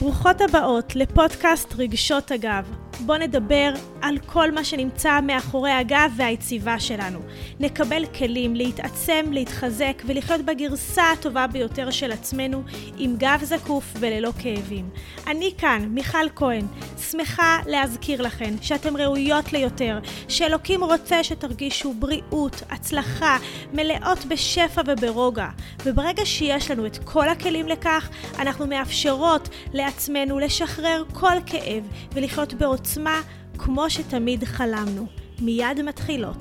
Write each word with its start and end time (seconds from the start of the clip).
ברוכות 0.00 0.40
הבאות 0.40 0.96
לפודקאסט 0.96 1.74
רגשות 1.78 2.30
הגב. 2.30 2.64
בואו 3.06 3.18
נדבר 3.18 3.72
על 4.02 4.18
כל 4.26 4.50
מה 4.50 4.64
שנמצא 4.64 5.20
מאחורי 5.20 5.70
הגב 5.70 6.12
והיציבה 6.16 6.80
שלנו. 6.80 7.18
נקבל 7.60 8.06
כלים 8.06 8.56
להתעצם, 8.56 9.24
להתחזק 9.30 10.02
ולחיות 10.06 10.40
בגרסה 10.40 11.10
הטובה 11.10 11.46
ביותר 11.46 11.90
של 11.90 12.12
עצמנו 12.12 12.62
עם 12.98 13.16
גב 13.18 13.40
זקוף 13.42 13.84
וללא 14.00 14.30
כאבים. 14.42 14.90
אני 15.26 15.50
כאן, 15.58 15.88
מיכל 15.88 16.28
כהן, 16.36 16.66
שמחה 17.10 17.58
להזכיר 17.66 18.22
לכן 18.22 18.54
שאתן 18.60 18.96
ראויות 18.96 19.52
ליותר, 19.52 19.98
שאלוקים 20.28 20.84
רוצה 20.84 21.24
שתרגישו 21.24 21.94
בריאות, 21.94 22.62
הצלחה, 22.70 23.36
מלאות 23.72 24.24
בשפע 24.24 24.82
וברוגע. 24.86 25.48
וברגע 25.84 26.26
שיש 26.26 26.70
לנו 26.70 26.86
את 26.86 26.98
כל 27.04 27.28
הכלים 27.28 27.68
לכך, 27.68 28.08
אנחנו 28.38 28.66
מאפשרות 28.66 29.48
לעצמנו 29.72 30.38
לשחרר 30.38 31.04
כל 31.12 31.36
כאב 31.46 31.84
ולחיות 32.12 32.54
בעוצמה 32.54 33.20
כמו 33.64 33.90
שתמיד 33.90 34.44
חלמנו. 34.44 35.06
מיד 35.44 35.82
מתחילות. 35.84 36.36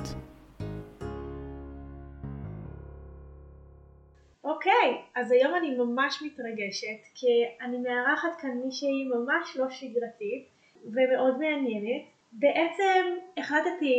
אוקיי, 4.43 4.71
okay, 4.73 5.19
אז 5.19 5.31
היום 5.31 5.55
אני 5.55 5.77
ממש 5.77 6.23
מתרגשת, 6.25 7.01
כי 7.15 7.27
אני 7.61 7.77
מארחת 7.77 8.41
כאן 8.41 8.61
מישהי 8.65 9.03
ממש 9.15 9.57
לא 9.57 9.69
שגרתית 9.69 10.47
ומאוד 10.85 11.39
מעניינת. 11.39 12.01
בעצם 12.31 13.15
החלטתי 13.37 13.95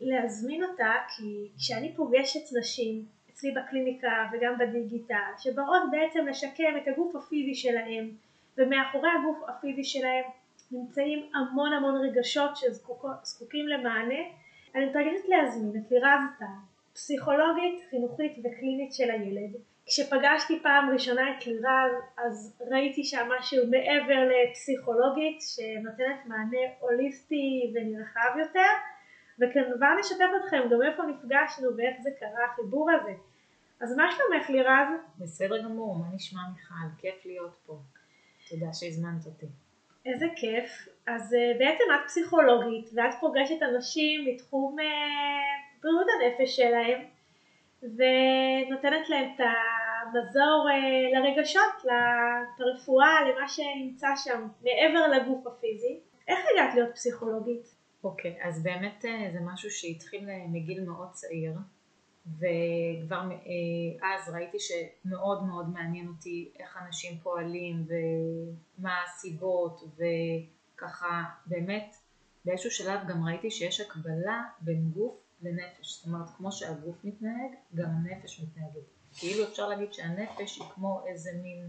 להזמין 0.00 0.64
אותה 0.64 0.92
כי 1.16 1.48
כשאני 1.58 1.96
פוגשת 1.96 2.58
נשים 2.58 3.04
אצלי 3.30 3.50
בקליניקה 3.50 4.26
וגם 4.32 4.54
בדיגיטל 4.58 5.32
שבאות 5.38 5.82
בעצם 5.90 6.26
לשקם 6.26 6.76
את 6.82 6.88
הגוף 6.88 7.16
הפיזי 7.16 7.54
שלהם 7.54 8.10
ומאחורי 8.58 9.08
הגוף 9.18 9.38
הפיזי 9.48 9.84
שלהם 9.84 10.24
נמצאים 10.70 11.30
המון 11.34 11.72
המון 11.72 11.94
רגשות 11.96 12.50
שזקוקים 12.56 13.68
למענה. 13.68 14.20
אני 14.74 14.86
מתרגשת 14.86 15.28
להזמין 15.28 15.82
את 15.82 15.90
לירז 15.90 16.20
טל, 16.38 16.44
פסיכולוגית, 16.92 17.82
חינוכית 17.90 18.32
וקלינית 18.38 18.92
של 18.92 19.10
הילד. 19.10 19.56
כשפגשתי 19.86 20.60
פעם 20.62 20.90
ראשונה 20.90 21.22
את 21.30 21.46
לירז 21.46 21.92
אז 22.18 22.60
ראיתי 22.70 23.04
שם 23.04 23.28
משהו 23.38 23.66
מעבר 23.66 24.28
לפסיכולוגית 24.30 25.38
שנותנת 25.40 26.26
מענה 26.26 26.58
הוליסטי 26.80 27.72
ונרחב 27.74 28.38
יותר 28.38 28.70
וכמובן 29.38 29.96
נשתף 30.00 30.30
אתכם 30.44 30.62
גם 30.70 30.82
איפה 30.82 31.02
נפגשנו 31.02 31.76
ואיך 31.76 31.96
זה 32.02 32.10
קרה 32.20 32.44
החיבור 32.52 32.90
הזה. 32.90 33.12
אז 33.80 33.96
מה 33.96 34.04
שלומך 34.10 34.50
לירז? 34.50 34.88
בסדר 35.18 35.62
גמור, 35.62 35.96
מה 35.96 36.06
נשמע 36.14 36.40
מיכל? 36.52 36.98
כיף 36.98 37.26
להיות 37.26 37.56
פה. 37.66 37.78
תודה 38.50 38.72
שהזמנת 38.72 39.26
אותי. 39.26 39.46
איזה 40.06 40.26
כיף. 40.36 40.88
אז 41.06 41.32
uh, 41.32 41.58
בעצם 41.58 41.84
את 41.94 42.00
פסיכולוגית 42.06 42.90
ואת 42.94 43.14
פוגשת 43.20 43.62
אנשים 43.62 44.24
מתחום 44.26 44.76
uh, 44.78 44.82
בריאות 45.82 46.06
הנפש 46.14 46.56
שלהם 46.56 47.00
ונותנת 47.82 49.08
להם 49.08 49.30
את 49.34 49.40
המזור 49.40 50.68
uh, 50.68 51.18
לרגשות, 51.18 51.90
לרפואה, 52.58 53.16
למה 53.28 53.48
שנמצא 53.48 54.08
שם 54.16 54.46
מעבר 54.62 55.08
לגוף 55.08 55.46
הפיזי. 55.46 56.00
איך 56.28 56.38
הגעת 56.52 56.74
להיות 56.74 56.94
פסיכולוגית? 56.94 57.74
אוקיי, 58.04 58.36
okay, 58.40 58.48
אז 58.48 58.62
באמת 58.62 59.04
זה 59.32 59.38
משהו 59.52 59.70
שהתחיל 59.70 60.26
מגיל 60.48 60.84
מאוד 60.84 61.10
צעיר. 61.10 61.52
וכבר 62.26 63.20
אה, 63.30 64.14
אז 64.14 64.28
ראיתי 64.34 64.56
שמאוד 64.58 65.42
מאוד 65.42 65.68
מעניין 65.68 66.08
אותי 66.08 66.52
איך 66.58 66.78
אנשים 66.86 67.18
פועלים 67.18 67.86
ומה 67.88 68.94
הסיבות 69.04 69.82
וככה 69.96 71.22
באמת 71.46 71.96
באיזשהו 72.44 72.70
שלב 72.70 73.00
גם 73.08 73.24
ראיתי 73.24 73.50
שיש 73.50 73.80
הקבלה 73.80 74.42
בין 74.60 74.90
גוף 74.90 75.14
לנפש, 75.42 75.96
זאת 75.96 76.06
אומרת 76.06 76.30
כמו 76.36 76.52
שהגוף 76.52 77.04
מתנהג 77.04 77.50
גם 77.74 77.90
הנפש 77.90 78.40
מתנהגת, 78.40 78.82
כאילו 79.18 79.44
אפשר 79.44 79.68
להגיד 79.68 79.92
שהנפש 79.92 80.58
היא 80.58 80.68
כמו 80.74 81.02
איזה 81.06 81.30
מין 81.42 81.68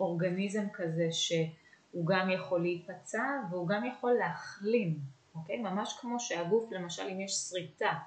אורגניזם 0.00 0.68
כזה 0.72 1.08
שהוא 1.12 2.06
גם 2.06 2.30
יכול 2.30 2.60
להיפצע 2.60 3.22
והוא 3.50 3.68
גם 3.68 3.84
יכול 3.84 4.12
להחלים, 4.12 4.98
אוקיי? 5.34 5.58
ממש 5.58 5.98
כמו 6.00 6.20
שהגוף 6.20 6.72
למשל 6.72 7.02
אם 7.02 7.20
יש 7.20 7.32
שריטה 7.32 7.98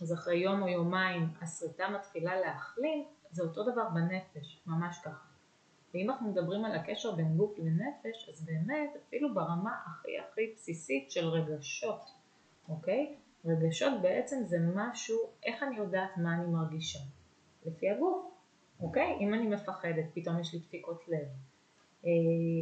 אז 0.00 0.12
אחרי 0.12 0.36
יום 0.36 0.62
או 0.62 0.68
יומיים 0.68 1.28
השריטה 1.40 1.88
מתחילה 1.88 2.40
להחלים, 2.40 3.04
זה 3.30 3.42
אותו 3.42 3.62
דבר 3.62 3.88
בנפש, 3.88 4.62
ממש 4.66 4.98
ככה. 5.04 5.26
ואם 5.94 6.10
אנחנו 6.10 6.30
מדברים 6.30 6.64
על 6.64 6.72
הקשר 6.72 7.12
בין 7.12 7.36
גוף 7.36 7.58
לנפש, 7.58 8.28
אז 8.28 8.44
באמת 8.44 8.90
אפילו 9.06 9.34
ברמה 9.34 9.70
הכי 9.86 10.18
הכי 10.18 10.52
בסיסית 10.54 11.10
של 11.10 11.28
רגשות, 11.28 12.10
אוקיי? 12.68 13.14
רגשות 13.44 14.02
בעצם 14.02 14.42
זה 14.46 14.56
משהו, 14.74 15.18
איך 15.44 15.62
אני 15.62 15.76
יודעת 15.76 16.10
מה 16.16 16.34
אני 16.34 16.46
מרגישה? 16.46 16.98
לפי 17.66 17.90
הגוף, 17.90 18.30
אוקיי? 18.80 19.16
אם 19.20 19.34
אני 19.34 19.46
מפחדת, 19.46 20.04
פתאום 20.14 20.40
יש 20.40 20.54
לי 20.54 20.60
דפיקות 20.60 21.08
לב. 21.08 21.28
אה, 22.06 22.10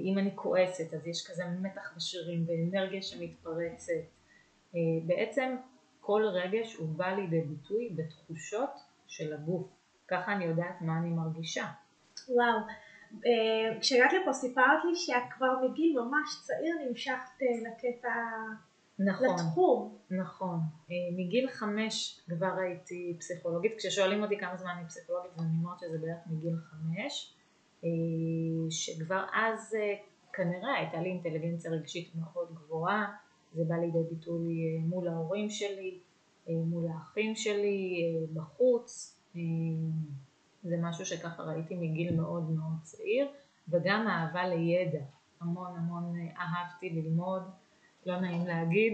אם 0.05 0.19
אני 0.19 0.31
כועסת, 0.35 0.95
אז 0.95 1.07
יש 1.07 1.31
כזה 1.31 1.45
מתח 1.63 1.93
בשרירים 1.97 2.45
ואנרגיה 2.49 3.03
שמתפרצת. 3.03 3.93
אה, 4.75 4.81
בעצם 5.07 5.57
כל 6.09 6.23
רגש 6.25 6.75
הוא 6.75 6.89
בא 6.89 7.07
לידי 7.07 7.41
ביטוי 7.41 7.97
בתחושות 7.97 8.71
של 9.07 9.33
הגוף. 9.33 9.67
ככה 10.09 10.33
אני 10.33 10.45
יודעת 10.45 10.81
מה 10.81 10.99
אני 10.99 11.11
מרגישה. 11.11 11.65
וואו. 12.29 12.59
אה, 13.27 13.81
כשהגעת 13.81 14.13
לפה 14.13 14.33
סיפרת 14.33 14.85
לי 14.85 14.97
שאת 14.97 15.23
כבר 15.31 15.55
מגיל 15.63 16.01
ממש 16.01 16.29
צעיר 16.43 16.75
נמשכת 16.89 17.43
אה, 17.43 17.71
לקטע, 17.71 18.09
נכון, 18.99 19.29
לתחום. 19.35 19.99
נכון. 20.11 20.59
אה, 20.91 20.95
מגיל 21.17 21.49
חמש 21.49 22.21
כבר 22.29 22.59
הייתי 22.59 23.17
פסיכולוגית. 23.19 23.73
כששואלים 23.79 24.23
אותי 24.23 24.39
כמה 24.39 24.57
זמן 24.57 24.71
אני 24.79 24.87
פסיכולוגית 24.87 25.33
אז 25.37 25.41
אני 25.41 25.51
אומרת 25.63 25.79
שזה 25.79 25.99
בערך 25.99 26.19
מגיל 26.27 26.55
חמש. 26.57 27.35
שכבר 28.71 29.25
אז 29.33 29.77
כנראה 30.33 30.75
הייתה 30.75 31.01
לי 31.01 31.09
אינטליגנציה 31.09 31.71
רגשית 31.71 32.13
מאוד 32.15 32.55
גבוהה. 32.55 33.28
זה 33.53 33.65
בא 33.65 33.75
לידי 33.75 33.99
ביטוי 34.11 34.45
אה, 34.45 34.87
מול 34.87 35.09
ההורים 35.09 35.51
שלי, 35.51 35.99
אה, 36.49 36.55
מול 36.55 36.85
האחים 36.95 37.35
שלי, 37.37 38.03
אה, 38.03 38.27
בחוץ, 38.35 39.15
זה 40.63 40.77
משהו 40.81 41.07
שככה 41.07 41.43
ראיתי 41.43 41.75
מגיל 41.75 42.17
מאוד 42.17 42.51
מאוד 42.51 42.77
צעיר, 42.83 43.29
וגם 43.69 44.09
אהבה 44.09 44.49
לידע, 44.49 45.01
המון 45.41 45.77
המון 45.77 46.15
אהבתי 46.39 46.91
ללמוד, 46.91 47.43
לא 48.07 48.21
נעים 48.21 48.47
להגיד, 48.47 48.93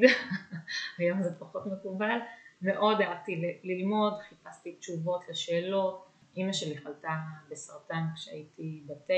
היום 0.99 1.23
זה 1.23 1.39
פחות 1.39 1.67
מקובל, 1.67 2.19
מאוד 2.63 3.01
אהבתי 3.01 3.61
ללמוד, 3.65 4.15
חיפשתי 4.29 4.73
תשובות 4.73 5.29
לשאלות, 5.29 6.07
אימא 6.37 6.53
שלי 6.53 6.77
חלתה 6.79 7.17
בסרטן 7.51 8.05
כשהייתי 8.15 8.83
בת 8.87 9.11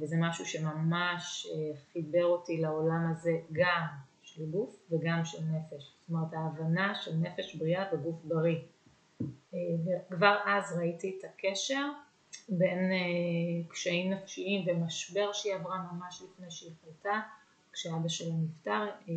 וזה 0.00 0.16
משהו 0.20 0.46
שממש 0.46 1.46
חיבר 1.92 2.24
אותי 2.24 2.60
לעולם 2.60 3.12
הזה 3.12 3.32
גם 3.52 3.86
של 4.34 4.50
גוף 4.50 4.76
וגם 4.90 5.24
של 5.24 5.38
נפש, 5.44 5.82
זאת 5.82 6.10
אומרת 6.10 6.32
ההבנה 6.32 6.94
של 6.94 7.14
נפש 7.16 7.54
בריאה 7.54 7.84
וגוף 7.92 8.16
בריא. 8.24 8.58
אה, 9.54 9.58
וכבר 9.84 10.38
אז 10.46 10.78
ראיתי 10.78 11.18
את 11.18 11.24
הקשר 11.24 11.86
בין 12.48 12.92
אה, 12.92 13.68
קשיים 13.68 14.12
נפשיים 14.12 14.68
ומשבר 14.68 15.32
שהיא 15.32 15.54
עברה 15.54 15.86
ממש 15.92 16.22
לפני 16.22 16.50
שהיא 16.50 16.72
חלתה, 16.84 17.20
כשאבא 17.72 18.08
שלה 18.08 18.34
נפטר 18.34 18.86
אה, 19.08 19.14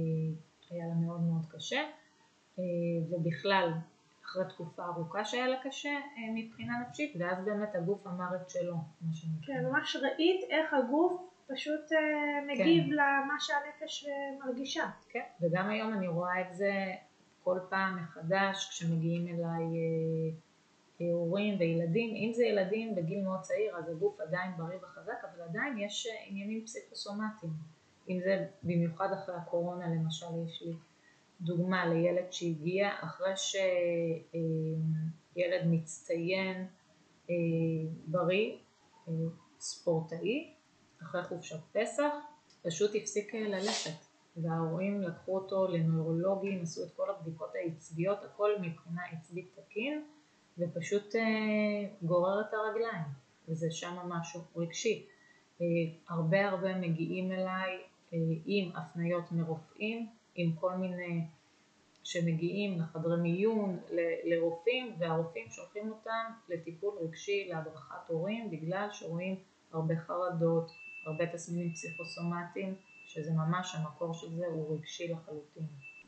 היה 0.70 0.88
לה 0.88 0.94
מאוד 0.94 1.22
מאוד 1.22 1.46
קשה 1.50 1.82
ובכלל 3.10 3.72
אחרי 4.26 4.44
תקופה 4.50 4.86
ארוכה 4.86 5.26
שהיה 5.26 5.48
לה 5.48 5.58
קשה 5.64 6.00
מבחינה 6.36 6.74
נפשית 6.88 7.14
ואז 7.20 7.46
באמת 7.46 7.76
הגוף 7.76 8.08
אמר 8.08 8.36
את 8.36 8.50
שלו. 8.50 8.76
כן, 9.46 9.66
ממש 9.66 9.96
ראית 9.96 10.44
איך 10.50 10.74
הגוף 10.74 11.35
פשוט 11.48 11.92
uh, 11.92 11.96
מגיב 12.48 12.84
כן. 12.84 12.92
למה 12.92 13.36
שהנפש 13.40 14.06
uh, 14.06 14.46
מרגישה. 14.46 14.90
כן, 15.10 15.24
וגם 15.42 15.70
היום 15.70 15.94
אני 15.94 16.08
רואה 16.08 16.42
את 16.42 16.54
זה 16.54 16.72
כל 17.44 17.60
פעם 17.70 18.04
מחדש 18.04 18.70
כשמגיעים 18.70 19.28
אליי 19.28 19.64
uh, 21.00 21.04
הורים 21.04 21.60
וילדים, 21.60 22.16
אם 22.16 22.32
זה 22.34 22.44
ילדים 22.44 22.96
בגיל 22.96 23.24
מאוד 23.24 23.40
צעיר 23.40 23.78
אז 23.78 23.90
הגוף 23.90 24.20
עדיין 24.20 24.52
בריא 24.58 24.78
וחזק, 24.78 25.24
אבל 25.24 25.42
עדיין 25.42 25.78
יש 25.78 26.08
עניינים 26.28 26.66
פסיכוסומטיים, 26.66 27.52
אם 28.10 28.20
זה 28.24 28.48
במיוחד 28.64 29.14
אחרי 29.14 29.36
הקורונה 29.36 29.88
למשל 29.88 30.26
יש 30.46 30.62
לי 30.62 30.74
דוגמה 31.42 31.86
לילד 31.86 32.32
שהגיע 32.32 32.90
אחרי 33.00 33.34
שילד 35.36 35.62
מצטיין 35.66 36.68
בריא, 38.08 38.58
ספורטאי, 39.60 40.55
אחרי 41.02 41.24
חופשת 41.24 41.60
פסח, 41.72 42.14
פשוט 42.62 42.92
הפסיק 42.96 43.36
אה, 43.36 43.48
ללכת. 43.48 44.06
וההורים 44.38 45.02
לקחו 45.02 45.36
אותו 45.36 45.68
לנוירולוגים, 45.68 46.62
עשו 46.62 46.84
את 46.84 46.90
כל 46.96 47.10
הבדיקות 47.10 47.50
העצביות, 47.56 48.24
הכל 48.24 48.52
מבחינה 48.62 49.02
עצבית 49.12 49.56
תקין 49.56 50.04
ופשוט 50.58 51.16
אה, 51.16 51.22
גורר 52.02 52.42
את 52.42 52.54
הרגליים. 52.54 53.06
וזה 53.50 53.72
שם 53.72 53.96
משהו 54.10 54.42
רגשי. 54.56 55.08
הרבה 56.10 56.50
הרבה 56.50 56.76
מגיעים 56.76 57.32
אליי 57.32 57.80
עם 58.46 58.72
הפניות 58.76 59.32
מרופאים, 59.32 60.08
עם 60.36 60.56
כל 60.56 60.76
מיני 60.76 61.22
שמגיעים 62.06 62.80
לחדרי 62.80 63.22
מיון, 63.22 63.80
לרופאים, 64.24 64.96
והרופאים 65.00 65.50
שולחים 65.50 65.92
אותם 65.92 66.32
לטיפול 66.50 66.94
רגשי, 67.02 67.48
להדרכת 67.50 68.10
הורים, 68.10 68.52
בגלל 68.52 68.88
שרואים 68.92 69.36
הרבה 69.72 69.94
חרדות, 70.00 70.72
הרבה 71.06 71.26
תסמינים 71.34 71.74
פסיכוסומטיים, 71.74 72.76
שזה 73.06 73.32
ממש 73.32 73.76
המקור 73.76 74.14
של 74.14 74.28
זה 74.38 74.46
הוא 74.46 74.78
רגשי 74.78 75.08
לחלוטין. 75.08 75.64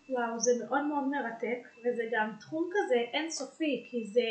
וואו, 0.09 0.39
זה 0.39 0.51
מאוד 0.65 0.85
מאוד 0.85 1.07
מרתק, 1.07 1.67
וזה 1.79 2.03
גם 2.11 2.31
תחום 2.39 2.69
כזה 2.71 2.95
אינסופי, 3.13 3.87
כי 3.89 4.05
זה, 4.05 4.29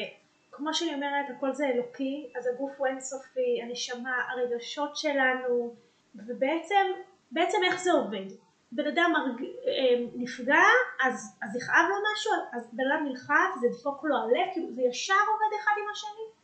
כמו 0.50 0.74
שאני 0.74 0.94
אומרת, 0.94 1.26
הכל 1.36 1.52
זה 1.52 1.66
אלוקי, 1.66 2.32
אז 2.38 2.46
הגוף 2.46 2.72
הוא 2.78 2.86
אינסופי, 2.86 3.62
הנשמה, 3.62 4.16
הרגשות 4.30 4.96
שלנו, 4.96 5.74
ובעצם, 6.14 6.86
בעצם 7.30 7.58
איך 7.66 7.80
זה 7.82 7.92
עובד? 7.92 8.26
בן 8.72 8.86
אדם 8.86 9.12
מרג... 9.12 9.44
אה, 9.66 10.04
נפגע, 10.14 10.64
אז, 11.04 11.38
אז 11.42 11.56
יכאב 11.56 11.84
לו 11.88 11.96
משהו, 12.12 12.32
אז 12.52 12.70
בן 12.72 12.84
אדם 12.92 13.04
נלחץ, 13.08 13.60
זה 13.60 13.68
דפוק 13.78 14.04
לו 14.04 14.16
הלב, 14.16 14.52
כאילו 14.52 14.72
זה 14.72 14.82
ישר 14.82 15.14
עובד 15.14 15.56
אחד 15.60 15.72
עם 15.78 15.90
השני? 15.92 16.35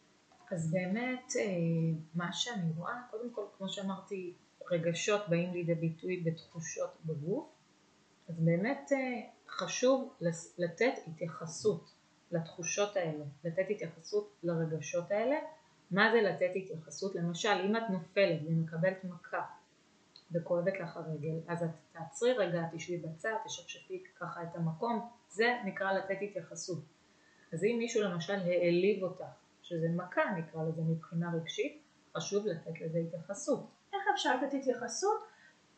אז 0.52 0.70
באמת, 0.70 1.32
אה, 1.38 1.44
מה 2.14 2.32
שאני 2.32 2.72
רואה, 2.76 3.00
קודם 3.10 3.30
כל, 3.32 3.44
כמו 3.58 3.68
שאמרתי, 3.68 4.34
רגשות 4.70 5.28
באים 5.28 5.52
לידי 5.52 5.74
ביטוי 5.74 6.20
בתחושות 6.20 6.90
בגוף, 7.04 7.48
אז 8.28 8.40
באמת 8.40 8.92
אה, 8.92 9.20
חשוב 9.48 10.14
לתת 10.58 10.92
התייחסות 11.06 11.92
לתחושות 12.32 12.96
האלה, 12.96 13.24
לתת 13.44 13.66
התייחסות 13.70 14.32
לרגשות 14.42 15.10
האלה. 15.10 15.36
מה 15.90 16.12
זה 16.12 16.22
לתת 16.22 16.50
התייחסות? 16.56 17.14
למשל, 17.14 17.48
אם 17.66 17.76
את 17.76 17.82
נופלת 17.90 18.40
ומקבלת 18.46 19.04
מכה 19.04 19.42
וכואבת 20.32 20.80
לך 20.80 20.96
הרגל, 20.96 21.40
אז 21.48 21.62
את 21.62 21.70
תעצרי 21.92 22.32
רגע, 22.32 22.62
תשבי 22.72 22.96
בצד, 22.96 23.34
תשפשפי 23.44 24.04
ככה 24.20 24.42
את 24.42 24.56
המקום, 24.56 25.08
זה 25.28 25.46
נקרא 25.64 25.92
לתת 25.92 26.18
התייחסות. 26.22 26.84
אז 27.52 27.64
אם 27.64 27.76
מישהו 27.78 28.02
למשל 28.02 28.32
העליב 28.32 29.02
אותך, 29.02 29.24
שזה 29.72 29.88
מכה 29.96 30.22
נקרא 30.36 30.62
לזה 30.62 30.82
מבחינה 30.82 31.32
רגשית, 31.34 31.82
חשוב 32.16 32.46
לתת 32.46 32.80
לזה 32.80 32.98
התייחסות. 32.98 33.66
איך 33.92 34.02
אפשר 34.14 34.36
לתת 34.36 34.54
התייחסות 34.54 35.20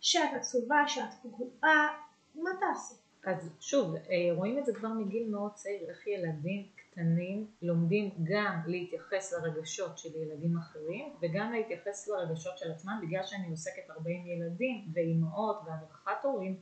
שאת 0.01 0.31
עצובה, 0.37 0.89
שאת 0.89 1.15
פגועה, 1.23 1.89
מה 2.35 2.51
תעשי? 2.61 2.95
אז 3.27 3.51
שוב, 3.61 3.95
אה, 3.95 4.37
רואים 4.37 4.59
את 4.59 4.67
זה 4.67 4.75
כבר 4.75 4.89
מגיל 4.89 5.31
מאוד 5.31 5.53
צעיר, 5.55 5.91
איך 5.91 6.07
ילדים 6.07 6.69
קטנים 6.77 7.47
לומדים 7.63 8.11
גם 8.25 8.61
להתייחס 8.67 9.33
לרגשות 9.33 9.99
של 9.99 10.17
ילדים 10.17 10.57
אחרים 10.57 11.13
וגם 11.23 11.53
להתייחס 11.53 12.09
לרגשות 12.09 12.59
של 12.59 12.73
עצמם 12.73 13.01
בגלל 13.03 13.23
שאני 13.27 13.51
עוסקת 13.51 13.91
הרבה 13.91 14.11
עם 14.11 14.27
ילדים 14.27 14.89
ואימהות 14.95 15.61
והדרכת 15.67 16.25
הורים 16.25 16.61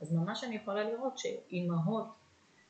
אז 0.00 0.12
ממש 0.12 0.44
אני 0.44 0.56
יכולה 0.56 0.84
לראות 0.84 1.18
שאימהות 1.18 2.06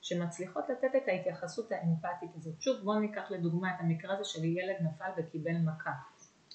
שמצליחות 0.04 0.64
לתת 0.68 0.96
את 0.96 1.08
ההתייחסות 1.08 1.72
האמפתית 1.72 2.30
הזאת 2.36 2.60
שוב 2.60 2.76
בואו 2.84 2.98
ניקח 2.98 3.30
לדוגמה 3.30 3.74
את 3.74 3.80
המקרה 3.80 4.14
הזה 4.14 4.24
של 4.24 4.44
ילד 4.44 4.76
נפל 4.80 5.10
וקיבל 5.16 5.56
מכה 5.64 5.90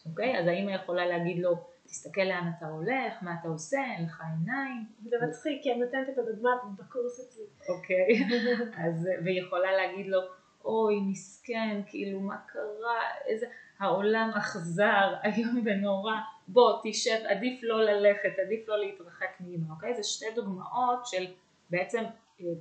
אוקיי? 0.05 0.39
אז 0.39 0.47
האמא 0.47 0.71
יכולה 0.71 1.05
להגיד 1.05 1.39
לו 1.39 1.55
תסתכל 1.85 2.21
לאן 2.21 2.51
אתה 2.57 2.67
הולך, 2.67 3.13
מה 3.21 3.35
אתה 3.39 3.47
עושה, 3.47 3.77
אין 3.97 4.05
לך 4.05 4.21
עיניים. 4.21 4.85
זה 5.05 5.15
מצחיק, 5.27 5.63
כי 5.63 5.71
אני 5.71 5.79
נותנת 5.79 6.09
את 6.09 6.17
הדוגמה 6.17 6.49
בקורס 6.77 7.19
אצלי. 7.19 7.43
אוקיי, 7.69 8.07
אז, 8.85 9.07
והיא 9.23 9.41
יכולה 9.41 9.71
להגיד 9.71 10.07
לו, 10.07 10.19
אוי, 10.65 10.99
מסכן, 11.11 11.81
כאילו, 11.85 12.19
מה 12.19 12.37
קרה, 12.47 13.01
איזה, 13.25 13.45
העולם 13.79 14.31
אכזר, 14.37 15.13
איום 15.25 15.61
ונורא, 15.65 16.13
בוא, 16.47 16.79
תשב, 16.83 17.25
עדיף 17.27 17.59
לא 17.63 17.83
ללכת, 17.83 18.39
עדיף 18.45 18.67
לא 18.67 18.79
להתרחק 18.79 19.29
מאמא, 19.39 19.73
אוקיי? 19.73 19.95
זה 19.95 20.03
שתי 20.03 20.25
דוגמאות 20.35 21.05
של 21.05 21.25
בעצם, 21.69 22.03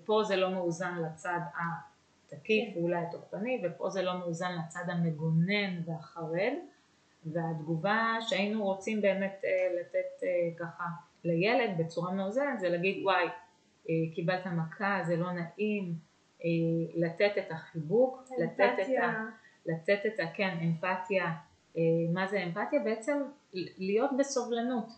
פה 0.05 0.23
זה 0.25 0.37
לא 0.37 0.51
מאוזן 0.51 0.95
לצד 0.95 1.41
התקיף 2.27 2.75
כן. 2.75 2.81
ואולי 2.81 2.97
התוקפני, 2.97 3.63
ופה 3.65 3.91
זה 3.91 4.03
לא 4.03 4.19
מאוזן 4.19 4.59
לצד 4.59 4.85
המגונן 4.91 5.83
והחרד. 5.87 6.53
והתגובה 7.27 8.17
שהיינו 8.21 8.65
רוצים 8.65 9.01
באמת 9.01 9.41
אה, 9.45 9.81
לתת 9.81 10.23
אה, 10.23 10.29
ככה 10.59 10.85
לילד 11.25 11.79
בצורה 11.79 12.13
מאוזנת 12.13 12.61
זה 12.61 12.69
להגיד 12.69 13.05
וואי 13.05 13.25
אה, 13.89 13.95
קיבלת 14.15 14.47
מכה 14.47 15.01
זה 15.07 15.17
לא 15.17 15.33
נעים 15.33 15.95
לתת 16.95 17.33
את 17.39 17.53
החיבוק 17.53 18.29
לתת 18.39 18.73
את, 18.83 18.89
ה, 19.03 19.25
לתת 19.67 19.99
את 20.07 20.21
ה... 20.21 20.25
כן 20.35 20.59
אמפתיה 20.63 21.33
מה 22.13 22.27
זה 22.27 22.43
אמפתיה? 22.43 22.81
בעצם 22.85 23.23
להיות 23.79 24.11
בסובלנות 24.19 24.89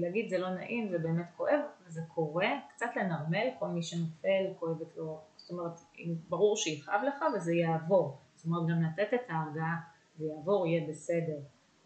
להגיד 0.00 0.28
זה 0.28 0.38
לא 0.38 0.50
נעים 0.50 0.88
זה 0.88 0.98
באמת 0.98 1.26
כואב 1.36 1.60
וזה 1.86 2.00
קורה. 2.14 2.48
קצת 2.74 2.90
לנרמל 2.96 3.48
כל 3.58 3.68
מי 3.68 3.82
שנופל 3.82 4.44
כואבת 4.58 4.96
לו. 4.96 5.20
זאת 5.36 5.50
אומרת 5.50 5.80
ברור 6.28 6.56
שיכאב 6.56 7.00
לך 7.06 7.24
וזה 7.34 7.54
יעבור. 7.54 8.18
זאת 8.34 8.46
אומרת 8.46 8.62
גם 8.68 8.82
לתת 8.82 9.14
את 9.14 9.20
ההרגעה 9.28 9.76
זה 10.16 10.26
יעבור, 10.26 10.66
יהיה 10.66 10.88
בסדר. 10.88 11.38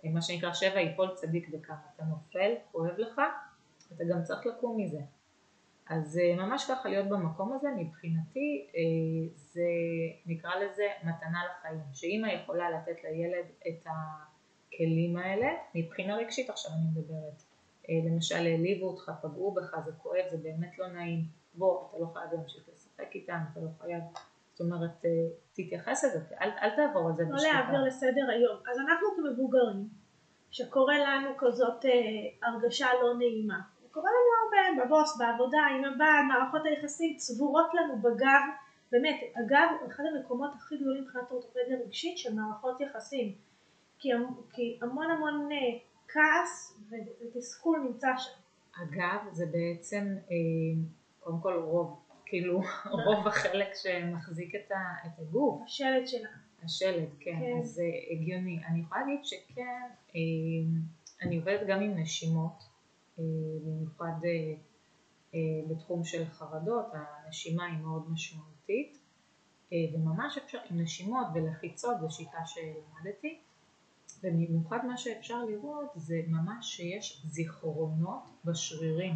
מה 0.04 0.22
שנקרא 0.22 0.52
שבע 0.52 0.80
יפול 0.80 1.14
צדיק 1.14 1.48
בכמה, 1.48 1.76
אתה 1.96 2.04
נופל, 2.04 2.52
כואב 2.72 2.98
לך, 2.98 3.20
אתה 3.92 4.04
גם 4.04 4.22
צריך 4.22 4.46
לקום 4.46 4.76
מזה. 4.80 5.00
אז 5.88 6.18
אה, 6.18 6.46
ממש 6.46 6.70
ככה 6.70 6.88
להיות 6.88 7.08
במקום 7.08 7.52
הזה 7.52 7.68
מבחינתי 7.76 8.66
אה, 8.76 9.34
זה 9.36 9.68
נקרא 10.26 10.50
לזה 10.54 10.82
מתנה 11.02 11.38
לחיים, 11.50 11.80
שאימא 11.92 12.26
יכולה 12.26 12.70
לתת 12.70 13.04
לילד 13.04 13.44
את 13.68 13.86
הכלים 14.74 15.16
האלה 15.16 15.48
מבחינה 15.74 16.16
רגשית 16.16 16.50
עכשיו 16.50 16.72
אני 16.72 17.00
מדברת, 17.00 17.42
אה, 17.88 17.94
למשל 18.10 18.34
העליבו 18.34 18.86
אותך, 18.86 19.12
פגעו 19.22 19.54
בך, 19.54 19.76
זה 19.84 19.92
כואב, 19.92 20.24
זה 20.30 20.36
באמת 20.36 20.78
לא 20.78 20.88
נעים, 20.88 21.24
בוא 21.54 21.88
אתה 21.88 21.98
לא 21.98 22.06
חייב 22.06 22.32
להמשיך 22.32 22.68
לשחק 22.74 23.14
איתם, 23.14 23.38
אתה 23.52 23.60
לא 23.60 23.68
חייב 23.80 24.02
זאת 24.52 24.60
אומרת, 24.60 25.04
אה, 25.04 25.10
תתייחס 25.52 26.04
לזה, 26.04 26.18
אל, 26.40 26.50
אל 26.62 26.70
תעבור 26.76 27.08
על 27.08 27.14
זה 27.16 27.24
בשתיקה. 27.24 27.52
לא 27.52 27.52
להעביר 27.52 27.82
לסדר 27.82 28.30
היום. 28.30 28.56
אז 28.70 28.78
אנחנו 28.78 29.08
כמבוגרים, 29.16 29.88
שקורה 30.50 30.98
לנו 30.98 31.30
כזאת 31.38 31.84
אה, 31.84 32.48
הרגשה 32.48 32.86
לא 33.02 33.14
נעימה, 33.18 33.60
קורה 33.90 34.10
לנו 34.10 34.32
הרבה, 34.42 34.84
בבוס, 34.84 35.18
בעבודה, 35.18 35.58
עם 35.78 35.84
הבעל, 35.84 36.24
מערכות 36.28 36.62
היחסים 36.64 37.16
צבורות 37.16 37.66
לנו 37.74 38.02
בגב, 38.02 38.42
באמת, 38.92 39.20
אגב, 39.34 39.68
אחד 39.86 40.04
המקומות 40.14 40.50
הכי 40.54 40.76
גדולים 40.76 41.02
מבחינת 41.02 41.30
אורתופדיה 41.30 41.76
רגשית 41.84 42.18
של 42.18 42.34
מערכות 42.34 42.80
יחסים, 42.80 43.34
כי, 44.02 44.08
כי 44.52 44.78
המון 44.82 45.10
המון 45.10 45.48
אה, 45.52 45.78
כעס 46.08 46.80
ותסכול 46.90 47.80
נמצא 47.88 48.08
שם. 48.16 48.40
אגב, 48.82 49.32
זה 49.32 49.46
בעצם, 49.46 50.16
אה, 50.30 50.84
קודם 51.20 51.40
כל 51.40 51.62
רוב 51.64 51.98
כאילו 52.26 52.60
רוב 53.06 53.26
החלק 53.26 53.68
שמחזיק 53.74 54.54
את, 54.54 54.72
הגוף. 55.18 55.62
השלד 55.64 56.06
שלה. 56.06 56.28
השלד, 56.64 57.08
כן, 57.20 57.38
כן. 57.40 57.58
אז 57.60 57.68
זה 57.68 57.84
הגיוני. 58.10 58.60
אני 58.66 58.80
יכולה 58.80 59.00
להגיד 59.00 59.24
שכן, 59.24 59.88
אה, 60.14 60.20
אני 61.22 61.36
עובדת 61.36 61.66
גם 61.66 61.80
עם 61.80 61.98
נשימות, 61.98 62.64
במיוחד 63.64 64.12
בתחום 65.70 66.04
של 66.04 66.24
חרדות, 66.24 66.86
הנשימה 66.92 67.66
היא 67.66 67.78
מאוד 67.78 68.10
משמעותית, 68.10 68.98
וממש 69.94 70.38
אפשר 70.38 70.58
עם 70.70 70.80
נשימות 70.80 71.26
ולחיצות, 71.34 72.00
זו 72.00 72.10
שיטה 72.10 72.38
שלמדתי, 72.46 73.40
ובמיוחד 74.22 74.78
מה 74.86 74.96
שאפשר 74.96 75.44
לראות 75.44 75.90
זה 75.94 76.14
ממש 76.28 76.76
שיש 76.76 77.22
זיכרונות 77.26 78.22
בשרירים. 78.44 79.14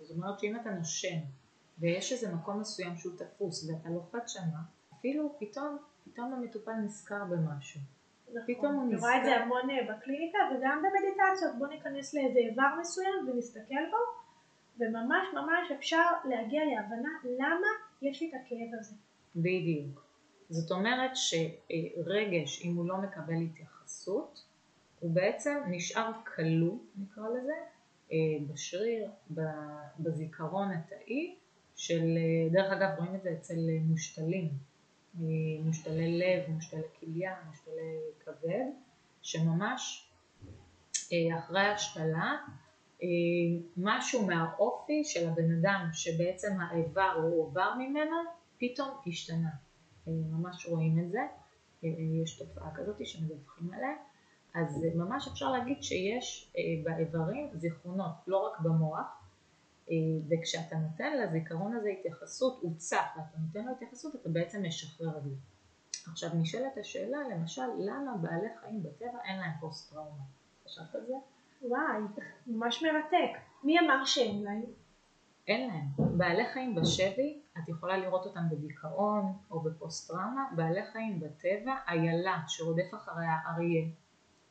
זאת 0.00 0.16
אומרת 0.16 0.40
שאם 0.40 0.56
אתה 0.56 0.70
נושם 0.70 1.16
ויש 1.78 2.12
איזה 2.12 2.34
מקום 2.34 2.60
מסוים 2.60 2.96
שהוא 2.96 3.12
תפוס 3.18 3.70
ואתה 3.70 3.88
לוחץ 3.88 4.32
שמה, 4.32 4.60
אפילו 4.98 5.36
פתאום, 5.38 5.78
פתאום 6.04 6.32
המטופל 6.32 6.72
נזכר 6.72 7.24
במשהו. 7.24 7.80
נכון, 8.28 8.54
פתאום 8.54 8.74
הוא 8.74 8.84
נזכר. 8.84 8.96
אני 8.96 9.00
רואה 9.00 9.18
את 9.18 9.24
זה 9.24 9.36
המון 9.36 9.70
אה, 9.70 9.94
בקליניקה 9.94 10.38
וגם 10.50 10.82
במדיטציות, 10.82 11.58
בוא 11.58 11.66
ניכנס 11.66 12.14
לאיזה 12.14 12.38
איבר 12.38 12.68
מסוים 12.80 13.28
ונסתכל 13.28 13.84
בו 13.90 14.22
וממש 14.80 15.26
ממש 15.34 15.70
אפשר 15.78 16.02
להגיע 16.24 16.60
להבנה 16.64 17.10
למה 17.24 17.68
יש 18.02 18.22
לי 18.22 18.28
את 18.28 18.34
הכאב 18.34 18.78
הזה. 18.80 18.94
בדיוק. 19.36 20.06
זאת 20.48 20.70
אומרת 20.70 21.10
שרגש, 21.14 22.64
אם 22.64 22.76
הוא 22.76 22.88
לא 22.88 22.96
מקבל 22.96 23.34
התייחסות, 23.34 23.71
הוא 24.10 25.10
בעצם 25.14 25.58
נשאר 25.68 26.10
כלוא, 26.34 26.78
נקרא 26.96 27.22
לזה, 27.28 27.54
אה, 28.12 28.16
בשריר, 28.52 29.10
בזיכרון 29.98 30.70
התאי, 30.70 31.36
של, 31.76 32.18
דרך 32.52 32.72
אגב 32.72 32.88
רואים 32.98 33.14
את 33.14 33.22
זה 33.22 33.32
אצל 33.32 33.58
מושתלים, 33.82 34.48
מושתלי 35.64 36.18
לב, 36.18 36.50
מושתלי 36.50 36.82
כליה, 37.00 37.34
מושתלי 37.48 37.98
כבד, 38.24 38.64
שממש 39.22 40.12
אה, 41.12 41.38
אחרי 41.38 41.66
השתלה 41.66 42.36
אה, 43.02 43.08
משהו 43.76 44.26
מהאופי 44.26 45.04
של 45.04 45.28
הבן 45.28 45.58
אדם 45.58 45.88
שבעצם 45.92 46.60
האיבר 46.60 47.12
הוא 47.22 47.42
עובר 47.42 47.74
ממנו 47.78 48.16
פתאום 48.58 48.88
השתנה, 49.06 49.50
אה, 50.08 50.12
ממש 50.12 50.66
רואים 50.66 50.98
את 50.98 51.10
זה, 51.10 51.20
יש 52.22 52.38
תופעה 52.38 52.74
כזאת 52.74 52.96
שמדווחים 53.06 53.74
עליה, 53.74 53.94
אז 54.54 54.84
ממש 54.94 55.28
אפשר 55.28 55.50
להגיד 55.50 55.82
שיש 55.82 56.52
אה, 56.56 56.62
באיברים 56.84 57.50
זיכרונות, 57.54 58.12
לא 58.26 58.46
רק 58.46 58.60
במוח, 58.60 59.22
אה, 59.90 59.94
וכשאתה 60.30 60.76
נותן 60.76 61.18
לזיכרון 61.18 61.76
הזה 61.76 61.88
התייחסות, 61.88 62.58
הוא 62.62 62.74
צף, 62.76 63.06
ואתה 63.16 63.38
נותן 63.46 63.64
לו 63.64 63.72
התייחסות, 63.72 64.14
אתה 64.14 64.28
בעצם 64.28 64.62
משחרר 64.66 65.18
את 65.18 65.22
זה. 65.24 65.34
עכשיו 66.10 66.30
נשאלת 66.34 66.78
השאלה, 66.78 67.18
למשל, 67.28 67.62
למה 67.78 68.16
בעלי 68.16 68.48
חיים 68.60 68.82
בטבע 68.82 69.18
אין 69.24 69.40
להם 69.40 69.52
פוסט 69.60 69.92
טראומה? 69.92 70.24
חשבת 70.64 70.94
על 70.94 71.06
זה? 71.06 71.14
וואי, 71.62 72.02
ממש 72.46 72.82
מרתק. 72.82 73.38
מי 73.64 73.80
אמר 73.80 74.04
שאין 74.04 74.42
להם? 74.42 74.62
אין 75.52 75.68
להם. 75.68 76.18
בעלי 76.18 76.46
חיים 76.52 76.74
בשבי, 76.74 77.42
את 77.58 77.68
יכולה 77.68 77.96
לראות 77.96 78.26
אותם 78.26 78.48
בדיכאון 78.50 79.32
או 79.50 79.60
בפוסט 79.60 80.08
טראומה, 80.08 80.44
בעלי 80.56 80.86
חיים 80.92 81.20
בטבע, 81.20 81.74
איילה 81.88 82.42
שרודף 82.48 82.94
אחריה 82.94 83.36
אריה 83.46 83.84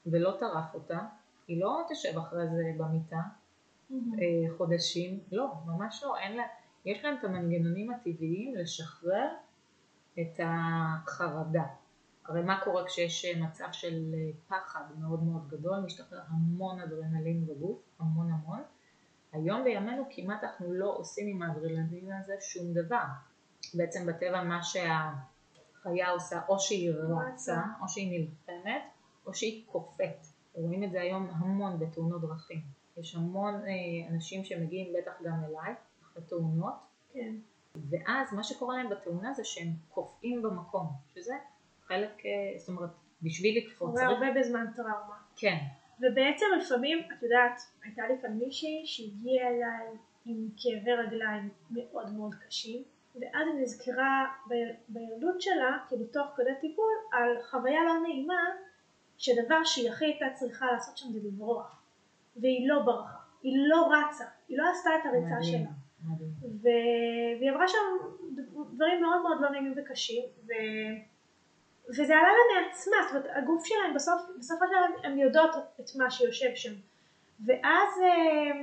ולא 0.05 0.38
טרף 0.39 0.74
אותה, 0.74 1.00
היא 1.48 1.62
לא 1.62 1.81
תשב 1.89 2.17
אחרי 2.17 2.48
זה 2.48 2.63
במיטה 2.77 3.22
mm-hmm. 3.91 3.96
חודשים, 4.58 5.20
לא, 5.31 5.53
ממש 5.65 6.03
לא, 6.03 6.17
אין 6.17 6.38
לה, 6.38 6.43
יש 6.86 7.03
להם 7.03 7.15
את 7.20 7.24
המנגנונים 7.24 7.91
הטבעיים 7.91 8.55
לשחרר 8.55 9.27
את 10.20 10.39
החרדה. 10.43 11.63
הרי 12.25 12.43
מה 12.43 12.60
קורה 12.63 12.86
כשיש 12.86 13.25
מצב 13.25 13.67
של 13.72 14.15
פחד 14.48 14.84
מאוד 15.00 15.24
מאוד 15.24 15.48
גדול, 15.48 15.79
משתחרר 15.86 16.20
המון 16.27 16.79
אדרנלין 16.79 17.48
בגוף, 17.48 17.79
המון 18.00 18.31
המון. 18.31 18.62
היום 19.32 19.64
בימינו 19.64 20.04
כמעט 20.16 20.44
אנחנו 20.44 20.74
לא 20.74 20.96
עושים 20.98 21.28
עם 21.28 21.42
האדרנלין 21.42 22.14
הזה 22.14 22.34
שום 22.42 22.74
דבר. 22.74 23.04
בעצם 23.74 24.06
בטבע 24.06 24.44
מה 24.44 24.64
שהחיה 24.64 26.10
עושה, 26.10 26.42
או 26.48 26.60
שהיא 26.60 26.92
רצה, 26.94 27.62
או 27.82 27.90
שהיא 27.90 28.20
נלחמת, 28.20 28.82
או 29.26 29.34
שהיא 29.34 29.66
קופאת. 29.68 30.26
רואים 30.54 30.84
את 30.84 30.92
זה 30.92 31.02
היום 31.02 31.30
המון 31.30 31.80
בתאונות 31.80 32.22
דרכים. 32.22 32.62
יש 32.98 33.16
המון 33.16 33.54
אה, 33.54 34.14
אנשים 34.14 34.44
שמגיעים 34.44 34.94
בטח 34.98 35.12
גם 35.24 35.44
אליי, 35.44 35.76
אחרי 36.04 36.24
תאונות. 36.24 36.74
כן. 37.14 37.36
ואז 37.90 38.34
מה 38.34 38.44
שקורה 38.44 38.78
להם 38.78 38.90
בתאונה 38.90 39.34
זה 39.34 39.44
שהם 39.44 39.68
קופאים 39.90 40.42
במקום, 40.42 40.88
שזה 41.14 41.34
חלק, 41.88 42.26
אה, 42.26 42.60
זאת 42.60 42.70
אומרת, 42.70 42.90
בשביל 43.22 43.58
לקפוץ. 43.58 43.90
קורה 43.90 44.06
הרבה 44.06 44.26
בזמן 44.40 44.66
טראומה. 44.76 45.18
כן. 45.36 45.58
ובעצם 46.01 46.46
לפעמים, 46.60 47.00
את 47.17 47.24
יודעת, 47.24 47.62
הייתה 47.84 48.08
לי 48.08 48.13
כאן 48.22 48.31
מישהי 48.31 48.81
שהגיעה 48.86 49.48
אליי 49.48 49.88
עם 50.25 50.48
כאבי 50.58 50.91
רגליים 50.91 51.50
מאוד 51.72 52.13
מאוד 52.17 52.36
קשים, 52.36 52.84
ואז 53.15 53.48
היא 53.48 53.62
נזכרה 53.62 54.25
בילדות 54.88 55.41
שלה, 55.41 55.77
כאילו 55.88 56.05
תוך 56.05 56.27
כדי 56.36 56.55
טיפול, 56.62 56.93
על 57.12 57.41
חוויה 57.41 57.84
לא 57.84 57.93
נעימה, 58.01 58.43
שדבר 59.17 59.63
שהיא 59.63 59.89
הכי 59.89 60.05
הייתה 60.05 60.25
צריכה 60.34 60.72
לעשות 60.72 60.98
שם 60.98 61.12
זה 61.12 61.20
לברוח, 61.27 61.84
והיא 62.38 62.70
לא 62.70 62.81
ברחה, 62.81 63.17
היא 63.43 63.53
לא 63.67 63.89
רצה, 63.91 64.25
היא 64.48 64.58
לא 64.58 64.63
עשתה 64.72 64.89
את 65.01 65.05
הריצה 65.05 65.36
מדהים. 65.36 65.43
שלה. 65.43 65.70
ו... 66.62 66.67
והיא 67.39 67.51
עברה 67.51 67.67
שם 67.67 67.77
דברים 68.74 69.01
מאוד 69.01 69.22
מאוד 69.22 69.41
לא 69.41 69.50
נעימים 69.50 69.74
וקשים 69.77 70.24
ו... 70.48 70.51
וזה 71.90 72.18
עלה 72.18 72.28
לה 72.28 72.62
מעצמה, 72.62 72.98
זאת 73.02 73.12
אומרת 73.12 73.38
הגוף 73.38 73.66
שלהם 73.66 73.94
בסוף, 73.94 74.22
בסופו 74.40 74.66
של 74.66 74.72
דבר 74.72 75.08
הן 75.08 75.20
יודעות 75.20 75.56
את 75.80 75.90
מה 75.96 76.12
שיושב 76.12 76.56
שם 76.56 76.74
ואז 77.46 78.02
אה, 78.04 78.62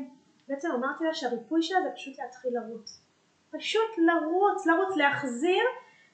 בעצם 0.49 0.71
אמרתי 0.71 1.05
לה 1.05 1.15
שהריפוי 1.15 1.63
שלה 1.63 1.83
זה 1.83 1.89
פשוט 1.95 2.19
להתחיל 2.19 2.51
לרוץ 2.55 3.09
פשוט 3.51 3.91
לרוץ, 3.99 4.67
לרוץ, 4.67 4.97
להחזיר 4.97 5.63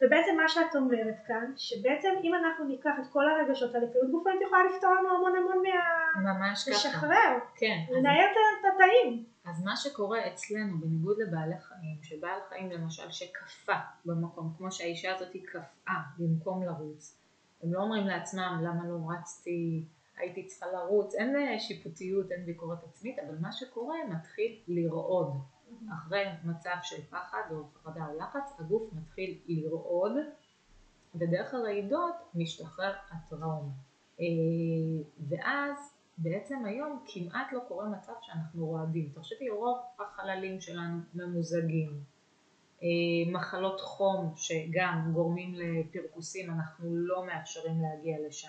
ובעצם 0.03 0.37
מה 0.37 0.49
שאת 0.49 0.77
אומרת 0.77 1.15
כאן, 1.27 1.53
שבעצם 1.57 2.09
אם 2.23 2.35
אנחנו 2.35 2.65
ניקח 2.65 2.93
את 3.01 3.13
כל 3.13 3.29
הרגשות 3.29 3.75
האלה, 3.75 3.87
פעילות 3.87 4.11
גופנית 4.11 4.41
יכולה 4.43 4.65
לפתור 4.65 4.91
לנו 4.95 5.17
המון 5.17 5.37
המון 5.37 5.63
מה... 5.63 6.33
ממש 6.33 6.63
ככה. 6.63 6.71
לשחרר. 6.71 7.39
כן. 7.57 7.77
לנהל. 7.91 8.25
את 8.61 8.65
התאים. 8.75 9.25
אז 9.45 9.63
מה 9.65 9.77
שקורה 9.77 10.27
אצלנו, 10.27 10.81
בניגוד 10.81 11.19
לבעלי 11.19 11.59
חיים, 11.59 12.03
שבעל 12.03 12.41
חיים 12.49 12.71
למשל 12.71 13.11
שקפא 13.11 13.79
במקום, 14.05 14.55
כמו 14.59 14.73
שהאישה 14.73 15.15
הזאת 15.15 15.37
קפאה 15.45 16.01
במקום 16.19 16.63
לרוץ, 16.63 17.19
הם 17.63 17.73
לא 17.73 17.83
אומרים 17.83 18.07
לעצמם 18.07 18.61
למה 18.65 18.89
לא 18.89 18.99
רצתי, 19.11 19.85
הייתי 20.17 20.47
צריכה 20.47 20.67
לרוץ, 20.67 21.15
אין 21.15 21.59
שיפוטיות, 21.59 22.33
אין 22.33 22.47
ביקורת 22.47 22.85
עצמית, 22.85 23.19
אבל 23.19 23.39
מה 23.41 23.53
שקורה 23.53 23.97
מתחיל 24.11 24.61
לרעוד. 24.69 25.33
אחרי 25.93 26.25
מצב 26.45 26.77
של 26.83 27.03
פחד 27.03 27.43
או 27.51 27.65
חרדה 27.75 28.07
או 28.07 28.19
לחץ, 28.19 28.53
הגוף 28.59 28.93
מתחיל 28.93 29.39
לרעוד, 29.47 30.13
ודרך 31.15 31.55
הרעידות 31.55 32.15
משתחרר 32.35 32.93
הטראומה. 33.11 33.73
אה, 34.21 34.25
ואז 35.29 35.94
בעצם 36.18 36.64
היום 36.64 37.04
כמעט 37.06 37.52
לא 37.52 37.61
קורה 37.68 37.88
מצב 37.88 38.12
שאנחנו 38.23 38.66
רועדים. 38.66 39.12
תחשבי, 39.14 39.50
רוב 39.50 39.78
החללים 39.99 40.61
שלנו 40.61 41.00
ממוזגים. 41.14 42.00
אה, 42.83 43.33
מחלות 43.33 43.80
חום 43.80 44.33
שגם 44.37 45.11
גורמים 45.14 45.54
לפרכוסים, 45.54 46.50
אנחנו 46.50 46.97
לא 46.97 47.26
מאפשרים 47.26 47.83
להגיע 47.83 48.16
לשם 48.28 48.49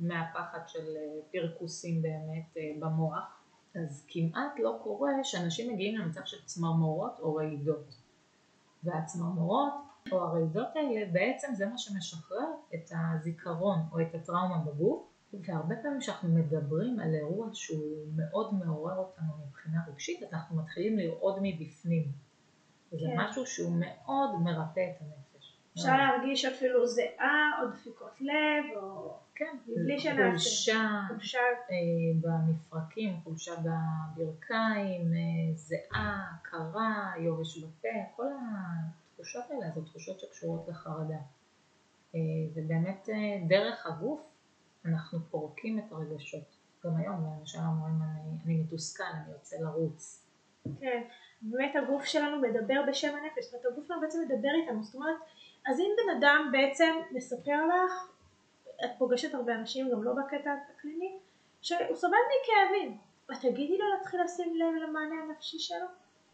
מהפחד 0.00 0.60
של 0.66 0.96
אה, 0.96 1.20
פרכוסים 1.32 2.02
באמת 2.02 2.56
אה, 2.56 2.62
במוח. 2.78 3.38
אז 3.74 4.06
כמעט 4.08 4.58
לא 4.58 4.78
קורה 4.82 5.10
שאנשים 5.22 5.72
מגיעים 5.72 5.98
למצב 5.98 6.20
של 6.24 6.44
צמרמורות 6.44 7.20
או 7.20 7.34
רעידות. 7.34 7.94
והצמרמורות 8.84 9.72
או 10.12 10.22
הרעידות 10.22 10.68
האלה 10.74 11.12
בעצם 11.12 11.54
זה 11.54 11.66
מה 11.66 11.78
שמשחרר 11.78 12.48
את 12.74 12.90
הזיכרון 12.90 13.78
או 13.92 14.00
את 14.00 14.14
הטראומה 14.14 14.58
בגוף 14.58 15.11
והרבה 15.40 15.76
פעמים 15.82 16.00
כשאנחנו 16.00 16.28
מדברים 16.28 17.00
על 17.00 17.14
אירוע 17.14 17.48
שהוא 17.52 18.06
מאוד 18.16 18.54
מעורר 18.54 18.96
אותנו 18.96 19.32
מבחינה 19.48 19.78
רגשית, 19.88 20.22
אז 20.22 20.28
אנחנו 20.32 20.56
מתחילים 20.56 20.98
לרעוד 20.98 21.38
מבפנים. 21.42 22.02
כן. 22.90 22.96
זה 22.96 23.06
משהו 23.16 23.46
שהוא 23.46 23.72
מאוד 23.80 24.30
מרפא 24.42 24.80
את 24.80 25.00
הנפש. 25.00 25.56
אפשר 25.72 25.88
מאוד. 25.88 25.98
להרגיש 26.00 26.44
אפילו 26.44 26.86
זיעה 26.86 27.50
או 27.62 27.68
דפיקות 27.68 28.20
לב, 28.20 28.76
או... 28.76 29.14
כן, 29.34 29.56
בלי 29.66 30.00
שנעשה. 30.00 30.22
חולשה, 30.28 31.00
חולשה. 31.08 31.38
אה, 31.70 31.76
במפרקים, 32.20 33.20
חולשה 33.24 33.52
בברכיים, 33.56 35.12
אה, 35.14 35.54
זיעה, 35.54 36.32
קרה, 36.42 37.12
יורש 37.18 37.58
בפה, 37.58 37.88
כל 38.16 38.26
התחושות 39.12 39.44
האלה, 39.50 39.70
זה 39.74 39.84
תחושות 39.84 40.20
שקשורות 40.20 40.68
לחרדה. 40.68 41.18
אה, 42.14 42.20
ובאמת 42.54 43.08
אה, 43.12 43.46
דרך 43.48 43.86
הגוף 43.86 44.31
אנחנו 44.84 45.18
פורקים 45.30 45.78
את 45.78 45.92
הרגשות. 45.92 46.56
גם 46.84 46.96
היום 46.96 47.38
למשל 47.38 47.58
אומרים 47.58 48.02
אני, 48.02 48.30
אני 48.44 48.62
מתוסכל, 48.62 49.04
אני 49.04 49.32
יוצא 49.32 49.56
לרוץ. 49.60 50.26
כן, 50.80 51.02
באמת 51.42 51.76
הגוף 51.76 52.04
שלנו 52.04 52.40
מדבר 52.40 52.82
בשם 52.88 53.16
הנפש, 53.16 53.44
זאת 53.44 53.54
אומרת 53.54 53.66
הגוף 53.72 53.86
שלנו 53.86 54.00
בעצם 54.00 54.18
מדבר 54.20 54.48
איתנו, 54.62 54.84
זאת 54.84 54.94
אומרת, 54.94 55.16
אז 55.66 55.80
אם 55.80 55.90
בן 55.96 56.16
אדם 56.18 56.48
בעצם 56.52 56.94
מספר 57.10 57.66
לך, 57.66 58.12
את 58.84 58.90
פוגשת 58.98 59.34
הרבה 59.34 59.54
אנשים, 59.54 59.90
גם 59.90 60.02
לא 60.02 60.12
בקטע 60.12 60.54
הקליני, 60.76 61.18
שהוא 61.62 61.96
סובל 61.96 62.16
מכאבים, 62.32 62.98
את 63.32 63.36
תגידי 63.40 63.78
לו 63.78 63.84
להתחיל 63.96 64.22
לשים 64.22 64.56
לב 64.56 64.82
למענה 64.82 65.14
הנפשי 65.22 65.58
שלו? 65.58 65.86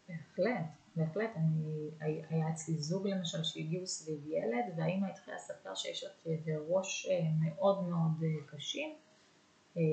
בהחלט, 0.09 0.65
בהחלט, 0.99 1.29
אני, 1.35 1.89
היה 2.29 2.49
אצלי 2.49 2.77
זוג 2.77 3.07
למשל 3.07 3.43
שהגיעו 3.43 3.87
סביב 3.87 4.27
ילד 4.27 4.65
והאימא 4.77 5.07
התחילה 5.07 5.37
לספר 5.37 5.75
שיש 5.75 6.03
לה 6.03 6.09
כאבי 6.23 6.51
ראש 6.67 7.07
אה, 7.11 7.29
מאוד 7.39 7.83
מאוד 7.83 8.23
אה, 8.23 8.29
קשים. 8.45 8.89
אה, 9.77 9.83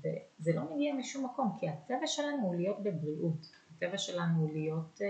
וזה 0.00 0.52
לא 0.52 0.74
מגיע 0.74 0.94
משום 0.94 1.24
מקום 1.24 1.56
כי 1.60 1.68
הטבע 1.68 2.06
שלנו 2.06 2.42
הוא 2.42 2.54
להיות 2.54 2.82
בבריאות, 2.82 3.50
הטבע 3.76 3.98
שלנו 3.98 4.40
הוא 4.40 4.52
להיות, 4.52 5.00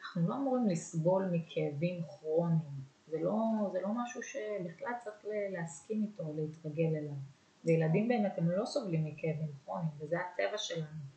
אנחנו 0.00 0.28
לא 0.28 0.34
אמורים 0.34 0.68
לסבול 0.68 1.30
מכאבים 1.32 2.02
כרוניים, 2.08 2.80
זה 3.06 3.18
לא, 3.20 3.34
זה 3.72 3.80
לא 3.80 3.88
משהו 3.94 4.22
שבכלל 4.22 4.92
צריך 5.04 5.26
להסכים 5.52 6.02
איתו, 6.02 6.32
להתרגל 6.36 6.96
אליו. 6.96 7.14
וילדים 7.64 8.08
באמת 8.08 8.38
הם 8.38 8.50
לא 8.50 8.64
סובלים 8.64 9.04
מכאבים 9.04 9.48
כרוניים 9.64 9.90
וזה 9.98 10.16
הטבע 10.20 10.58
שלנו 10.58 11.13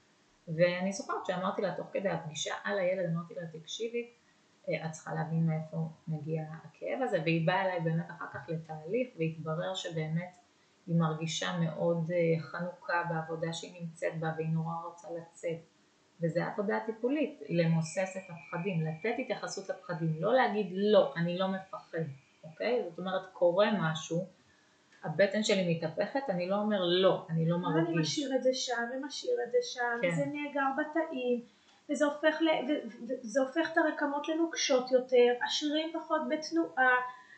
ואני 0.48 0.94
זוכרת 0.94 1.26
שאמרתי 1.26 1.62
לה 1.62 1.76
תוך 1.76 1.88
כדי 1.94 2.10
הפגישה 2.10 2.54
על 2.64 2.80
הילד, 2.80 3.06
אמרתי 3.14 3.34
לה 3.34 3.60
תקשיבי, 3.60 4.12
אה, 4.70 4.86
את 4.86 4.92
צריכה 4.92 5.14
להבין 5.14 5.48
מאיפה 5.48 5.78
מגיע 6.08 6.44
הכאב 6.44 7.02
הזה, 7.02 7.22
והיא 7.24 7.48
באה 7.48 7.62
אליי 7.62 7.80
באמת 7.80 8.06
אחר 8.12 8.26
כך 8.34 8.50
לתהליך 8.50 9.08
והתברר 9.18 9.76
שבאמת 9.76 10.36
היא 10.88 10.96
מרגישה 10.96 11.58
מאוד 11.60 12.12
אה, 12.12 12.42
חנוכה 12.42 13.04
בעבודה 13.10 13.54
שהיא 13.54 13.82
נמצאת 13.82 14.20
בה 14.20 14.34
והיא 14.38 14.50
נורא 14.50 14.74
רוצה 14.86 15.08
לצאת 15.18 15.58
וזה 16.22 16.46
עבודה 16.46 16.80
טיפולית, 16.86 17.40
למוסס 17.50 18.18
את 18.18 18.30
הפחדים, 18.30 18.86
לתת 18.86 19.16
התייחסות 19.20 19.70
לפחדים, 19.70 20.16
לא 20.20 20.34
להגיד 20.34 20.68
לא, 20.72 21.14
אני 21.18 21.38
לא 21.38 21.48
מפחד, 21.48 21.98
אוקיי? 22.44 22.84
זאת 22.90 23.00
אומרת 23.00 23.22
קורה 23.34 23.68
משהו 23.80 24.28
הבטן 25.08 25.44
שלי 25.44 25.76
מתהפכת, 25.76 26.30
אני 26.30 26.50
לא 26.50 26.56
אומר 26.56 26.78
לא, 26.86 27.26
אני 27.30 27.50
לא 27.50 27.58
מרגיש. 27.58 27.90
אני 27.90 28.02
משאיר 28.02 28.36
את 28.36 28.44
זה 28.44 28.54
שם 28.54 28.84
ומשאיר 28.94 29.38
את 29.48 29.52
זה 29.52 29.58
שם, 29.62 30.00
כן. 30.02 30.08
וזה 30.08 30.26
נאגר 30.26 30.68
בתאים, 30.78 31.42
וזה 31.92 32.06
הופך, 32.06 32.42
ל, 32.42 32.48
וזה 33.24 33.42
הופך 33.42 33.72
את 33.74 33.78
הרקמות 33.78 34.28
לנוקשות 34.28 34.92
יותר, 34.92 35.34
השרירים 35.46 35.90
פחות 35.94 36.22
בתנועה, 36.30 36.96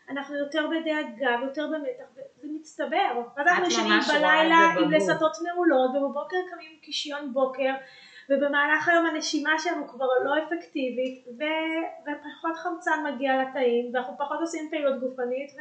אנחנו 0.09 0.35
יותר 0.35 0.67
בדאגה 0.67 1.41
ויותר 1.41 1.67
במתח, 1.67 2.03
וזה 2.13 2.47
מצטבר. 2.59 3.21
ואז 3.37 3.47
אנחנו 3.47 3.63
ממש 3.63 3.73
ישנים 3.73 3.87
רואה 3.87 3.97
את 3.97 4.03
זה 4.05 4.13
בלילה 4.13 4.73
עם. 4.79 4.91
לסתות 4.91 5.37
מעולות, 5.43 5.89
ובבוקר 5.89 6.37
קמים 6.51 6.71
עם 6.71 6.79
קישיון 6.81 7.33
בוקר, 7.33 7.73
ובמהלך 8.29 8.87
היום 8.87 9.05
הנשימה 9.05 9.59
שלנו 9.59 9.87
כבר 9.87 10.05
לא 10.23 10.33
אפקטיבית, 10.43 11.25
ו... 11.39 11.43
ופחות 12.03 12.57
חמצן 12.57 13.03
מגיע 13.13 13.43
לתאים, 13.43 13.91
ואנחנו 13.93 14.17
פחות 14.17 14.39
עושים 14.39 14.69
פעילות 14.69 14.99
גופנית, 14.99 15.51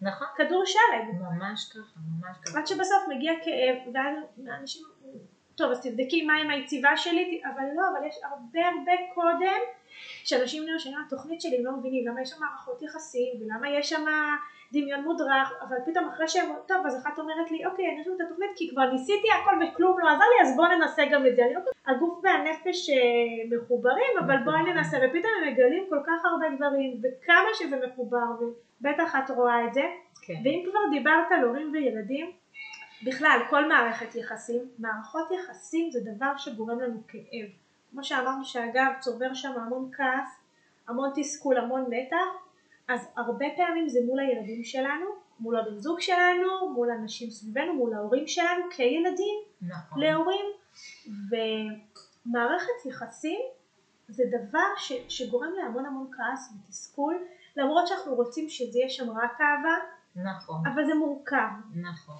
נכון, 0.00 0.26
וכדור 0.34 0.64
שלג. 0.64 1.14
ממש 1.20 1.68
ככה, 1.70 2.00
ממש 2.20 2.36
ככה. 2.44 2.58
עד 2.58 2.66
שבסוף 2.66 3.02
מגיע 3.08 3.32
כאב, 3.44 3.94
ואז 3.94 4.16
אנשים, 4.60 4.82
טוב 5.54 5.70
אז 5.70 5.86
תבדקי 5.86 6.26
מה 6.26 6.36
עם 6.36 6.50
היציבה 6.50 6.96
שלי, 6.96 7.40
אבל 7.44 7.64
לא, 7.76 7.82
אבל 7.92 8.06
יש 8.06 8.16
הרבה 8.22 8.68
הרבה 8.68 8.92
קודם, 9.14 9.60
שאנשים 10.24 10.66
נרשמים 10.66 10.98
לתוכנית 11.06 11.40
שלי, 11.40 11.62
לא 11.62 11.72
מבינים 11.72 12.08
למה 12.08 12.22
יש 12.22 12.30
שם 12.30 12.40
מערכות 12.40 12.82
יחסים, 12.82 13.32
ולמה 13.40 13.70
יש 13.70 13.88
שם 13.88 14.04
דמיון 14.72 15.04
מודרך, 15.04 15.52
אבל 15.60 15.76
פתאום 15.86 16.08
אחרי 16.08 16.28
שהם, 16.28 16.50
טוב 16.66 16.86
אז 16.86 17.02
אחת 17.02 17.18
אומרת 17.18 17.50
לי, 17.50 17.66
אוקיי, 17.66 17.84
אני 17.88 17.98
חושבת 17.98 18.16
את 18.16 18.26
התוכנית 18.26 18.50
כי 18.56 18.70
כבר 18.70 18.92
ניסיתי 18.92 19.28
הכל 19.42 19.54
וכלום 19.62 19.98
לא 19.98 20.08
עזר 20.08 20.24
לי, 20.24 20.48
אז 20.48 20.56
בואו 20.56 20.68
ננסה 20.68 21.04
גם 21.12 21.26
את 21.26 21.36
זה. 21.36 21.42
אני 21.44 21.54
לא 21.54 21.60
הגוף 21.86 22.20
והנפש 22.22 22.90
אה, 22.90 23.56
מחוברים, 23.56 24.18
אבל 24.20 24.36
בואי 24.44 24.62
ננסה, 24.62 24.96
ופתאום 24.96 25.32
הם 25.42 25.52
מגלים 25.52 25.84
כל 25.88 26.00
כך 26.06 26.24
הרבה 26.24 26.46
דברים, 26.56 27.00
וכמה 27.02 27.48
שזה 27.54 27.76
מחובר, 27.86 28.26
ובטח 28.80 29.16
את 29.16 29.30
רואה 29.30 29.66
את 29.66 29.74
זה. 29.74 29.82
כן, 30.22 30.34
ואם 30.44 30.64
כבר 30.70 30.80
דיברת 30.90 31.32
על 31.32 31.44
הורים 31.44 31.72
וילדים, 31.72 32.32
בכלל 33.06 33.40
כל 33.50 33.68
מערכת 33.68 34.14
יחסים, 34.14 34.62
מערכות 34.78 35.30
יחסים 35.30 35.90
זה 35.90 36.00
דבר 36.14 36.36
שגורם 36.36 36.80
לנו 36.80 37.02
כאב. 37.08 37.48
כמו 37.90 38.04
שאמרנו 38.04 38.44
שאגב 38.44 38.92
צובר 39.00 39.34
שם 39.34 39.52
המון 39.52 39.90
כעס, 39.92 40.40
המון 40.88 41.10
תסכול, 41.14 41.58
המון 41.58 41.84
מתח, 41.90 42.47
אז 42.88 43.08
הרבה 43.16 43.46
פעמים 43.56 43.88
זה 43.88 43.98
מול 44.06 44.20
הילדים 44.20 44.64
שלנו, 44.64 45.06
מול 45.40 45.56
הבן 45.58 45.78
זוג 45.78 46.00
שלנו, 46.00 46.70
מול 46.74 46.90
אנשים 46.90 47.30
סביבנו, 47.30 47.74
מול 47.74 47.94
ההורים 47.94 48.26
שלנו 48.26 48.64
כילדים 48.70 49.38
נכון. 49.62 50.00
להורים, 50.00 50.46
ומערכת 51.30 52.86
יחסים 52.86 53.40
זה 54.08 54.22
דבר 54.38 54.68
ש, 54.76 54.92
שגורם 55.08 55.52
להמון 55.56 55.86
המון 55.86 56.10
כעס 56.12 56.52
ותסכול, 56.52 57.26
למרות 57.56 57.86
שאנחנו 57.86 58.14
רוצים 58.14 58.48
שזה 58.48 58.78
יהיה 58.78 58.88
שם 58.88 59.10
רק 59.10 59.40
אהבה, 59.40 59.76
נכון, 60.16 60.62
אבל 60.74 60.86
זה 60.86 60.94
מורכב. 60.94 61.48
נכון. 61.74 62.16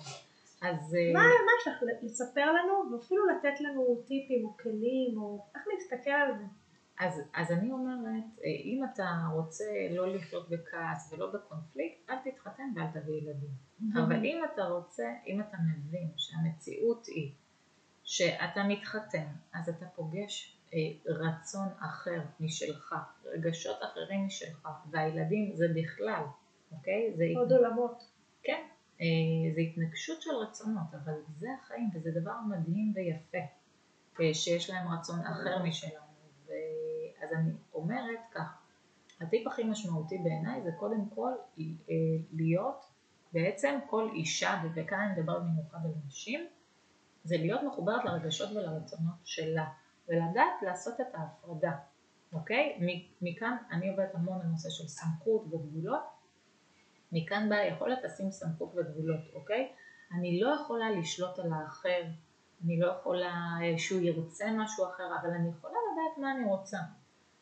אז 0.62 0.94
אה, 0.94 1.12
מה, 1.12 1.20
מה 1.20 1.52
יש 1.60 1.68
לך 1.68 1.82
לספר 2.02 2.52
לנו 2.52 2.92
ואפילו 2.92 3.26
לתת 3.26 3.60
לנו 3.60 4.02
טיפים 4.06 4.44
או 4.44 4.56
כלים 4.62 5.18
או 5.18 5.44
איך 5.54 5.62
להסתכל 5.72 6.10
על 6.10 6.38
זה? 6.38 6.44
אז, 6.98 7.20
אז 7.34 7.52
אני 7.52 7.72
אומרת, 7.72 8.24
אה, 8.44 8.50
אם 8.64 8.82
אתה 8.92 9.28
רוצה 9.32 9.64
לא 9.90 10.14
לחיות 10.14 10.48
בכעס 10.48 11.12
ולא 11.12 11.32
בקונפליקט, 11.32 12.10
אל 12.10 12.16
תתחתן 12.24 12.72
ואל 12.76 12.86
תביא 13.00 13.14
ילדים. 13.14 13.50
אבל 13.94 14.24
אם 14.24 14.42
אתה 14.44 14.64
רוצה, 14.64 15.14
אם 15.26 15.40
אתה 15.40 15.56
מבין 15.56 16.08
שהמציאות 16.16 17.06
היא 17.06 17.32
שאתה 18.04 18.64
מתחתן, 18.68 19.26
אז 19.52 19.68
אתה 19.68 19.86
פוגש 19.86 20.58
אה, 20.74 20.78
רצון 21.06 21.68
אחר 21.80 22.20
משלך, 22.40 22.94
רגשות 23.24 23.76
אחרים 23.82 24.26
משלך, 24.26 24.68
והילדים 24.90 25.56
זה 25.56 25.66
בכלל, 25.74 26.22
אוקיי? 26.72 27.12
זה 27.16 27.24
עוד 27.36 27.52
עולמות. 27.52 28.10
כן, 28.42 28.62
אה, 29.00 29.06
זה 29.54 29.60
התנגשות 29.60 30.22
של 30.22 30.30
רצונות, 30.30 30.94
אבל 31.04 31.14
זה 31.38 31.48
החיים 31.62 31.90
וזה 31.94 32.10
דבר 32.20 32.40
מדהים 32.48 32.92
ויפה, 32.96 33.38
אה, 34.20 34.34
שיש 34.34 34.70
להם 34.70 34.88
רצון 34.88 35.20
אחר 35.20 35.62
משלנו. 35.62 36.07
אז 37.28 37.34
אני 37.34 37.52
אומרת 37.74 38.18
כך, 38.32 38.62
הטיפ 39.20 39.46
הכי 39.46 39.64
משמעותי 39.64 40.18
בעיניי 40.18 40.62
זה 40.62 40.70
קודם 40.78 41.08
כל 41.14 41.32
אה, 41.58 41.64
להיות, 42.32 42.84
בעצם 43.32 43.78
כל 43.90 44.10
אישה, 44.14 44.62
וכאן 44.74 44.98
אני 44.98 45.20
מדברת 45.20 45.42
במיוחד 45.42 45.78
על 45.84 45.90
נשים, 46.06 46.46
זה 47.24 47.36
להיות 47.36 47.62
מחוברת 47.62 48.04
לרגשות 48.04 48.50
ולרצונות 48.50 49.14
שלה, 49.24 49.66
ולדעת 50.08 50.62
לעשות 50.62 51.00
את 51.00 51.14
ההפרדה, 51.14 51.72
אוקיי? 52.32 52.80
מכאן 53.22 53.56
אני 53.70 53.90
עובדת 53.90 54.14
המון 54.14 54.40
על 54.40 54.46
נושא 54.46 54.70
של 54.70 54.88
סמכות 54.88 55.42
וגבולות, 55.46 56.04
מכאן 57.12 57.48
באה 57.48 57.58
היכולת 57.58 57.98
לשים 58.04 58.30
סמכות 58.30 58.74
וגבולות, 58.76 59.20
אוקיי? 59.34 59.72
אני 60.12 60.40
לא 60.40 60.54
יכולה 60.54 60.90
לשלוט 60.90 61.38
על 61.38 61.52
האחר, 61.52 62.02
אני 62.64 62.80
לא 62.80 62.86
יכולה 62.86 63.58
אה, 63.62 63.78
שהוא 63.78 64.00
ירצה 64.00 64.46
משהו 64.56 64.84
אחר, 64.86 65.16
אבל 65.20 65.30
אני 65.30 65.48
יכולה 65.48 65.78
לדעת 65.92 66.18
מה 66.18 66.32
אני 66.32 66.44
רוצה. 66.44 66.78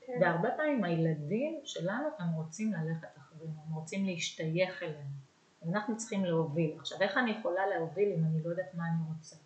כן. 0.06 0.12
והרבה 0.20 0.50
פעמים 0.56 0.84
הילדים 0.84 1.60
שלנו 1.64 2.08
הם 2.18 2.32
רוצים 2.32 2.72
ללכת 2.72 3.08
אחרינו, 3.18 3.54
הם 3.66 3.74
רוצים 3.74 4.06
להשתייך 4.06 4.82
אלינו. 4.82 5.26
אנחנו 5.68 5.96
צריכים 5.96 6.24
להוביל. 6.24 6.76
עכשיו, 6.78 6.98
איך 7.00 7.16
אני 7.16 7.30
יכולה 7.30 7.66
להוביל 7.66 8.12
אם 8.18 8.24
אני 8.24 8.42
לא 8.44 8.50
יודעת 8.50 8.74
מה 8.74 8.84
אני 8.84 9.14
רוצה? 9.14 9.36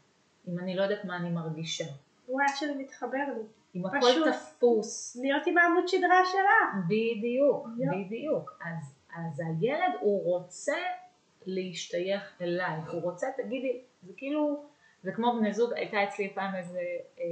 אם 0.48 0.58
אני 0.58 0.76
לא 0.76 0.82
יודעת 0.82 1.04
מה 1.04 1.16
אני 1.16 1.30
מרגישה? 1.30 1.84
וואי, 2.28 2.44
איך 2.48 2.56
שזה 2.56 2.74
מתחבר 2.78 3.18
לי. 3.36 3.42
אם 3.74 3.86
הכל. 3.86 4.30
תפוס, 4.32 5.16
להיות 5.22 5.46
עם 5.46 5.58
העמוד 5.58 5.88
שדרה 5.88 6.22
שלך. 6.24 6.84
בדיוק. 6.86 7.68
בדיוק. 8.06 8.58
אז, 8.64 8.94
אז 9.16 9.40
הילד 9.40 9.92
הוא 10.00 10.24
רוצה 10.24 10.76
להשתייך 11.46 12.36
אלייך, 12.40 12.92
הוא 12.92 13.02
רוצה, 13.02 13.26
תגידי, 13.36 13.80
זה 14.02 14.12
כאילו, 14.16 14.64
זה 15.02 15.12
כמו 15.12 15.32
בני 15.38 15.52
זוג, 15.52 15.72
הייתה 15.74 16.04
אצלי 16.04 16.34
פעם 16.34 16.54
איזה 16.54 16.80
אה, 17.18 17.24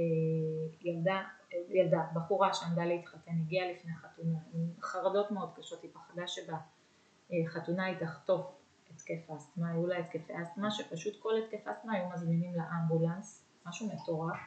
ילדה, 0.81 1.21
ילדה, 1.69 2.05
בחורה 2.13 2.53
שעמדה 2.53 2.85
להתחתן, 2.85 3.31
הגיעה 3.31 3.71
לפני 3.71 3.91
חתונה, 3.95 4.39
עם 4.53 4.81
חרדות 4.81 5.31
מאוד 5.31 5.49
קשות, 5.55 5.83
היא 5.83 5.91
פחדה 5.93 6.23
שבחתונה 6.27 7.85
היא 7.85 7.97
תחטוף 7.99 8.59
התקף 8.89 9.29
אסתמה, 9.37 9.71
היו 9.71 9.87
לה 9.87 9.97
התקפי 9.97 10.33
אסתמה, 10.43 10.71
שפשוט 10.71 11.21
כל 11.21 11.33
התקף 11.37 11.67
אסתמה 11.67 11.93
היו 11.93 12.09
מזמינים 12.09 12.53
לאמבולנס, 12.55 13.45
משהו 13.65 13.87
מטורף. 13.87 14.37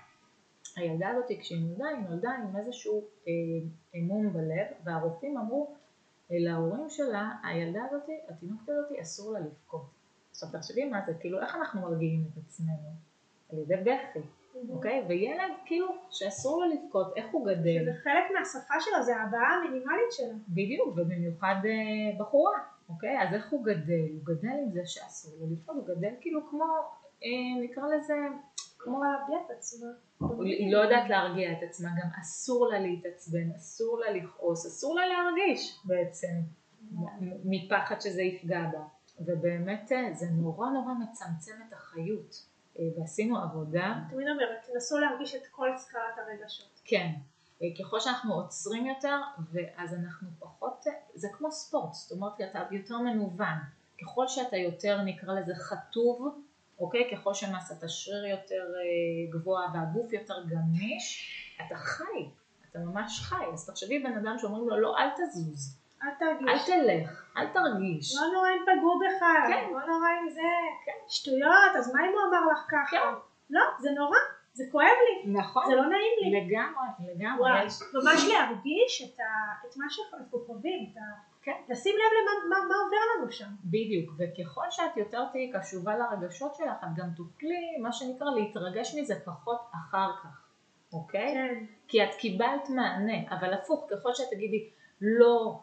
הילדה 0.76 1.08
הזאת 1.08 1.24
כשהיא 1.40 1.66
נולדה, 1.66 1.88
היא 1.88 2.08
נולדה 2.08 2.30
עם 2.30 2.56
איזשהו 2.56 3.04
אה, 3.28 3.32
אמון 4.00 4.32
בלב, 4.32 4.66
והרופאים 4.84 5.38
אמרו 5.38 5.74
אה, 6.30 6.36
להורים 6.40 6.90
שלה, 6.90 7.30
הילדה 7.44 7.84
הזאת, 7.90 8.02
התינוקת 8.28 8.68
הזאת, 8.68 8.98
אסור 9.00 9.32
לה 9.32 9.40
לבכות. 9.40 9.90
עכשיו 10.30 10.48
תחשבי 10.52 10.84
מה 10.84 11.00
זה, 11.06 11.14
כאילו 11.20 11.40
איך 11.40 11.54
אנחנו 11.54 11.80
מרגיעים 11.80 12.24
את 12.32 12.38
עצמנו? 12.44 12.92
על 13.52 13.58
ידי 13.58 13.76
בכי, 13.76 14.18
אוקיי? 14.70 15.04
וילד 15.08 15.52
כאילו 15.66 15.86
שאסור 16.10 16.64
לו 16.64 16.70
לבכות, 16.74 17.16
איך 17.16 17.26
הוא 17.32 17.46
גדל? 17.46 17.78
שזה 17.82 17.92
חלק 18.02 18.24
מהשפה 18.38 18.74
שלו, 18.80 19.02
זה 19.02 19.16
ההבעה 19.16 19.54
המינימלית 19.54 20.12
שלו. 20.12 20.32
בדיוק, 20.48 20.88
ובמיוחד 20.88 21.54
אה, 21.64 22.18
בחורה, 22.18 22.58
אוקיי? 22.88 23.22
אז 23.22 23.34
איך 23.34 23.52
הוא 23.52 23.64
גדל? 23.64 24.08
הוא 24.12 24.24
גדל 24.24 24.56
עם 24.64 24.70
זה 24.72 24.80
שאסור 24.84 25.32
לו 25.40 25.46
לבכות, 25.52 25.76
הוא 25.76 25.96
גדל 25.96 26.14
כאילו 26.20 26.40
כמו, 26.50 26.64
אה, 27.24 27.62
נקרא 27.64 27.82
לזה, 27.96 28.14
כמו 28.78 29.00
להביע 29.04 29.38
את 29.46 29.50
עצמה. 29.50 29.88
היא 30.40 30.72
לא 30.72 30.78
יודעת 30.78 31.10
להרגיע 31.10 31.52
את 31.52 31.62
עצמה, 31.62 31.88
גם 32.02 32.08
אסור 32.20 32.68
לה 32.68 32.78
להתעצבן, 32.78 33.50
אסור 33.56 34.00
לה 34.00 34.10
לכעוס, 34.10 34.66
אסור 34.66 34.94
לה 34.94 35.02
להרגיש 35.06 35.80
בעצם, 35.84 36.34
מפחד 37.44 38.00
שזה 38.00 38.22
יפגע 38.22 38.62
בה. 38.72 38.82
ובאמת 39.20 39.92
אה, 39.92 40.14
זה 40.14 40.26
נורא 40.30 40.70
נורא 40.70 40.92
מצמצם 40.94 41.52
את 41.68 41.72
החיות. 41.72 42.51
אה, 42.78 42.84
ועשינו 42.98 43.38
עבודה, 43.38 43.94
תמיד 44.10 44.28
אומרת, 44.28 44.68
תנסו 44.72 44.98
להרגיש 44.98 45.34
את 45.34 45.46
כל 45.50 45.68
סקלת 45.76 46.18
הרגשות. 46.18 46.80
כן, 46.84 47.08
אה, 47.62 47.66
ככל 47.80 48.00
שאנחנו 48.00 48.34
עוצרים 48.34 48.86
יותר, 48.86 49.20
ואז 49.52 49.94
אנחנו 49.94 50.28
פחות, 50.38 50.86
אה, 50.86 50.92
זה 51.14 51.28
כמו 51.32 51.52
ספורט, 51.52 51.92
זאת 51.92 52.12
אומרת 52.12 52.40
אתה 52.40 52.62
יותר 52.70 52.98
מנוון. 52.98 53.58
ככל 54.02 54.28
שאתה 54.28 54.56
יותר 54.56 55.02
נקרא 55.02 55.34
לזה 55.34 55.54
חטוב, 55.54 56.38
אוקיי? 56.78 57.10
ככל 57.12 57.34
שמסת 57.34 57.82
השריר 57.82 58.26
יותר 58.26 58.64
גבוהה 59.30 59.70
והגוף 59.74 60.12
יותר 60.12 60.44
גמיש, 60.48 61.28
אתה 61.66 61.76
חי, 61.76 62.30
אתה 62.70 62.78
ממש 62.78 63.20
חי. 63.20 63.44
אז 63.52 63.66
תחשבי 63.66 63.98
בן 63.98 64.12
אדם 64.12 64.36
שאומרים 64.38 64.68
לו 64.68 64.80
לא 64.80 64.98
אל 64.98 65.08
תזוז, 65.16 65.81
אל 66.04 66.08
אל 66.08 66.14
תרגיש. 66.18 66.66
תלך, 66.66 67.24
אל 67.36 67.46
תרגיש. 67.46 68.14
לא 68.20 68.32
נורא 68.34 68.48
אם 68.48 68.62
פגעו 68.62 68.98
בך, 69.00 69.20
כן. 69.48 69.68
לא 69.72 69.86
נורא 69.86 70.08
אם 70.22 70.28
זה 70.28 70.42
שטויות, 71.08 71.76
אז 71.78 71.94
מה 71.94 72.00
אם 72.06 72.12
הוא 72.12 72.20
אמר 72.28 72.52
לך 72.52 72.58
ככה? 72.70 72.90
כן. 72.90 73.14
לא, 73.50 73.62
זה 73.80 73.90
נורא, 73.90 74.18
זה 74.52 74.64
כואב 74.72 74.86
לי, 74.86 75.32
נכון, 75.32 75.66
זה 75.66 75.74
לא 75.76 75.82
נעים 75.86 76.12
לי. 76.22 76.40
לגמרי, 76.40 76.86
לגמרי. 77.14 77.40
וואו, 77.40 77.66
יש- 77.66 77.82
ממש 77.94 78.28
להרגיש 78.32 79.02
את, 79.02 79.20
ה, 79.20 79.24
את 79.68 79.76
מה 79.76 79.86
שאנחנו 79.90 80.38
חווים, 80.46 80.88
את 80.92 80.96
ה... 80.96 81.00
כן. 81.42 81.52
לשים 81.68 81.94
לב 81.96 82.12
למה 82.18 82.56
מה, 82.60 82.68
מה 82.68 82.74
עובר 82.84 82.96
לנו 83.18 83.32
שם. 83.32 83.48
בדיוק, 83.64 84.10
וככל 84.18 84.66
שאת 84.70 84.96
יותר 84.96 85.24
תהיי 85.32 85.52
קשובה 85.52 85.92
לרגשות 85.96 86.54
שלך, 86.54 86.76
את 86.84 86.96
גם 86.96 87.06
תוכלי, 87.16 87.76
מה 87.82 87.92
שנקרא, 87.92 88.26
להתרגש 88.34 88.94
מזה 88.94 89.14
פחות 89.24 89.60
אחר 89.74 90.10
כך, 90.22 90.40
אוקיי? 90.92 91.34
כן. 91.34 91.64
כי 91.88 92.04
את 92.04 92.14
קיבלת 92.14 92.68
מענה, 92.70 93.14
אבל 93.30 93.54
הפוך, 93.54 93.86
ככל 93.90 94.14
שאת 94.14 94.26
תגידי, 94.30 94.70
לא, 95.00 95.60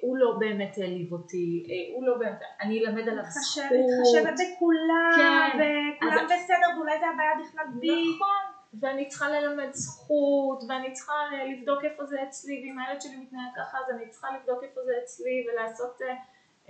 הוא 0.00 0.16
לא 0.16 0.36
באמת 0.38 0.78
העליב 0.78 1.12
אותי, 1.12 1.66
אה, 1.68 1.94
הוא 1.94 2.06
לא 2.06 2.18
באמת, 2.18 2.40
אני 2.60 2.80
אלמד 2.80 3.08
עליו 3.08 3.24
זכות. 3.24 3.64
להתחשב 3.64 4.32
בכולם, 4.34 5.10
כן. 5.16 5.56
וכולם 5.58 6.24
אז- 6.24 6.30
בסדר, 6.32 6.76
ואולי 6.76 6.98
זה 6.98 7.06
הבעיה 7.14 7.30
בכלל 7.44 7.64
בי. 7.80 7.88
נכון, 8.16 8.44
ואני 8.80 9.08
צריכה 9.08 9.28
ללמד 9.28 9.72
זכות, 9.72 10.62
ואני 10.68 10.92
צריכה 10.92 11.14
לבדוק 11.50 11.84
איפה 11.84 12.04
זה 12.04 12.22
אצלי, 12.28 12.62
ואם 12.62 12.78
הילד 12.78 13.00
שלי 13.00 13.16
מתנהג 13.16 13.52
ככה 13.56 13.78
אז 13.78 13.94
אני 13.94 14.08
צריכה 14.10 14.28
לבדוק 14.40 14.64
איפה 14.64 14.80
זה 14.84 14.92
אצלי, 15.04 15.46
ולעשות 15.52 16.02
אה, 16.02 16.08
אה, 16.08 16.14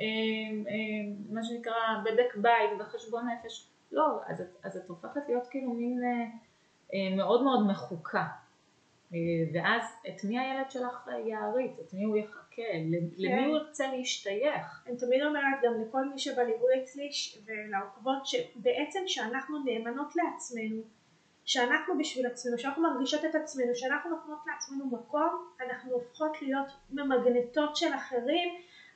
אה, 0.01 1.03
מה 1.31 1.43
שנקרא 1.45 1.75
בדק 2.05 2.37
בית 2.37 2.71
וחשבון 2.81 3.25
נפש. 3.29 3.67
לא, 3.93 4.21
אז, 4.27 4.43
אז 4.65 4.77
את 4.77 4.89
הופכת 4.89 5.21
להיות 5.29 5.47
כאילו 5.51 5.71
מין 5.73 6.01
אה, 6.05 6.11
אה, 6.95 7.17
מאוד 7.17 7.43
מאוד 7.43 7.67
מחוקה. 7.71 8.25
אה, 9.15 9.19
ואז 9.55 9.83
את 10.09 10.25
מי 10.25 10.39
הילד 10.39 10.71
שלך 10.71 11.09
יעריץ, 11.27 11.79
את 11.79 11.95
מי 11.95 12.05
הוא 12.05 12.17
יחכה, 12.17 12.63
למי 13.19 13.29
כן. 13.29 13.45
הוא 13.45 13.57
ירצה 13.57 13.87
להשתייך. 13.87 14.85
אני 14.87 14.97
תמיד 14.97 15.23
אומרת 15.23 15.59
גם 15.63 15.73
לכל 15.83 16.05
מי 16.09 16.19
שבליווי 16.19 16.83
אצלי 16.83 17.11
ולעוקבות 17.47 18.27
שבעצם 18.27 19.01
שאנחנו 19.07 19.59
נאמנות 19.65 20.17
לעצמנו, 20.17 20.83
שאנחנו 21.45 21.99
בשביל 21.99 22.27
עצמנו, 22.27 22.59
שאנחנו 22.59 22.83
מרגישות 22.83 23.25
את 23.25 23.35
עצמנו, 23.35 23.75
שאנחנו 23.75 24.11
נותנות 24.11 24.39
לעצמנו 24.47 24.87
מקום, 24.87 25.49
אנחנו 25.61 25.93
הופכות 25.93 26.43
להיות 26.43 26.73
ממגנטות 26.91 27.77
של 27.77 27.95
אחרים, 27.95 28.49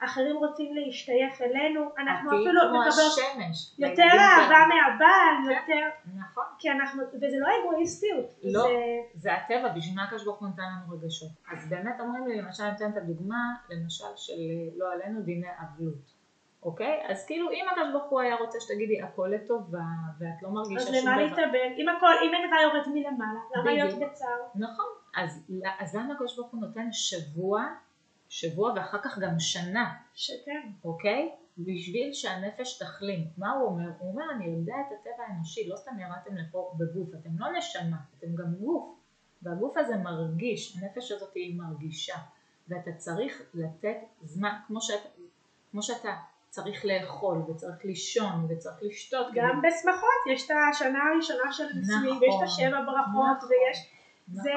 אחרים 0.04 0.36
רוצים 0.36 0.74
להשתייך 0.74 1.42
אלינו, 1.42 1.80
אנחנו 1.98 2.30
אפילו 2.30 2.60
מקבלות. 2.64 3.18
יותר 3.78 4.02
אהבה. 4.02 4.58
מהבעל, 4.68 5.36
כן. 5.44 5.72
יותר, 5.72 5.88
נכון. 6.16 6.44
כי 6.58 6.70
אנחנו, 6.70 7.02
וזה 7.02 7.36
לא 7.40 7.48
אגואיסטיות, 7.60 8.26
לא. 8.44 8.60
זה, 8.60 8.68
זה 9.14 9.32
הטבע, 9.34 9.68
בשביל 9.68 9.96
מה 9.96 10.04
הקדוש 10.04 10.24
ברוך 10.24 10.40
הוא 10.40 10.48
נתן 10.48 10.62
לנו 10.62 10.96
רגשות. 10.96 11.30
אז 11.52 11.68
באמת 11.68 12.00
אומרים 12.00 12.26
לי, 12.26 12.42
למשל, 12.42 12.62
אני 12.62 12.76
אתן 12.76 12.90
את 12.90 12.96
הדוגמה, 12.96 13.54
למשל 13.70 14.04
של 14.16 14.32
לא 14.76 14.92
עלינו 14.92 15.22
דיני 15.22 15.48
אבלות. 15.62 16.14
אוקיי? 16.62 17.02
אז 17.08 17.26
כאילו 17.26 17.50
אם 17.50 17.64
הקדוש 17.72 17.92
ברוך 17.92 18.10
הוא 18.10 18.20
היה 18.20 18.36
רוצה 18.36 18.60
שתגידי 18.60 19.02
הכל 19.02 19.30
לטובה 19.34 19.78
ואת 20.18 20.42
לא 20.42 20.50
מרגישה 20.50 20.80
אז 20.80 20.86
שום 20.86 20.94
למה 20.94 21.12
דבר. 21.12 21.24
להתאבל? 21.24 21.68
אם 21.78 21.88
הכל, 21.88 22.12
אם 22.22 22.34
אין 22.34 22.54
רע 22.54 22.62
יורד 22.62 22.88
מלמעלה, 22.88 23.40
למה 23.56 23.72
להיות. 23.72 23.94
בצער? 23.94 24.28
נכון. 24.54 24.86
אז, 25.16 25.50
אז 25.78 25.96
למה 25.96 26.14
הקדוש 26.14 26.36
ברוך 26.36 26.50
הוא 26.50 26.60
נותן 26.60 26.88
שבוע, 26.92 27.66
שבוע 28.35 28.73
ואחר 28.77 28.99
כך 29.03 29.18
גם 29.18 29.38
שנה, 29.38 29.94
שכן. 30.14 30.68
אוקיי? 30.85 31.31
בשביל 31.59 32.12
שהנפש 32.12 32.79
תחלים. 32.79 33.27
מה 33.38 33.53
הוא 33.53 33.66
אומר? 33.66 33.90
הוא 33.99 34.11
אומר, 34.12 34.25
אני 34.37 34.44
יודע 34.44 34.75
את 34.81 34.92
הטבע 35.01 35.25
האנושי, 35.29 35.68
לא 35.68 35.77
סתם 35.77 35.99
ירדתם 36.01 36.37
לפה 36.37 36.73
בגוף, 36.79 37.09
אתם 37.14 37.31
לא 37.38 37.47
נשמה, 37.59 37.97
אתם 38.18 38.27
גם 38.37 38.55
גוף. 38.55 38.94
והגוף 39.42 39.77
הזה 39.77 39.97
מרגיש, 39.97 40.77
הנפש 40.77 41.12
הזאת 41.12 41.35
היא 41.35 41.59
מרגישה. 41.61 42.14
ואתה 42.68 42.92
צריך 42.92 43.42
לתת 43.55 43.97
זמן, 44.23 44.55
כמו, 44.66 44.81
שאת, 44.81 45.01
כמו 45.70 45.83
שאתה 45.83 46.16
צריך 46.49 46.85
לאכול, 46.85 47.38
וצריך 47.38 47.85
לישון, 47.85 48.47
וצריך 48.49 48.77
לשתות. 48.83 49.27
גם 49.35 49.61
כדי- 49.62 49.68
בשמחות 49.68 50.20
יש 50.33 50.47
את 50.47 50.51
השנה 50.73 50.99
הראשונה 51.12 51.53
של 51.53 51.64
נישואים, 51.77 52.05
נכון, 52.05 52.18
ויש 52.23 52.35
את 52.38 52.42
השבע 52.42 52.81
ברכות, 52.87 53.37
נכון, 53.37 53.49
ויש... 53.51 53.79
נכון. 54.29 54.42
זה... 54.42 54.51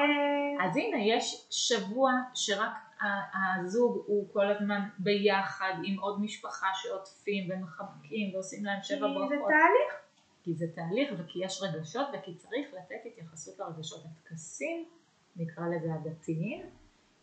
אז 0.64 0.76
הנה, 0.76 0.96
יש 1.16 1.46
שבוע 1.50 2.12
שרק 2.34 2.87
הזוג 3.34 4.04
הוא 4.06 4.32
כל 4.32 4.50
הזמן 4.50 4.88
ביחד 4.98 5.72
עם 5.84 5.98
עוד 6.00 6.20
משפחה 6.20 6.66
שעוטפים 6.74 7.50
ומחבקים 7.50 8.34
ועושים 8.34 8.64
להם 8.64 8.80
כי 8.80 8.86
שבע 8.86 8.98
זה 8.98 9.14
ברכות. 9.14 9.48
תהליך. 9.48 10.02
כי 10.42 10.54
זה 10.54 10.66
תהליך 10.74 11.12
וכי 11.18 11.44
יש 11.44 11.62
רגשות 11.62 12.08
וכי 12.12 12.34
צריך 12.34 12.68
לתת 12.74 13.06
התייחסות 13.06 13.58
לרגשות. 13.58 14.04
הטקסים, 14.04 14.84
נקרא 15.36 15.64
לזה 15.68 15.94
הדתיים, 15.94 16.66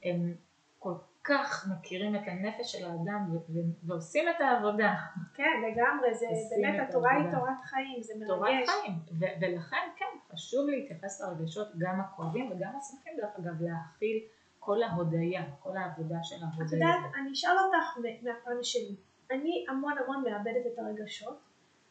הם 0.04 0.36
כל 0.80 0.94
כך 1.24 1.68
מכירים 1.72 2.16
את 2.16 2.22
הנפש 2.26 2.72
של 2.72 2.86
האדם 2.86 3.36
ו- 3.36 3.54
ו- 3.54 3.88
ועושים 3.88 4.30
את 4.30 4.42
העבודה. 4.42 4.94
כן, 5.34 5.62
לגמרי, 5.72 6.14
זה 6.14 6.26
באמת, 6.62 6.90
התורה 6.90 7.12
היא. 7.12 7.32
תורת 7.32 7.62
חיים, 7.64 8.02
זה 8.04 8.14
תורת 8.28 8.42
מרגש. 8.42 8.70
חיים. 8.70 8.94
ו- 9.20 9.42
ולכן 9.42 9.88
כן, 9.98 10.06
חשוב 10.34 10.70
להתייחס 10.70 11.22
לרגשות 11.22 11.68
גם 11.78 12.02
הכואבים 12.02 12.52
וגם 12.52 12.72
השמחים 12.80 13.14
דרך 13.18 13.40
אגב, 13.40 13.62
להכיל 13.62 14.20
כל 14.66 14.84
ההודיה, 14.84 15.44
כל 15.64 15.78
העבודה 15.78 16.16
של 16.24 16.36
את 16.36 16.42
ההודיה. 16.44 16.80
יודעת, 16.80 17.12
אני 17.16 17.32
אשאל 17.32 17.58
אותך 17.60 17.98
מהפן 18.24 18.64
שלי. 18.64 18.96
אני 19.32 19.66
המון 19.70 19.94
המון 19.98 20.24
מאבדת 20.24 20.66
את 20.74 20.80
הרגשות. 20.80 21.40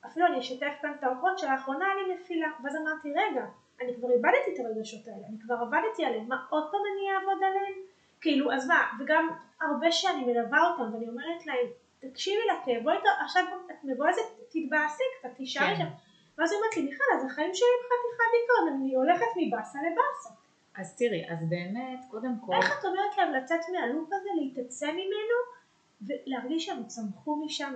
אפילו 0.06 0.26
אני 0.26 0.38
אשתף 0.38 0.72
כאן 0.82 0.92
את 0.98 1.04
העוקבות 1.04 1.38
שלאחרונה 1.38 1.84
אני 1.92 2.14
נפילה. 2.14 2.48
ואז 2.64 2.76
אמרתי, 2.76 3.12
רגע, 3.12 3.44
אני 3.80 3.94
כבר 3.96 4.10
איבדתי 4.10 4.54
את 4.54 4.66
הרגשות 4.66 5.08
האלה, 5.08 5.26
אני 5.28 5.38
כבר 5.40 5.54
עבדתי 5.54 6.04
עליהם, 6.04 6.28
מה 6.28 6.44
עוד 6.50 6.64
פעם 6.70 6.80
אני 6.92 7.14
אעבוד 7.14 7.42
עליהם? 7.44 7.74
כאילו, 8.20 8.52
אז 8.52 8.68
מה, 8.68 8.78
וגם 9.00 9.28
הרבה 9.60 9.92
שאני 9.92 10.24
מלווה 10.24 10.70
אותם 10.70 10.94
ואני 10.94 11.08
אומרת 11.08 11.46
להם, 11.46 11.66
תקשיבי 11.98 12.42
לכאב, 12.52 12.82
בואי 12.82 12.96
עכשיו 13.24 13.44
את 13.70 13.84
מבואסת, 13.84 14.22
תתבאסי 14.48 15.02
קצת, 15.18 15.28
תישארי 15.36 15.66
כן. 15.66 15.76
שם. 15.76 15.88
ואז 16.38 16.52
היא 16.52 16.58
אומרת 16.58 16.76
לי, 16.76 16.82
מיכל, 16.82 17.04
אז 17.16 17.24
החיים 17.24 17.54
שלי 17.54 17.68
הם 17.76 17.84
חתיכת 17.86 18.24
דיכאון, 18.34 18.74
אני 18.74 18.94
הולכת 18.94 19.30
מבאסה 19.36 19.78
לבאסה. 19.78 20.43
אז 20.76 20.96
תראי, 20.96 21.30
אז 21.30 21.38
באמת, 21.48 22.04
קודם 22.10 22.40
כל, 22.46 22.54
איך 22.54 22.78
את 22.80 22.84
אומרת 22.84 23.16
להם 23.16 23.32
לצאת 23.32 23.60
מהלופ 23.72 24.08
הזה, 24.12 24.28
להתעצם 24.40 24.90
ממנו, 24.90 25.54
ולהרגיש 26.02 26.66
שהם 26.66 26.84
צמחו 26.86 27.44
משם, 27.44 27.74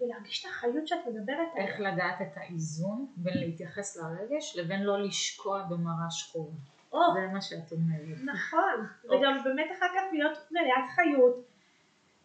ולהרגיש 0.00 0.44
את 0.44 0.50
החיות 0.50 0.88
שאת 0.88 1.06
מדברת 1.06 1.48
עליה. 1.54 1.66
איך 1.66 1.80
לדעת 1.80 2.20
את 2.22 2.36
האיזון 2.36 3.06
בין 3.16 3.38
להתייחס 3.38 3.96
לרגש 3.96 4.56
לבין 4.56 4.82
לא 4.82 5.02
לשקוע 5.02 5.62
במראה 5.62 6.10
שחורה. 6.10 6.52
זה 6.90 7.32
מה 7.32 7.40
שאת 7.40 7.72
אומרת. 7.72 8.18
נכון, 8.24 8.86
אוקיי. 9.04 9.18
וגם 9.18 9.44
באמת 9.44 9.70
אחר 9.78 9.86
כך 9.94 10.02
להיות 10.12 10.38
מלאת 10.50 10.90
חיות, 10.94 11.44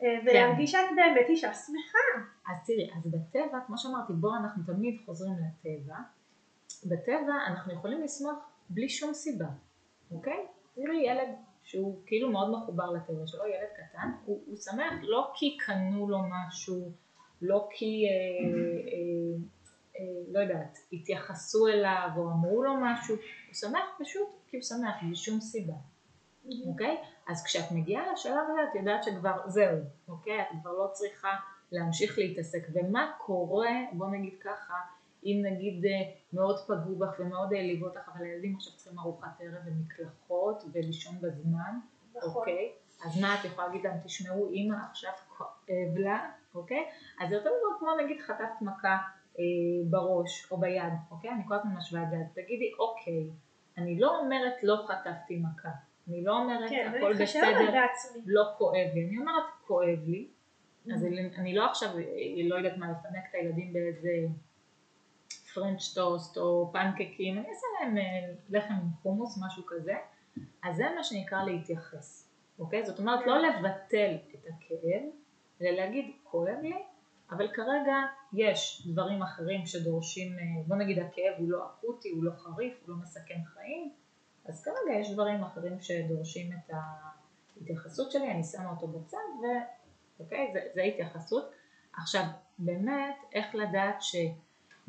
אה, 0.01 0.19
ולהרגיש 0.25 0.71
שאת 0.71 0.89
באמת 0.95 1.29
אישה 1.29 1.53
שמחה. 1.53 2.27
אז 2.47 2.57
תראי, 2.65 2.89
אז 2.97 3.11
בטבע, 3.11 3.59
כמו 3.67 3.77
שאמרתי, 3.77 4.13
בואו 4.13 4.35
אנחנו 4.35 4.63
תמיד 4.73 4.97
חוזרים 5.05 5.33
לטבע. 5.33 5.95
בטבע 6.85 7.33
אנחנו 7.47 7.73
יכולים 7.73 8.01
לשמוח 8.01 8.35
בלי 8.69 8.89
שום 8.89 9.13
סיבה, 9.13 9.47
אוקיי? 10.11 10.45
תראי 10.75 10.97
ילד 11.05 11.29
שהוא 11.63 12.01
כאילו 12.05 12.31
מאוד 12.31 12.51
מחובר 12.51 12.91
לטבע 12.91 13.27
שלו, 13.27 13.45
ילד 13.45 13.69
קטן, 13.73 14.11
הוא, 14.25 14.41
הוא 14.45 14.57
שמח 14.57 14.93
לא 15.01 15.31
כי 15.35 15.57
קנו 15.57 16.09
לו 16.09 16.19
משהו, 16.29 16.91
לא 17.41 17.67
כי, 17.71 18.05
אה, 18.05 18.45
אה, 18.91 19.37
אה, 19.99 20.23
לא 20.31 20.39
יודעת, 20.39 20.77
התייחסו 20.93 21.67
אליו 21.67 22.09
או 22.17 22.31
אמרו 22.31 22.63
לו 22.63 22.73
משהו, 22.81 23.15
הוא 23.15 23.53
שמח 23.53 23.85
פשוט 23.99 24.29
כי 24.47 24.57
הוא 24.57 24.63
שמח, 24.63 24.95
בלי 25.03 25.15
שום 25.15 25.39
סיבה. 25.39 25.73
אוקיי? 26.67 26.97
אז 27.27 27.43
כשאת 27.43 27.71
מגיעה 27.71 28.13
לשלב 28.13 28.43
הזה 28.51 28.61
את 28.69 28.75
יודעת 28.75 29.03
שכבר 29.03 29.41
זהו, 29.47 29.77
אוקיי? 30.07 30.41
את 30.41 30.47
כבר 30.61 30.71
לא 30.71 30.87
צריכה 30.93 31.29
להמשיך 31.71 32.17
להתעסק. 32.17 32.67
ומה 32.73 33.11
קורה, 33.17 33.69
בוא 33.93 34.07
נגיד 34.07 34.33
ככה, 34.41 34.73
אם 35.25 35.41
נגיד 35.51 35.85
מאוד 36.33 36.59
פגעו 36.67 36.95
בך 36.95 37.19
ומאוד 37.19 37.53
העליבו 37.53 37.85
אותך, 37.85 38.09
אבל 38.15 38.25
הילדים 38.25 38.55
עכשיו 38.55 38.73
צריכים 38.73 38.99
ארוחת 38.99 39.41
ערב 39.41 39.61
ומקלחות 39.65 40.63
ולישון 40.73 41.15
בזמן, 41.21 41.79
נכון. 42.15 42.29
אוקיי? 42.35 42.71
אז 43.05 43.21
מה 43.21 43.35
את 43.39 43.45
יכולה 43.45 43.67
להגיד 43.67 43.83
להם, 43.83 43.97
תשמעו, 44.03 44.49
אימא 44.51 44.75
עכשיו 44.89 45.11
כואב 45.37 45.97
לה, 45.97 46.29
אוקיי? 46.55 46.85
אז 47.21 47.29
זה 47.29 47.35
יותר 47.35 47.49
דבר 47.49 47.79
כמו 47.79 47.89
נגיד 48.03 48.21
חטפת 48.21 48.61
מכה 48.61 48.97
אה, 49.39 49.43
בראש 49.89 50.51
או 50.51 50.57
ביד, 50.57 50.83
אוקיי? 51.11 51.29
אני 51.31 51.41
כל 51.47 51.53
הזמן 51.55 51.71
משווה 51.77 52.03
את 52.03 52.09
זה, 52.09 52.15
אז 52.15 52.33
תגידי, 52.33 52.71
אוקיי, 52.79 53.29
אני 53.77 53.99
לא 53.99 54.19
אומרת 54.19 54.63
לא 54.63 54.75
חטפתי 54.87 55.37
מכה, 55.39 55.69
אני 56.07 56.23
לא 56.23 56.37
אומרת 56.39 56.69
כן, 56.69 56.91
הכל 56.97 57.13
בסדר. 57.13 57.71
לא 58.25 58.43
כואב 58.57 58.87
לי, 58.93 59.07
אני 59.07 59.17
אומרת 59.17 59.43
כואב 59.67 59.99
לי, 60.07 60.27
אז 60.93 61.05
אני- 61.05 61.29
אני 61.37 61.55
לא 61.55 61.65
עכשיו, 61.65 61.89
אה, 61.97 62.03
לא 62.43 62.55
יודעת 62.55 62.77
מה, 62.77 62.91
לפנק 62.91 63.23
את 63.29 63.35
הילדים 63.35 63.73
באיזה 63.73 64.09
פרנץ' 65.53 65.93
טוסט 65.93 66.37
או 66.37 66.69
פנקקים, 66.73 67.37
אני 67.37 67.49
אעשה 67.49 67.67
להם 67.79 67.97
אה, 67.97 68.03
לחם 68.49 68.73
עם 68.73 68.89
חומוס, 69.01 69.39
משהו 69.45 69.63
כזה, 69.67 69.93
אז 70.63 70.75
זה 70.75 70.83
מה 70.95 71.03
שנקרא 71.03 71.43
להתייחס, 71.43 72.29
אוקיי? 72.59 72.85
זאת 72.85 72.99
אומרת 72.99 73.27
לא 73.27 73.37
לבטל 73.37 74.17
את 74.33 74.45
הכאב, 74.45 75.01
אלא 75.61 75.69
להגיד 75.69 76.11
כואב 76.23 76.57
לי, 76.61 76.83
אבל 77.31 77.47
כרגע 77.53 77.95
יש 78.33 78.87
דברים 78.93 79.21
אחרים 79.21 79.65
שדורשים, 79.65 80.39
אה, 80.39 80.63
בוא 80.67 80.75
נגיד 80.75 80.99
הכאב 80.99 81.33
הוא 81.37 81.49
לא 81.49 81.65
אקוטי, 81.65 82.09
הוא 82.09 82.23
לא 82.23 82.31
חריף, 82.31 82.73
הוא 82.85 82.95
לא 82.95 83.01
מסכן 83.01 83.39
חיים, 83.53 83.91
אז 84.45 84.63
כרגע 84.63 84.99
יש 84.99 85.11
דברים 85.11 85.43
אחרים 85.43 85.81
שדורשים 85.81 86.51
את 86.51 86.73
ההתייחסות 87.57 88.11
שלי, 88.11 88.31
אני 88.31 88.43
שמה 88.43 88.69
אותו 88.69 88.87
בצד 88.87 89.17
ו... 89.41 89.45
אוקיי? 90.19 90.49
זה, 90.53 90.59
זה 90.73 90.81
התייחסות. 90.81 91.51
עכשיו, 91.93 92.23
באמת, 92.59 93.15
איך 93.33 93.55
לדעת 93.55 94.01
ש... 94.01 94.15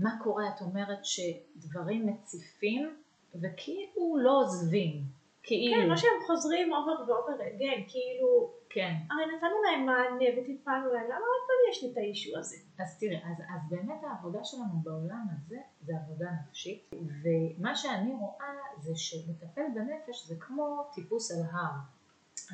מה 0.01 0.11
קורה? 0.23 0.49
את 0.49 0.61
אומרת 0.61 0.99
שדברים 1.05 2.07
מציפים 2.07 2.97
וכאילו 3.35 4.17
לא 4.23 4.41
עוזבים. 4.41 5.03
כאילו. 5.43 5.77
כן, 5.77 5.89
לא 5.89 5.97
שהם 5.97 6.11
חוזרים 6.27 6.73
over 6.73 7.01
ו 7.01 7.07
over 7.07 7.35
again, 7.35 7.83
כאילו, 7.89 8.51
כן. 8.71 8.95
הרי 9.11 9.37
נתנו 9.37 9.63
להם 9.63 9.87
מענה 9.87 10.25
וטיפלנו 10.39 10.93
להם, 10.93 11.05
למה 11.05 11.15
עוד 11.15 11.43
פעם 11.47 11.71
יש 11.71 11.83
לי 11.83 11.93
את 11.93 11.97
ה 11.97 12.04
issue 12.04 12.39
הזה? 12.39 12.57
אז 12.79 12.99
תראה, 12.99 13.19
אז, 13.31 13.41
אז 13.41 13.71
באמת 13.71 14.05
העבודה 14.05 14.45
שלנו 14.45 14.81
בעולם 14.83 15.27
הזה 15.33 15.57
זה 15.81 15.93
עבודה 16.05 16.27
נפשית, 16.41 16.91
ומה 16.93 17.75
שאני 17.77 18.13
רואה 18.13 18.55
זה 18.79 18.97
שלטפל 18.97 19.63
בנפש 19.75 20.27
זה 20.27 20.35
כמו 20.41 20.83
טיפוס 20.95 21.31
על 21.31 21.43
הר. 21.53 21.73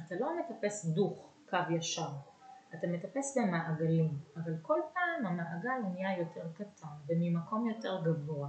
אתה 0.06 0.14
לא 0.20 0.30
מטפס 0.38 0.84
דוך, 0.84 1.32
קו 1.50 1.56
ישר, 1.78 2.10
אתה 2.78 2.86
מטפס 2.86 3.38
במעגלים, 3.38 4.10
אבל 4.36 4.52
כל 4.62 4.80
פעם 4.94 5.26
המעגל 5.26 5.82
הוא 5.82 5.92
נהיה 5.94 6.18
יותר 6.18 6.40
קטן 6.54 6.86
וממקום 7.08 7.68
יותר 7.68 8.02
גבוה. 8.04 8.48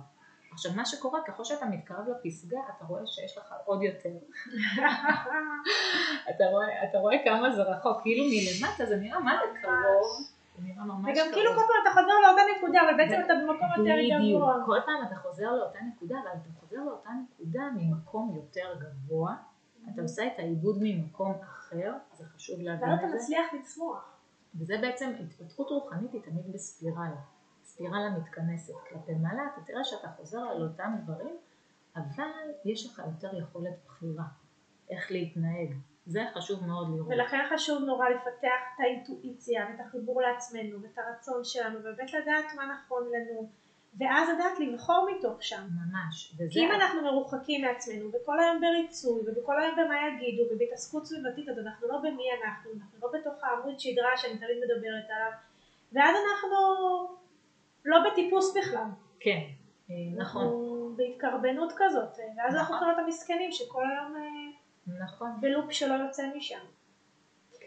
עכשיו 0.51 0.71
מה 0.75 0.85
שקורה, 0.85 1.19
ככל 1.27 1.43
שאתה 1.43 1.65
מתקרב 1.65 2.05
לפסגה, 2.07 2.59
אתה 2.77 2.85
רואה 2.85 3.01
שיש 3.05 3.37
לך 3.37 3.53
עוד 3.65 3.83
יותר. 3.83 4.09
אתה, 6.29 6.43
רואה, 6.51 6.83
אתה 6.83 6.97
רואה 6.97 7.15
כמה 7.23 7.55
זה 7.55 7.63
רחוק, 7.63 8.01
כאילו 8.01 8.25
מלמטה 8.25 8.85
זה 8.85 8.95
נראה 8.95 9.19
מה 9.19 9.37
זה 9.37 9.59
קרוב. 9.61 10.27
וגם 11.03 11.25
כאילו 11.33 11.51
כל 11.55 11.61
פעם 11.67 11.81
אתה 11.81 11.89
חוזר 11.89 12.13
לאותה 12.27 12.41
נקודה, 12.57 12.81
אבל 12.81 12.97
בעצם 12.97 13.21
אתה 13.25 13.33
במקום 13.41 13.67
יותר 13.77 13.95
גבוה. 14.19 14.65
כל 14.65 14.77
פעם 14.85 15.03
אתה 15.07 15.15
חוזר 15.15 15.51
לאותה 15.51 15.79
נקודה, 15.79 16.19
אבל 16.19 16.27
אתה 16.27 16.49
חוזר 16.59 16.77
לאותה 16.77 17.09
נקודה 17.09 17.61
ממקום 17.75 18.35
יותר 18.35 18.79
גבוה, 18.79 19.35
אתה 19.93 20.01
עושה 20.01 20.27
את 20.27 20.39
העיבוד 20.39 20.77
ממקום 20.81 21.33
אחר, 21.43 21.93
זה 22.17 22.25
חשוב 22.25 22.61
להבין 22.61 22.93
את 22.93 22.99
זה. 22.99 23.05
ואז 23.05 23.13
אתה 23.13 23.17
מצליח 23.17 23.53
לצמוח. 23.53 24.16
וזה 24.60 24.78
בעצם, 24.82 25.12
התפתחות 25.20 25.70
רוחנית 25.70 26.13
היא 26.13 26.22
תמיד 26.22 26.54
בספירלה. 26.54 27.15
ספירלה 27.63 28.10
מתכנסת 28.10 28.74
כלפי 28.89 29.13
מעלה, 29.13 29.41
אתה 29.54 29.62
תראה 29.65 29.84
שאתה 29.84 30.08
חוזר 30.08 30.39
על 30.39 30.63
אותם 30.63 30.96
דברים, 31.04 31.38
אבל 31.96 32.24
יש 32.65 32.86
לך 32.86 33.02
יותר 33.06 33.38
יכולת 33.39 33.74
בחירה, 33.86 34.24
איך 34.89 35.12
להתנהג. 35.12 35.74
זה 36.06 36.22
חשוב 36.34 36.65
מאוד 36.65 36.88
לראות. 36.96 37.08
ולכן 37.10 37.46
חשוב 37.56 37.84
נורא 37.84 38.10
לפתח 38.10 38.62
את 38.76 38.80
האינטואיציה 38.80 39.67
ואת 39.70 39.88
החיבור 39.88 40.22
לעצמנו 40.22 40.82
ואת 40.82 40.98
הרצון 40.98 41.43
שלנו 41.43 41.80
ובאמת 41.80 42.13
לדעת 42.13 42.46
מה 42.56 42.63
נכון 42.65 43.04
לנו 43.04 43.50
ואז 43.99 44.29
לדעת 44.29 44.60
לבחור 44.60 45.10
מתוך 45.12 45.43
שם. 45.43 45.62
ממש. 45.75 46.33
וזה... 46.36 46.49
כי 46.51 46.60
אם 46.60 46.71
אנחנו 46.71 47.01
מרוחקים 47.01 47.62
מעצמנו 47.62 48.10
וכל 48.13 48.39
היום 48.39 48.62
בריצוי 48.62 49.21
ובכל 49.27 49.62
היום 49.62 49.75
במה 49.75 49.95
יגידו 50.07 50.43
ובהתעסקות 50.51 51.05
סביבתית 51.05 51.49
אז 51.49 51.60
אנחנו 51.60 51.88
לא 51.88 51.97
במי 51.97 52.23
אנחנו, 52.43 52.71
אנחנו 52.71 52.97
לא 53.01 53.19
בתוך 53.19 53.43
העמוד 53.43 53.79
שדרה 53.79 54.17
שאני 54.17 54.38
תמיד 54.38 54.57
מדברת 54.57 55.10
עליו 55.10 55.31
ואז 55.93 56.15
אנחנו 56.15 56.57
לא 57.86 57.97
בטיפוס 58.12 58.57
בכלל. 58.57 58.88
כן, 59.19 59.41
אה, 59.89 59.95
נכון. 60.17 60.43
אנחנו 60.43 60.93
בהתקרבנות 60.95 61.73
כזאת 61.77 62.17
ואז 62.38 62.55
אנחנו 62.55 62.75
יכולים 62.75 62.93
להיות 62.93 63.05
המסכנים 63.05 63.51
שכל 63.51 63.83
היום 63.83 64.15
אה, 64.15 65.03
נכון. 65.05 65.29
בלופ 65.41 65.71
שלא 65.71 65.93
יוצא 65.93 66.23
משם. 66.36 66.60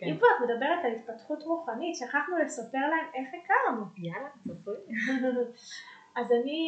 כן. 0.01 0.07
אם 0.07 0.17
כבר 0.17 0.27
את 0.37 0.51
מדברת 0.51 0.85
על 0.85 0.93
התפתחות 0.93 1.43
רוחנית, 1.43 1.97
שכחנו 1.97 2.39
לספר 2.39 2.79
להם 2.79 3.07
איך 3.15 3.29
הכרנו. 3.29 3.85
יאללה, 3.97 4.29
ספרי. 4.49 4.77
אז 6.17 6.33
אני, 6.33 6.61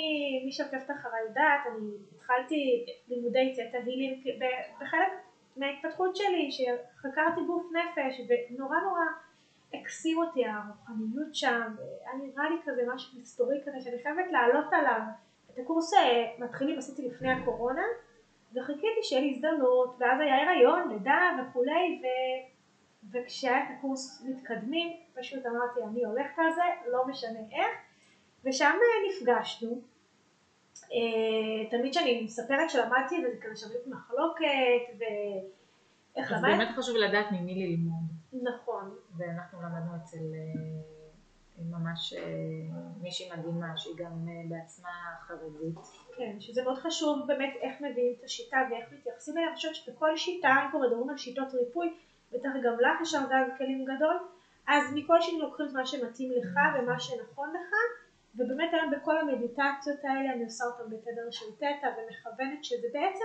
מי 0.44 0.52
שעוקבת 0.52 0.90
אחריי 0.90 1.22
יודעת, 1.28 1.60
אני 1.66 1.90
התחלתי 2.16 2.86
לימודי 3.08 3.52
תטא 3.52 3.76
הילינג 3.76 4.26
בחלק 4.80 5.12
מההתפתחות 5.56 6.16
שלי, 6.16 6.50
שחקרתי 6.50 7.40
גוף 7.46 7.66
נפש, 7.72 8.20
ונורא 8.28 8.76
נורא 8.76 9.00
הקסים 9.74 10.18
אותי 10.18 10.44
הרוחניות 10.46 11.34
שם, 11.34 11.74
היה 11.78 12.14
נראה 12.22 12.50
לי 12.50 12.56
כזה 12.64 12.82
משהו 12.94 13.18
היסטורי 13.18 13.60
כזה 13.66 13.80
שאני 13.80 14.02
חייבת 14.02 14.32
לעלות 14.32 14.72
עליו. 14.72 15.00
את 15.50 15.58
הקורס 15.58 15.94
אה, 15.94 16.24
מתחילים 16.38 16.78
עשיתי 16.78 17.08
לפני 17.08 17.32
הקורונה, 17.32 17.82
וחיכיתי 18.54 19.02
שיהיה 19.02 19.22
לי 19.22 19.30
הזדמנות, 19.30 19.96
ואז 19.98 20.20
היה 20.20 20.50
הריון, 20.50 20.88
לידה 20.88 21.20
וכולי, 21.38 22.02
ו... 22.02 22.06
וכשהיה 23.12 23.58
את 23.58 23.68
הקורס 23.78 24.24
מתקדמים, 24.28 24.96
פשוט 25.14 25.46
אמרתי 25.46 25.82
אני 25.82 26.04
הולכת 26.04 26.38
על 26.38 26.52
זה, 26.54 26.62
לא 26.92 27.06
משנה 27.06 27.38
איך, 27.52 27.70
ושם 28.44 28.72
נפגשנו. 29.08 29.80
אה, 30.92 31.70
תמיד 31.70 31.90
כשאני 31.90 32.22
מספרת 32.24 32.70
שלמדתי 32.70 33.16
וזה 33.26 33.36
כזה 33.42 33.56
שווה 33.56 33.76
מחלוקת 33.86 34.98
ואיך 34.98 36.32
למדתי. 36.32 36.52
אז 36.52 36.58
באמת 36.58 36.68
חשוב 36.76 36.96
לדעת 36.96 37.26
ממי 37.32 37.66
ללמוד. 37.66 38.02
נכון. 38.32 38.94
ואנחנו 39.16 39.62
למדנו 39.62 39.96
אצל 39.96 40.16
אה, 40.16 40.82
ממש 41.70 42.12
אה, 42.12 42.22
מישהי 43.02 43.30
מדהימה 43.32 43.76
שהיא 43.76 43.94
גם 43.96 44.28
אה, 44.28 44.42
בעצמה 44.48 44.90
חרדית. 45.20 45.78
כן, 46.16 46.40
שזה 46.40 46.62
מאוד 46.62 46.78
חשוב 46.78 47.26
באמת 47.26 47.54
איך 47.60 47.80
מביאים 47.80 48.14
את 48.18 48.24
השיטה 48.24 48.56
ואיך 48.70 48.92
מתייחסים 48.92 49.36
אליה, 49.36 49.48
אני 49.48 49.56
חושבת 49.56 49.74
שבכל 49.74 50.16
שיטה, 50.16 50.48
אם 50.48 50.70
כבר 50.70 50.80
מדברים 50.80 51.10
על 51.10 51.16
שיטות 51.16 51.54
ריפוי, 51.54 51.94
בטח 52.32 52.50
גם 52.64 52.74
לך 52.80 53.00
יש 53.02 53.14
ארגז 53.14 53.52
כלים 53.58 53.84
גדול, 53.84 54.16
אז 54.68 54.94
מכל 54.94 55.20
שיטה 55.20 55.44
לוקחים 55.44 55.66
את 55.66 55.72
מה 55.72 55.86
שמתאים 55.86 56.32
לך. 56.32 56.58
ומה 56.78 57.00
שנכון 57.00 57.50
לך, 57.50 57.74
ובאמת 58.34 58.70
היום 58.72 58.92
בכל 58.96 59.18
המדיטציות 59.18 60.04
האלה 60.04 60.32
אני 60.34 60.44
עושה 60.44 60.64
אותן 60.64 60.96
בתדר 60.96 61.30
של 61.30 61.46
תטא 61.56 61.86
ומכוונת 61.86 62.64
שזה 62.64 62.86
בעצם 62.92 63.24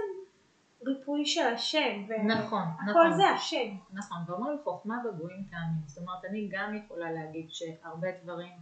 ריפוי 0.86 1.26
של 1.26 1.48
השם. 1.54 2.06
נכון, 2.28 2.64
הכל 2.82 2.90
נכון. 2.90 3.14
זה 3.14 3.28
השם. 3.30 3.76
נכון, 3.94 4.18
ואומרים 4.28 4.58
חוכמה 4.64 4.98
בגויים 5.06 5.44
טעמים. 5.52 5.82
זאת 5.86 5.98
אומרת, 5.98 6.26
אני 6.26 6.50
גם 6.52 6.76
יכולה 6.76 7.12
להגיד 7.12 7.48
שהרבה 7.50 8.08
דברים, 8.24 8.54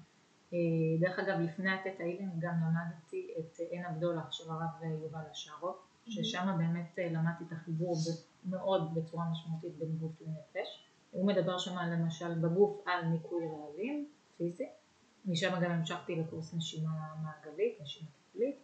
אה, 0.54 0.58
דרך 1.00 1.20
אגב, 1.20 1.40
לפני 1.40 1.72
התת 1.72 2.00
האילם 2.00 2.30
גם 2.40 2.54
למדתי 2.62 3.34
את 3.40 3.60
עין 3.72 3.86
הבדולח 3.86 4.32
של 4.32 4.44
הרב 4.50 5.02
יובל 5.02 5.20
השארות, 5.32 5.86
ששם 6.06 6.48
באמת 6.58 7.00
אה, 7.00 7.10
למדתי 7.12 7.44
את 7.48 7.52
החיבור 7.52 7.96
מאוד 8.50 8.96
בצורה 8.96 9.26
משמעותית 9.32 9.78
בין 9.78 9.98
גוף 9.98 10.22
לנפש. 10.22 10.86
הוא 11.12 11.28
מדבר 11.28 11.58
שם 11.58 11.78
למשל 11.78 12.40
בגוף 12.40 12.88
על 12.88 13.06
ניקוי 13.06 13.44
רעלים, 13.48 14.08
פיזי. 14.38 14.66
משם 15.28 15.60
גם 15.62 15.72
המשכתי 15.72 16.16
לקורס 16.16 16.54
נשימה 16.54 16.92
מעגלית, 17.24 17.82
נשימה 17.82 18.10
טיפולית. 18.10 18.56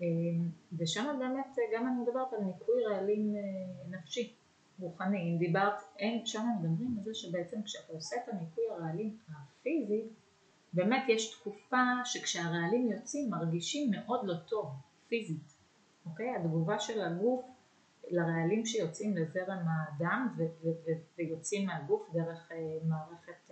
אמ, 0.00 0.48
ושם 0.78 1.16
באמת 1.18 1.56
גם 1.74 1.86
אני 1.86 2.02
מדברת 2.02 2.32
על 2.32 2.40
ניקוי 2.40 2.84
רעלים 2.84 3.34
אה, 3.36 3.98
נפשי, 3.98 4.34
רוחני, 4.78 5.32
אם 5.32 5.38
דיברת, 5.38 5.74
אין, 5.98 6.26
שם 6.26 6.46
מדברים 6.60 6.94
על 6.98 7.04
זה 7.04 7.14
שבעצם 7.14 7.62
כשאתה 7.62 7.92
עושה 7.92 8.16
את 8.16 8.28
הניקוי 8.28 8.64
הרעלים 8.70 9.18
הפיזי, 9.28 10.02
באמת 10.72 11.02
יש 11.08 11.34
תקופה 11.34 11.84
שכשהרעלים 12.04 12.92
יוצאים 12.92 13.30
מרגישים 13.30 13.90
מאוד 13.90 14.20
לא 14.24 14.34
טוב, 14.48 14.66
פיזית, 15.08 15.54
אוקיי? 16.06 16.36
התגובה 16.36 16.78
של 16.78 17.00
הגוף 17.00 17.44
לרעלים 18.10 18.66
שיוצאים 18.66 19.16
לזרם 19.16 19.66
הדם 19.68 20.36
ויוצאים 21.18 21.66
מהגוף 21.66 22.10
דרך 22.12 22.50
uh, 22.50 22.54
מערכת 22.88 23.50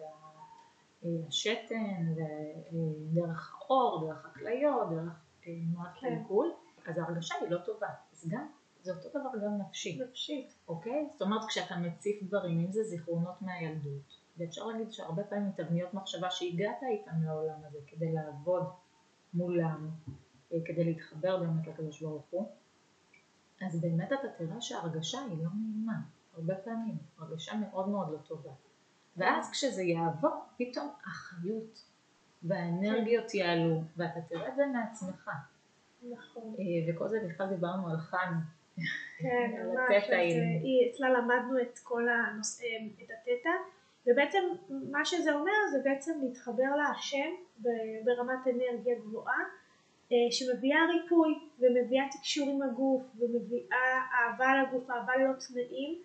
השתן 1.29 2.15
ודרך 2.17 3.55
האור, 3.55 4.07
דרך 4.07 4.27
הכליות, 4.27 4.91
דרך 4.91 5.12
תנועת 5.41 5.95
כן. 6.01 6.19
קלקול, 6.19 6.53
אז 6.87 6.99
ההרגשה 6.99 7.35
היא 7.41 7.51
לא 7.51 7.59
טובה. 7.59 7.88
אז 8.12 8.29
גם, 8.29 8.47
זה 8.83 8.93
אותו 8.93 9.09
דבר 9.09 9.45
גם 9.45 9.59
נפשי. 9.59 9.99
נפשית. 10.03 10.55
אוקיי? 10.69 11.09
זאת 11.12 11.23
אומרת, 11.23 11.45
כשאתה 11.49 11.77
מציף 11.77 12.23
דברים, 12.23 12.61
אם 12.61 12.73
זה 12.73 12.83
זיכרונות 12.83 13.43
מהילדות, 13.43 14.19
ואפשר 14.38 14.67
להגיד 14.67 14.93
שהרבה 14.93 15.25
פעמים 15.25 15.53
תבניות 15.57 15.95
מחשבה 15.95 16.31
שהגעת 16.31 16.83
איתן 16.83 17.21
לעולם 17.25 17.61
הזה 17.67 17.79
כדי 17.87 18.12
לעבוד 18.12 18.62
מולם, 19.35 19.91
אה, 20.53 20.59
כדי 20.65 20.85
להתחבר 20.85 21.41
באמת 21.41 21.67
לקדוש 21.67 22.03
ברוך 22.03 22.27
הוא, 22.31 22.49
אז 23.67 23.81
באמת 23.81 24.12
אתה 24.12 24.29
תראה 24.38 24.61
שההרגשה 24.61 25.19
היא 25.21 25.45
לא 25.45 25.51
נעימה, 25.61 26.01
הרבה 26.35 26.55
פעמים, 26.55 26.97
הרגשה 27.19 27.53
מאוד 27.57 27.88
מאוד 27.88 28.12
לא 28.12 28.19
טובה. 28.19 28.51
ואז 29.16 29.51
כשזה 29.51 29.83
יעבור, 29.83 30.44
פתאום 30.59 30.88
החיות 31.05 31.85
והאנרגיות. 32.42 33.35
יעלו, 33.35 33.83
ואתה 33.96 34.20
תראה 34.29 34.48
את 34.48 34.57
זה 34.57 34.66
מעצמך. 34.66 35.31
נכון. 36.11 36.55
אה, 36.59 36.94
וכל 36.94 37.09
זה 37.09 37.18
בכלל 37.29 37.48
דיברנו 37.48 37.90
על 37.90 37.96
חג. 37.96 38.33
כן, 39.18 39.51
ממש, 39.66 40.05
אצלה 40.90 41.11
למדנו 41.11 41.61
את 41.61 41.79
כל 41.79 42.09
הנושאים, 42.09 42.92
את 43.03 43.11
התטא, 43.11 43.51
ובעצם 44.07 44.38
מה 44.68 45.05
שזה 45.05 45.35
אומר 45.35 45.53
זה 45.72 45.79
בעצם 45.85 46.12
להתחבר 46.22 46.77
להשם 46.77 47.31
ברמת 48.05 48.46
אנרגיה 48.46 48.94
גבוהה, 48.98 49.38
אה, 50.12 50.16
שמביאה 50.31 50.79
ריפוי 50.87 51.48
ומביאה 51.59 52.05
תקשור 52.11 52.51
עם 52.51 52.62
הגוף 52.62 53.03
ומביאה 53.18 54.01
אהבה 54.12 54.62
לגוף, 54.62 54.90
אהבה 54.90 55.16
ללא 55.16 55.33
תנאים 55.48 56.03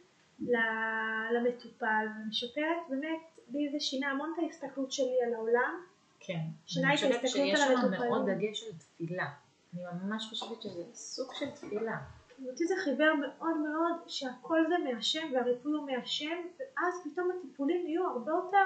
למטופל, 1.32 2.08
ומשפרת 2.26 2.78
באמת, 2.90 3.20
לי 3.50 3.70
זה 3.72 3.80
שינה 3.80 4.12
המון 4.12 4.34
את 4.34 4.44
ההסתכלות 4.44 4.92
שלי 4.92 5.18
על 5.28 5.34
העולם 5.34 5.84
כן. 6.20 6.40
שינה 6.66 6.94
את 6.94 7.00
ההסתכלות 7.04 7.06
על 7.06 7.12
המטופלים. 7.12 7.46
אני 7.46 7.56
חושבת 7.56 7.92
שיש 7.92 8.02
שם 8.02 8.10
מאוד 8.10 8.30
דגש 8.30 8.64
על 8.64 8.72
תפילה. 8.78 9.28
אני 9.74 9.84
ממש 10.04 10.30
חושבת 10.30 10.62
שזה 10.62 10.84
סוג 10.94 11.34
של 11.34 11.52
תפילה. 11.52 11.98
אותי 12.46 12.68
זה 12.68 12.74
חיבר 12.84 13.14
מאוד 13.14 13.58
מאוד 13.58 13.96
שהכל 14.08 14.64
זה 14.68 14.76
מהשם 14.78 15.28
והריפוי 15.34 15.74
הוא 15.74 15.86
מהשם 15.86 16.36
ואז 16.60 16.94
פתאום 17.04 17.32
הטיפולים 17.40 17.88
יהיו 17.88 18.08
הרבה 18.08 18.32
יותר 18.32 18.64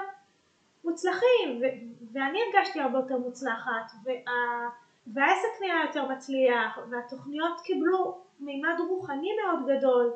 מוצלחים 0.84 1.60
ו- 1.60 2.12
ואני 2.12 2.38
הרגשתי 2.42 2.80
הרבה 2.80 2.98
יותר 2.98 3.18
מוצלחת 3.18 3.92
וה- 4.04 4.68
והעסק 5.06 5.60
נהיה 5.60 5.74
יותר 5.86 6.08
מצליח 6.08 6.78
והתוכניות 6.90 7.60
קיבלו 7.64 8.20
מימד 8.40 8.74
רוחני 8.88 9.28
מאוד 9.44 9.76
גדול 9.76 10.12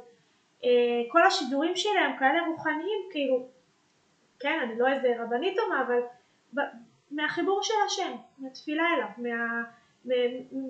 כל 1.09 1.27
השידורים 1.27 1.77
שלהם 1.77 2.19
כאלה 2.19 2.47
רוחניים 2.47 3.01
כאילו 3.11 3.49
כן 4.41 4.59
אני 4.65 4.79
לא 4.79 4.89
איזה 4.89 5.23
רבנית 5.23 5.57
טובה 5.57 5.83
אבל 5.87 6.01
מהחיבור 7.11 7.63
של 7.63 7.75
השם, 7.87 8.17
מהתפילה 8.39 8.83
אליו, 8.97 9.09
מה, 9.19 9.63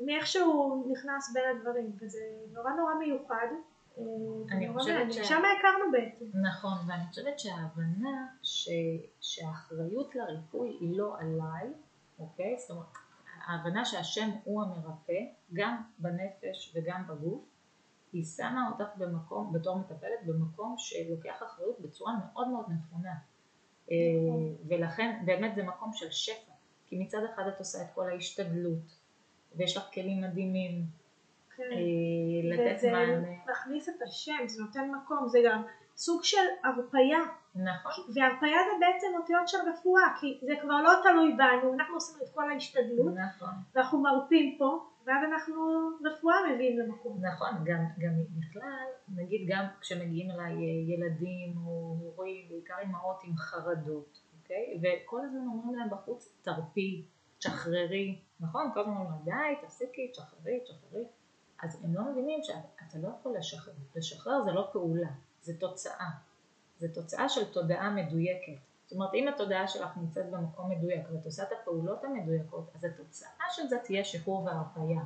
מאיך 0.05 0.27
שהוא 0.27 0.93
נכנס 0.93 1.33
בין 1.35 1.45
הדברים, 1.57 1.93
וזה 2.01 2.19
נורא 2.53 2.71
נורא 2.71 2.95
מיוחד. 2.95 3.47
אה, 3.99 4.03
אני 4.51 4.73
חושבת 4.73 5.13
ש... 5.13 5.17
שם 5.17 5.43
הכרנו 5.59 5.93
בעצם. 5.93 6.25
נכון, 6.43 6.79
ואני 6.89 7.07
חושבת 7.09 7.39
שההבנה 7.39 8.27
ש... 8.43 8.69
שהאחריות 9.21 10.15
לריפוי 10.15 10.77
היא 10.81 10.99
לא 10.99 11.17
עליי, 11.19 11.73
אוקיי? 12.19 12.57
זאת 12.59 12.71
אומרת, 12.71 12.87
ההבנה 13.47 13.85
שהשם 13.85 14.31
הוא 14.45 14.63
המרפא, 14.63 15.21
גם 15.53 15.77
בנפש 15.99 16.77
וגם 16.77 17.03
בגוף, 17.09 17.45
היא 18.13 18.25
שמה 18.25 18.71
אותך 18.73 18.97
במקום, 18.97 19.53
בתור 19.53 19.79
מטפלת, 19.79 20.27
במקום 20.27 20.75
שלוקח 20.79 21.43
אחריות 21.43 21.81
בצורה 21.81 22.13
מאוד 22.19 22.49
מאוד 22.49 22.65
נכונה. 22.69 23.15
אה, 23.91 23.97
נכון. 24.29 24.55
ולכן 24.69 25.23
באמת 25.25 25.55
זה 25.55 25.63
מקום 25.63 25.93
של 25.93 26.11
שפע, 26.11 26.53
כי 26.87 26.99
מצד 26.99 27.19
אחד 27.35 27.43
את 27.49 27.59
עושה 27.59 27.83
את 27.83 27.87
כל 27.95 28.11
ההשתדלות, 28.11 28.99
ויש 29.57 29.77
לך 29.77 29.83
כלים 29.95 30.23
מדהימים, 30.23 30.87
כן. 31.57 31.63
אה, 31.63 32.55
לתת 32.55 32.85
מענה. 32.85 33.19
וזה 33.19 33.35
מכניס 33.51 33.89
את 33.89 34.03
השם, 34.03 34.47
זה 34.47 34.63
נותן 34.63 34.91
מקום, 34.91 35.29
זה 35.29 35.39
גם 35.45 35.63
סוג 35.97 36.25
של 36.25 36.47
הרפאיה. 36.65 37.19
נכון. 37.55 37.93
והרפאיה 38.15 38.59
זה 38.71 38.77
בעצם 38.81 39.07
אותיות 39.21 39.49
של 39.49 39.59
רפואה, 39.73 40.03
כי 40.21 40.39
זה 40.43 40.53
כבר 40.63 40.83
לא 40.83 40.93
תלוי 41.03 41.33
בנו, 41.33 41.75
אנחנו 41.75 41.95
עושים 41.95 42.17
את 42.23 42.35
כל 42.35 42.51
ההשתדלות, 42.51 43.15
נכון. 43.15 43.49
ואנחנו 43.75 43.99
מרפים 43.99 44.57
פה, 44.59 44.87
ואז 45.07 45.25
אנחנו 45.33 45.91
רפואה 46.05 46.37
מביאים 46.55 46.79
למקום. 46.79 47.25
נכון, 47.25 47.49
גם, 47.65 47.85
גם 47.99 48.13
בכלל, 48.39 48.87
נגיד 49.09 49.49
גם 49.49 49.65
כשמגיעים 49.81 50.31
אליי 50.31 50.55
ילדים 50.93 51.57
או 51.67 51.97
הורים, 52.01 52.49
בעיקר 52.49 52.75
אימהות 52.79 53.21
עם 53.25 53.37
חרדות, 53.37 54.21
אוקיי? 54.43 54.81
וכל 54.83 55.21
הזמן 55.25 55.47
אומרים 55.47 55.79
להם 55.79 55.91
בחוץ, 55.91 56.39
תרפי, 56.43 57.05
תשחררי, 57.39 58.21
נכון? 58.41 58.71
כל 58.75 58.81
הזמן 58.81 58.97
אומרים 58.97 59.23
די, 59.25 59.67
תפסיקי, 59.67 60.09
תשחררי, 60.13 60.61
תשחררי. 60.65 61.05
אז 61.63 61.85
הם 61.85 61.95
לא 61.95 62.03
מבינים 62.13 62.41
שאתה 62.43 62.99
לא 63.03 63.09
יכול 63.09 63.37
לשחרר, 63.37 63.75
לשחרר 63.97 64.45
זה 64.45 64.53
לא 64.53 64.69
פעולה, 64.73 65.09
זה 65.41 65.61
תוצאה, 65.61 66.11
זה 66.79 66.95
תוצאה 66.95 67.29
של 67.29 67.53
תודעה 67.53 67.91
מדויקת. 67.91 68.61
זאת 68.87 68.93
אומרת 68.93 69.15
אם 69.15 69.29
התודעה 69.29 69.69
שלך 69.69 69.97
נמצאת 69.97 70.31
במקום 70.31 70.71
מדויק 70.71 71.07
ואת 71.13 71.25
עושה 71.25 71.43
את 71.43 71.49
הפעולות 71.53 72.05
המדויקות, 72.05 72.71
אז 72.75 72.85
התוצאה 72.85 73.47
של 73.51 73.67
זה 73.67 73.79
תהיה 73.79 74.05
שחרור 74.05 74.45
והרפאיה. 74.45 75.01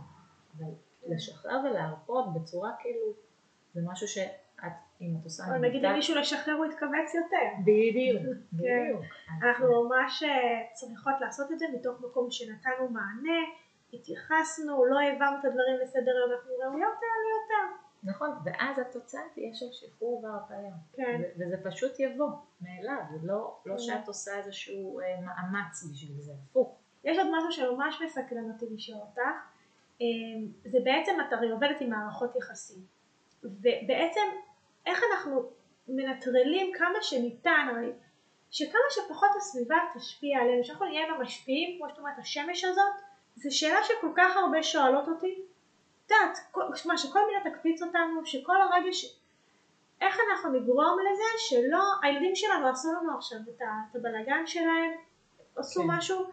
אבל 0.58 0.66
לשחרר 1.06 1.60
ולהרפות 1.64 2.32
בצורה 2.34 2.72
כאילו, 2.78 3.06
זה 3.74 3.80
משהו 3.84 4.08
שאת, 4.08 4.72
אם 5.00 5.16
את 5.20 5.24
עושה... 5.24 5.44
נגיד 5.58 5.82
למישהו 5.82 6.14
לשחרר 6.14 6.54
הוא 6.54 6.66
יתכווץ 6.66 7.14
יותר. 7.14 7.62
בדיוק, 7.62 8.22
כן. 8.26 8.36
בדיוק. 8.52 9.02
אנחנו 9.42 9.84
ממש 9.84 10.22
אה, 10.22 10.66
צריכות 10.72 11.14
לעשות 11.20 11.52
את 11.52 11.58
זה 11.58 11.66
מתוך 11.74 12.00
מקום 12.00 12.30
שנתנו 12.30 12.88
מענה. 12.88 13.40
התייחסנו, 13.92 14.84
לא 14.84 14.98
העברנו 14.98 15.38
את 15.40 15.44
הדברים 15.44 15.76
לסדר 15.82 16.10
היום, 16.16 16.32
אנחנו 16.32 16.50
ראויות 16.60 16.98
ליותר. 17.00 17.89
נכון, 18.04 18.30
ואז 18.44 18.78
התוצאה 18.78 19.20
תהיה 19.34 19.54
של 19.54 19.72
שחרור 19.72 20.24
והרפאיה. 20.24 20.72
כן. 20.92 21.20
וזה 21.38 21.56
פשוט 21.64 22.00
יבוא 22.00 22.28
מאליו, 22.60 23.02
לא, 23.22 23.56
לא 23.66 23.74
כן. 23.74 23.78
שאת 23.78 24.08
עושה 24.08 24.38
איזשהו 24.38 25.00
אה, 25.00 25.20
מאמץ 25.20 25.84
בשביל 25.92 26.20
זה, 26.20 26.32
הפוך. 26.50 26.76
יש 27.04 27.18
עוד 27.18 27.26
משהו 27.36 27.52
שממש 27.52 28.02
מסקרן 28.04 28.50
אותי 28.52 28.66
לשאול 28.74 28.98
אותך, 29.00 29.20
אה, 30.02 30.06
זה 30.64 30.78
בעצם 30.84 31.12
את 31.28 31.32
הרי 31.32 31.50
עובדת 31.50 31.80
עם 31.80 31.90
מערכות 31.90 32.36
יחסים, 32.36 32.82
ובעצם 33.42 34.20
איך 34.86 35.00
אנחנו 35.12 35.50
מנטרלים 35.88 36.72
כמה 36.78 37.02
שניתן, 37.02 37.66
הרי 37.70 37.92
שכמה 38.50 38.80
שפחות 38.90 39.30
הסביבה 39.36 39.76
תשפיע 39.94 40.38
עלינו, 40.38 40.64
שאנחנו 40.64 40.86
נהיה 40.86 41.08
עם 41.08 41.14
המשפיעים, 41.14 41.78
כמו 41.78 41.88
שאת 41.88 41.98
אומרת, 41.98 42.18
השמש 42.18 42.64
הזאת, 42.64 42.92
זו 43.36 43.58
שאלה 43.58 43.78
שכל 43.84 44.12
כך 44.16 44.36
הרבה 44.36 44.62
שואלות 44.62 45.08
אותי. 45.08 45.42
את 46.10 46.14
יודעת, 46.56 46.76
שמע, 46.76 46.98
שכל 46.98 47.20
מילה 47.26 47.50
תקפיץ 47.50 47.82
אותנו, 47.82 48.26
שכל 48.26 48.56
הרגע 48.60 48.92
ש... 48.92 49.16
איך 50.00 50.16
אנחנו 50.30 50.52
נגרום 50.52 50.98
לזה 51.00 51.24
שלא, 51.38 51.82
הילדים 52.02 52.36
שלנו 52.36 52.68
עשו 52.68 52.88
לנו 52.92 53.16
עכשיו 53.18 53.38
את, 53.56 53.62
הבלגן 53.94 54.46
שלהם, 54.46 54.90
עשו 55.56 55.80
כן. 55.80 55.86
משהו, 55.88 56.30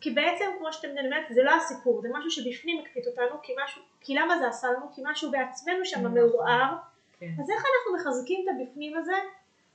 כי 0.00 0.10
בעצם 0.10 0.44
כמו 0.58 0.72
שאתם 0.72 0.88
אומרת 1.04 1.26
זה 1.30 1.42
לא 1.42 1.50
הסיפור, 1.50 2.02
זה 2.02 2.08
משהו 2.12 2.30
שבפנים 2.30 2.84
הקפיץ 2.84 3.06
אותנו, 3.06 3.36
כי, 3.42 3.52
משהו, 3.64 3.82
כי 4.00 4.14
למה 4.14 4.38
זה 4.38 4.48
עשה 4.48 4.68
לנו? 4.70 4.92
כי 4.94 5.02
משהו 5.04 5.30
בעצמנו 5.30 5.84
שם 5.84 6.00
נכון. 6.00 6.18
מעורער, 6.18 6.76
כן. 7.18 7.30
אז 7.42 7.50
איך 7.50 7.64
אנחנו 7.64 7.94
מחזקים 7.96 8.44
את 8.44 8.54
הבפנים 8.54 8.96
הזה, 8.96 9.16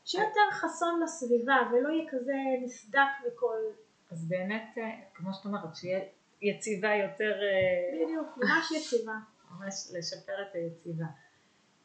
שיהיה 0.05 0.27
יותר 0.27 0.51
חסון 0.51 1.03
לסביבה 1.03 1.57
ולא 1.71 1.89
יהיה 1.89 2.11
כזה 2.11 2.33
נסדק 2.61 2.99
מכל... 3.27 3.57
אז 4.11 4.27
באמת, 4.27 4.77
אה, 4.77 4.91
כמו 5.13 5.33
שאת 5.33 5.45
אומרת, 5.45 5.75
שיהיה 5.75 5.99
יציבה 6.41 6.95
יותר... 6.95 7.33
אה, 7.41 8.05
בדיוק, 8.05 8.37
ממש 8.37 8.71
יציבה. 8.71 9.13
ממש 9.51 9.73
לשפר 9.97 10.41
את 10.41 10.55
היציבה. 10.55 11.05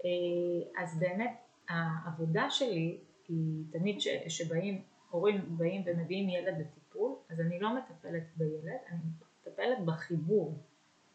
אה, 0.05 0.83
אז 0.83 0.99
באמת 0.99 1.37
העבודה 1.69 2.51
שלי 2.51 2.99
היא 3.29 3.65
תמיד 3.71 4.01
ש, 4.01 4.09
שבאים, 4.29 4.83
הורים 5.11 5.41
באים 5.49 5.83
ומביאים 5.87 6.29
ילד 6.29 6.59
לטיפול, 6.59 7.15
אז 7.31 7.41
אני 7.41 7.61
לא 7.61 7.77
מטפלת 7.77 8.23
בילד, 8.37 8.79
אני 8.91 8.99
מטפלת 9.43 9.85
בחיבור. 9.85 10.59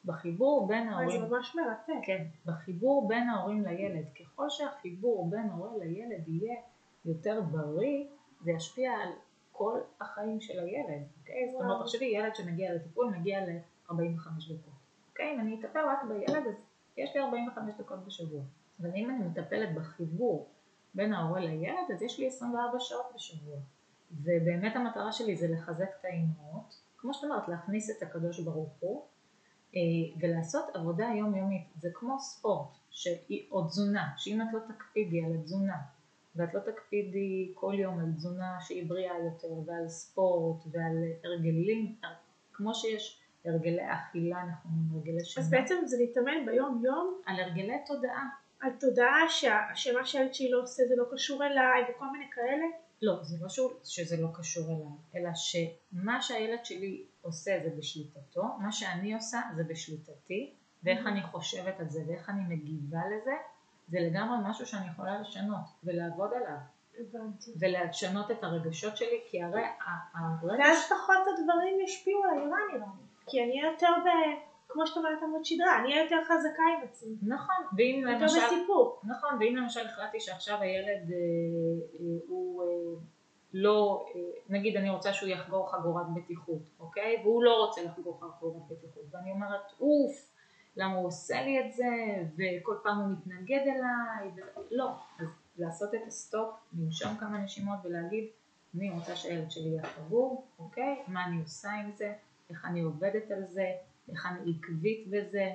בחיבור 0.06 0.68
בין 0.68 0.88
ההורים... 0.88 1.22
זה 1.22 1.28
ממש 1.28 1.56
מרתק. 1.56 2.06
כן, 2.06 2.26
בחיבור 2.46 3.08
בין 3.08 3.30
ההורים 3.30 3.64
לילד. 3.66 4.06
ככל 4.20 4.50
שהחיבור 4.50 5.30
בין 5.30 5.50
ההורה 5.50 5.78
לילד 5.78 6.28
יהיה 6.28 6.56
יותר 7.06 7.42
בריא, 7.42 8.06
זה 8.42 8.52
ישפיע 8.52 8.92
על 8.92 9.10
כל 9.58 9.80
החיים 10.02 10.42
של 10.42 10.60
הילד, 10.60 11.04
אוקיי? 11.20 11.52
זאת 11.52 11.62
אומרת, 11.62 11.82
תחשבי, 11.82 12.06
ילד 12.06 12.36
שמגיע 12.36 12.74
לטיפול 12.74 13.14
מגיע 13.18 13.40
ל-45 13.46 13.94
דקות, 13.94 14.74
אוקיי? 15.10 15.34
אם 15.36 15.40
אני 15.40 15.60
אטפל 15.60 15.80
רק 15.80 16.04
בילד, 16.04 16.48
אז 16.48 16.56
יש 16.98 17.16
לי 17.16 17.22
45 17.22 17.76
דקות 17.80 18.06
בשבוע. 18.06 18.42
אבל 18.82 18.90
אם 18.96 19.10
אני 19.10 19.28
מטפלת 19.28 19.76
בחיבור 19.76 20.48
בין 20.94 21.14
ההורה 21.14 21.40
לילד, 21.40 21.92
אז 21.94 22.02
יש 22.02 22.20
לי 22.20 22.28
24 22.28 22.80
שעות 22.80 23.12
בשבוע. 23.16 23.58
ובאמת 24.12 24.76
המטרה 24.76 25.12
שלי 25.12 25.36
זה 25.36 25.48
לחזק 25.48 25.90
את 26.00 26.06
האימהות, 26.06 26.82
כמו 26.98 27.14
שאת 27.14 27.24
אומרת, 27.24 27.48
להכניס 27.48 27.90
את 27.90 28.04
הקדוש 28.04 28.40
ברוך 28.40 28.74
הוא, 28.80 29.06
אה, 29.76 29.80
ולעשות 30.22 30.66
עבודה 30.74 31.06
יומיומית. 31.06 31.68
זה 31.76 31.90
כמו 31.94 32.20
ספורט, 32.20 32.70
שהיא, 32.92 33.48
או 33.52 33.64
תזונה, 33.64 34.14
שאם 34.18 34.42
את 34.42 34.48
לא 34.54 34.60
תקפידי 34.68 35.26
על 35.26 35.34
התזונה, 35.34 35.78
ואת 36.36 36.54
לא 36.54 36.60
תקפידי 36.60 37.52
כל 37.54 37.74
יום 37.78 38.00
על 38.00 38.12
תזונה 38.16 38.58
שהיא 38.60 38.90
בריאה 38.90 39.14
יותר 39.26 39.54
ועל 39.66 39.88
ספורט 39.88 40.64
ועל 40.72 40.98
הרגלים, 41.24 41.96
כמו 42.54 42.76
שיש 42.76 43.22
הרגלי 43.46 43.92
אכילה 43.94 44.44
נכונים, 44.44 44.84
הרגלי 44.94 45.26
שינה. 45.26 45.46
אז 45.46 45.52
בעצם 45.52 45.76
זה 45.86 45.98
להתאמן 45.98 46.46
ביום 46.46 46.82
יום? 46.86 47.22
על 47.26 47.40
הרגלי 47.40 47.78
תודעה. 47.86 48.28
על 48.60 48.72
תודעה 48.80 49.30
שה, 49.30 49.60
שמה 49.76 50.06
שהילד 50.06 50.34
שלי 50.34 50.52
לא 50.52 50.62
עושה 50.62 50.84
זה 50.88 50.96
לא 50.98 51.06
קשור 51.12 51.46
אליי 51.46 51.84
וכל 51.90 52.06
מיני 52.12 52.26
כאלה? 52.32 52.66
לא, 53.02 53.24
זה 53.24 53.38
לא 53.42 53.50
שור, 53.50 53.80
שזה 53.84 54.22
לא 54.22 54.28
קשור 54.34 54.66
אליי, 54.70 54.96
אלא 55.16 55.30
שמה 55.36 56.22
שהילד 56.22 56.66
שלי 56.66 57.06
עושה 57.22 57.60
זה 57.64 57.70
בשליטתו, 57.78 58.44
מה 58.60 58.72
שאני 58.72 59.14
עושה 59.14 59.42
זה 59.56 59.64
בשליטתי, 59.64 60.54
ואיך 60.84 61.08
אני 61.08 61.24
חושבת 61.24 61.80
על 61.80 61.90
זה 61.90 62.04
ואיך 62.08 62.30
אני 62.30 62.56
מגיבה 62.56 63.00
לזה, 63.08 63.32
זה 63.88 63.98
לגמרי 64.00 64.38
משהו 64.50 64.66
שאני 64.66 64.88
יכולה 64.88 65.22
לשנות 65.22 65.66
ולעבוד 65.84 66.30
עליו. 66.34 66.58
הבנתי. 67.00 67.52
ולשנות 67.60 68.32
את 68.32 68.44
הרגשות 68.44 68.98
שלי, 68.98 69.22
כי 69.30 69.44
הרי 69.44 69.64
הרגש... 70.14 70.60
ואז 70.60 70.90
פחות 70.90 71.18
הדברים 71.28 71.82
ישפיעו 71.84 72.24
עליי, 72.24 72.46
מה 72.46 72.58
נראה 72.74 72.88
לי? 72.98 73.06
כי 73.28 73.44
אני 73.44 73.62
אהיה 73.62 73.72
יותר 73.72 73.90
ב... 74.06 74.10
כמו 74.68 74.88
שאת 74.88 74.98
אומרת 74.98 75.24
עמוד 75.24 75.46
שדרה, 75.46 75.80
אני 75.80 75.90
אהיה 75.92 76.04
יותר 76.04 76.16
חזקה 76.24 76.64
עם 76.78 76.84
עצמי. 76.84 77.16
נכון, 77.22 77.56
ואם 77.78 78.04
יותר 78.08 78.24
למשל... 78.24 78.36
יותר 78.36 78.48
בסיפור. 78.48 79.02
נכון, 79.04 79.30
ואם 79.40 79.56
למשל 79.56 79.86
החלטתי 79.86 80.20
שעכשיו 80.20 80.62
הילד 80.62 81.12
אה, 81.12 81.16
אה, 81.94 82.06
הוא 82.28 82.64
אה, 82.64 83.02
לא, 83.54 84.06
אה, 84.16 84.22
נגיד 84.50 84.78
אני 84.78 84.90
רוצה 84.90 85.14
שהוא 85.14 85.30
יחגור 85.30 85.72
חגורת 85.72 86.06
בטיחות, 86.16 86.62
אוקיי? 86.80 87.22
והוא 87.24 87.44
לא 87.44 87.66
רוצה 87.66 87.84
לחגור 87.84 88.20
חגורת 88.20 88.62
בטיחות, 88.70 89.04
ואני 89.12 89.32
אומרת, 89.32 89.62
אוף, 89.80 90.35
למה 90.78 90.96
הוא 90.96 91.08
עושה 91.08 91.42
לי 91.42 91.60
את 91.60 91.74
זה, 91.74 91.86
וכל 92.34 92.76
פעם 92.84 93.00
הוא 93.00 93.08
מתנגד 93.08 93.62
אליי, 93.62 94.32
ו... 94.36 94.60
לא, 94.72 94.92
אז 95.20 95.28
לעשות 95.58 95.96
את 95.96 96.00
ה 96.08 96.15
stop, 96.15 96.50
לנשום 96.74 97.18
כמה 97.18 97.38
נשימות 97.38 97.78
ולהגיד, 97.84 98.26
אני 98.76 98.90
רוצה 98.90 99.16
שהילד 99.16 99.52
שלי 99.52 99.70
יהיה 99.70 99.84
חבור, 99.84 100.48
אוקיי? 100.60 101.04
מה 101.08 101.26
אני 101.26 101.42
עושה 101.42 101.72
עם 101.72 101.92
זה, 101.92 102.14
איך 102.50 102.66
אני 102.66 102.82
עובדת 102.82 103.32
על 103.32 103.46
זה, 103.48 103.72
איך 104.10 104.26
אני 104.26 104.54
עקבית 104.58 105.08
בזה, 105.08 105.50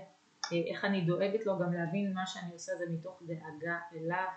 איך 0.53 0.85
אני 0.85 1.01
דואגת 1.01 1.47
לו 1.47 1.59
גם 1.59 1.73
להבין 1.73 2.15
מה 2.15 2.27
שאני 2.27 2.53
עושה 2.53 2.73
זה 2.79 2.85
מתוך 2.91 3.23
דאגה 3.27 3.79
אליו, 3.95 4.29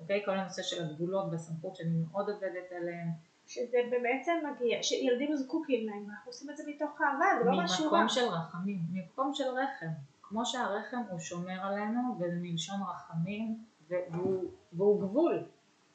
אוקיי? 0.00 0.22
כל 0.24 0.38
הנושא 0.38 0.62
של 0.62 0.84
הגבולות 0.84 1.32
והסמכות 1.32 1.76
שאני 1.76 1.90
מאוד 2.10 2.30
עובדת 2.30 2.72
עליהם. 2.76 3.08
שזה 3.46 3.78
בעצם 4.02 4.32
מגיע, 4.50 4.82
שילדים 4.82 5.36
זקוקים 5.36 5.86
להם, 5.86 6.10
אנחנו 6.10 6.30
עושים 6.30 6.50
את 6.50 6.56
זה 6.56 6.62
מתוך 6.66 7.00
אהבה, 7.00 7.26
זה 7.38 7.50
לא 7.50 7.64
משהו 7.64 7.84
רע. 7.84 7.90
ממקום 7.90 8.08
של 8.08 8.24
רחמים, 8.24 8.78
ממקום 8.92 9.34
של 9.34 9.44
רחם. 9.44 9.86
כמו 10.30 10.46
שהרחם 10.46 11.02
הוא 11.10 11.18
שומר 11.18 11.60
עלינו 11.60 12.18
ומלשון 12.18 12.80
רחמים 12.82 13.64
והוא, 13.88 14.50
והוא 14.72 15.00
גבול, 15.00 15.44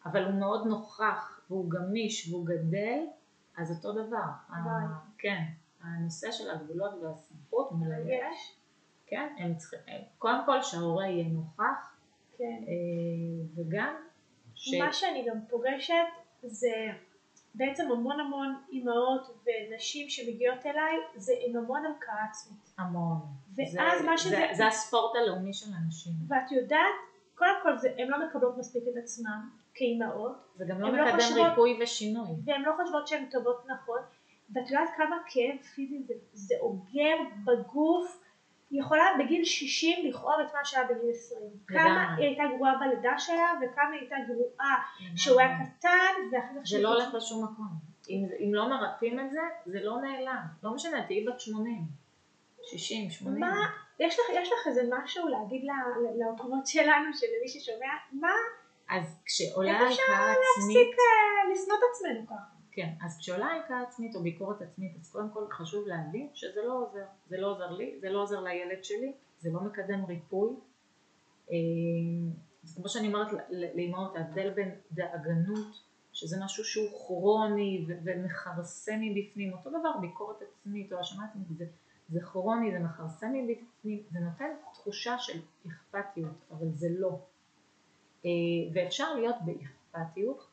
אבל 0.05 0.25
הוא 0.25 0.33
מאוד 0.33 0.67
נוכח 0.67 1.41
והוא 1.49 1.69
גמיש 1.69 2.29
והוא 2.29 2.45
גדל, 2.45 2.99
אז 3.57 3.71
אותו 3.71 3.91
דבר. 3.91 4.27
ה, 4.49 4.59
כן, 5.17 5.43
הנושא 5.81 6.31
של 6.31 6.51
הגבולות 6.51 6.93
והסמכות 7.01 7.71
מלגש, 7.71 8.57
כן, 9.07 9.35
הם 9.37 9.55
צריכים, 9.55 10.01
קודם 10.17 10.41
כל 10.45 10.61
שההורה 10.61 11.07
יהיה 11.07 11.27
נוכח, 11.27 11.95
כן. 12.37 12.63
אה, 12.67 13.45
וגם 13.55 13.95
ש... 14.55 14.73
מה 14.73 14.93
שאני 14.93 15.25
גם 15.29 15.37
פוגשת 15.49 15.93
זה 16.43 16.69
בעצם 17.57 17.91
המון 17.91 18.19
המון 18.19 18.55
אימהות 18.71 19.21
ונשים 19.45 20.09
שמגיעות 20.09 20.65
אליי 20.65 20.95
זה 21.15 21.33
עם 21.47 21.57
המון 21.57 21.85
הלקאה 21.85 22.23
עצמית. 22.29 22.73
המון. 22.77 23.17
ואז 23.57 23.99
זה, 24.01 24.05
מה 24.05 24.17
שזה... 24.17 24.29
זה, 24.29 24.45
זה 24.53 24.67
הספורט 24.67 25.15
הלאומי 25.15 25.53
של 25.53 25.65
הנשים. 25.75 26.13
ואת 26.27 26.51
יודעת, 26.51 26.95
קודם 27.35 27.51
כל 27.63 27.77
זה, 27.77 27.93
הן 27.97 28.07
לא 28.07 28.17
מקבלות 28.27 28.57
מספיק 28.57 28.83
את 28.93 29.03
עצמן 29.03 29.39
כאימהות, 29.73 30.37
זה 30.55 30.65
גם 30.69 30.81
לא 30.81 30.89
לא 30.89 30.93
מקדם 31.05 31.19
חושבות- 31.19 31.47
ריפוי 31.49 31.79
ושינוי. 31.83 32.27
והן 32.45 32.61
לא 32.61 32.71
חושבות 32.81 33.07
שהן 33.07 33.25
טובות 33.31 33.65
נכון, 33.67 33.99
ואת 34.55 34.69
יודעת 34.71 34.89
כמה 34.97 35.17
כאב 35.27 35.61
פיזי 35.75 36.03
זה, 36.07 36.13
זה 36.33 36.55
אוגר 36.59 37.15
בגוף, 37.45 38.21
יכולה 38.71 39.03
בגיל 39.19 39.43
60 39.43 40.09
לכאוב 40.09 40.39
את 40.47 40.53
מה 40.53 40.65
שהיה 40.65 40.83
בגיל 40.83 41.09
20. 41.11 41.41
כמה. 41.67 42.15
היא 42.17 42.25
הייתה 42.25 42.43
גרועה 42.55 42.73
בלידה 42.79 43.13
שלה, 43.17 43.53
וכמה 43.61 43.91
היא 43.91 43.99
הייתה 43.99 44.15
גרועה 44.27 44.75
כשהוא 45.15 45.39
היה 45.39 45.57
קטן, 45.57 46.13
ואחר 46.31 46.47
כך 46.47 46.69
זה 46.69 46.81
לא 46.81 46.93
הולך 46.93 47.13
לשום 47.13 47.43
מקום. 47.43 47.67
אם, 48.09 48.25
אם 48.39 48.53
לא 48.53 48.69
מרפאים 48.69 49.19
את 49.19 49.31
זה, 49.31 49.39
זה 49.65 49.79
לא 49.83 50.01
נעלם. 50.01 50.43
לא 50.63 50.73
משנה, 50.73 51.07
תהיי 51.07 51.25
בת 51.25 51.39
80, 51.39 51.81
60, 52.63 53.09
80. 53.09 53.39
מה, 53.39 53.55
יש 53.99 54.19
לך, 54.19 54.25
יש 54.33 54.49
לך 54.51 54.67
איזה 54.67 54.81
משהו 54.91 55.27
להגיד 55.27 55.67
לעוקבות 56.19 56.67
שלנו, 56.67 57.13
שלמי 57.13 57.47
ששומע, 57.47 57.87
מה, 58.11 58.33
אז 58.89 59.21
כשעולה 59.25 59.71
איך 59.71 59.81
אפשר 59.81 60.03
הלקאה 60.03 60.31
עצמית, 60.57 60.77
להפסיק 60.77 60.97
אה, 60.99 61.51
לשנוא 61.51 61.77
את 61.77 61.83
עצמנו 61.91 62.27
ככה? 62.27 62.54
כן, 62.75 62.89
אז 63.01 63.17
כשעולה 63.17 63.45
הלקאה 63.45 63.81
עצמית 63.81 64.15
או 64.15 64.23
ביקורת 64.23 64.61
עצמית, 64.61 64.91
אז 64.99 65.11
קודם 65.11 65.29
כל 65.29 65.47
חשוב 65.51 65.87
להבין 65.87 66.29
שזה 66.33 66.61
לא 66.67 66.73
עוזר. 66.73 67.05
זה 67.27 67.37
לא 67.37 67.51
עוזר 67.51 67.71
לי, 67.71 67.99
זה 68.01 68.09
לא 68.09 68.21
עוזר 68.21 68.41
לילד 68.41 68.83
שלי, 68.83 69.13
זה 69.39 69.49
לא 69.53 69.61
מקדם 69.61 70.05
ריפוי. 70.05 70.53
אה, 71.51 71.55
אז 72.63 72.75
כמו 72.75 72.89
שאני 72.89 73.07
אומרת 73.07 73.27
לאמהות, 73.75 74.15
ההבדל 74.15 74.49
בין 74.49 74.75
דאגנות, 74.91 75.81
שזה 76.13 76.37
משהו 76.45 76.63
שהוא 76.63 76.89
כרוני 76.89 77.85
ומכרסם 78.03 79.01
מבפנים, 79.01 79.53
אותו 79.53 79.69
דבר 79.69 79.97
ביקורת 80.01 80.37
עצמית 80.41 80.93
או 80.93 80.97
האשמה 80.97 81.25
עצמית, 81.25 81.47
זה, 81.57 81.65
זה 82.09 82.21
כרוני, 82.21 82.71
זה 82.71 82.79
מכרסם 82.79 83.33
מבפנים, 83.33 84.03
זה 84.11 84.19
נותן 84.19 84.49
תחושה 84.73 85.19
של 85.19 85.39
אכפתיות, 85.67 86.45
אבל 86.51 86.67
זה 86.73 86.87
לא. 86.89 87.19
אה, 88.25 88.29
ואפשר 88.73 89.13
להיות 89.13 89.35
באכפתיות 89.45 89.74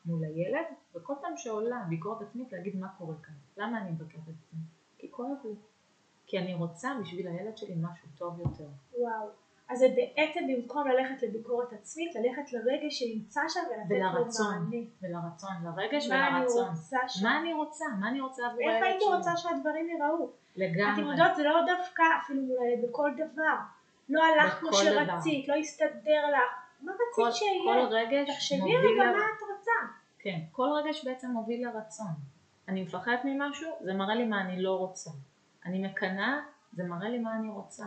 מול 0.05 0.23
הילד, 0.23 0.65
וכל 0.95 1.13
פעם 1.21 1.37
שעולה 1.37 1.83
ביקורת 1.89 2.21
עצמית 2.21 2.51
להגיד 2.51 2.75
מה 2.75 2.87
קורה 2.97 3.15
כאן, 3.23 3.33
למה 3.57 3.81
אני 3.81 3.91
מבקרת 3.91 4.21
את 4.23 4.33
עצמי? 4.47 4.59
כי 4.97 5.11
כואב 5.11 5.37
לי, 5.43 5.55
כי 6.27 6.39
אני 6.39 6.53
רוצה 6.53 6.89
בשביל 7.01 7.27
הילד 7.27 7.57
שלי 7.57 7.75
משהו 7.77 8.07
טוב 8.17 8.39
יותר. 8.39 8.67
וואו. 8.97 9.29
אז 9.69 9.79
זה 9.79 9.85
בעצם 9.95 10.39
במקום 10.47 10.87
ללכת 10.87 11.23
לביקורת 11.23 11.73
עצמית, 11.73 12.15
ללכת 12.15 12.53
לרגש 12.53 12.99
שנמצא 12.99 13.41
שם 13.49 13.59
ולתת 13.69 13.89
לו 13.89 14.45
מענה. 14.49 14.77
ולרצון, 15.01 15.51
לרגש 15.63 16.09
מה 16.09 16.27
אני 16.27 16.37
ולרצון. 16.37 16.69
רוצה 16.69 16.97
שם? 17.07 17.23
מה 17.23 17.39
אני 17.39 17.53
רוצה? 17.53 17.85
מה 17.99 18.09
אני 18.09 18.21
רוצה 18.21 18.43
עבור 18.45 18.61
איך 18.61 18.69
הילד 18.69 18.83
הייתי 18.83 19.05
שלי? 19.05 19.15
רוצה 19.15 19.37
שהדברים 19.37 19.89
ייראו? 19.89 20.25
אתם 20.25 20.61
לגמרי. 20.61 21.11
יודעות, 21.11 21.35
זה 21.35 21.43
לא 21.43 21.59
דווקא 21.77 22.03
אפילו 22.23 22.41
מול 22.41 22.57
הילד, 22.59 22.89
בכל 22.89 23.11
דבר. 23.17 23.55
לא 24.09 24.21
הלך 24.23 24.59
כמו 24.59 24.69
דבר. 24.69 24.81
שרצית, 24.81 25.47
לא 25.47 25.53
הסתדר 25.53 26.27
לך. 26.31 26.62
מה 26.83 26.91
כל, 27.13 27.21
רצית 27.21 27.35
שיהיה? 27.35 27.87
כל 27.87 27.95
רגש 27.95 28.29
תחשבי 28.35 28.77
רגע. 28.77 29.03
מה 29.03 29.25
את 29.37 29.41
רוצה. 29.57 29.71
כן, 30.19 30.39
כל 30.51 30.67
רגש 30.83 31.05
בעצם 31.05 31.27
מוביל 31.27 31.67
לרצון. 31.67 32.13
אני 32.67 32.83
מפחדת 32.83 33.19
ממשהו, 33.25 33.71
זה 33.81 33.93
מראה 33.93 34.15
לי 34.15 34.25
מה 34.25 34.41
אני 34.41 34.61
לא 34.61 34.75
רוצה. 34.75 35.11
אני 35.65 35.87
מקנאה, 35.87 36.39
זה 36.73 36.83
מראה 36.83 37.09
לי 37.09 37.19
מה 37.19 37.35
אני 37.35 37.49
רוצה. 37.49 37.85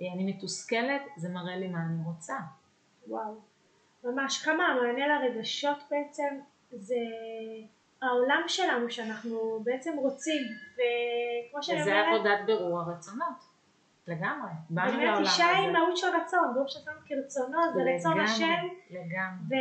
אני 0.00 0.32
מתוסכלת, 0.32 1.02
זה 1.16 1.28
מראה 1.28 1.56
לי 1.56 1.68
מה 1.68 1.78
אני 1.78 2.04
רוצה. 2.04 2.36
וואו. 3.08 3.34
ממש, 4.04 4.42
כמה 4.44 4.66
המענה 4.66 5.06
לרגשות 5.06 5.78
בעצם 5.90 6.40
זה 6.70 6.94
העולם 8.02 8.42
שלנו 8.46 8.90
שאנחנו 8.90 9.60
בעצם 9.64 9.96
רוצים. 9.96 10.42
וכמו 10.74 11.62
שאני 11.62 11.80
וזה 11.80 11.90
אומרת, 11.90 12.14
עבודת 12.14 12.38
בירור 12.46 12.80
הרצונות. 12.80 13.47
לגמרי. 14.08 14.50
באנו 14.70 14.98
באמת 14.98 15.18
אישה 15.20 15.46
היא. 15.46 15.70
מהות 15.70 15.96
של 15.96 16.06
רצון, 16.06 16.54
ברור 16.54 16.68
שעשינו 16.68 16.96
כרצונו, 17.06 17.58
זה 17.74 17.80
רצון 17.94 18.20
השם, 18.20 18.66
לגמרי. 18.90 19.56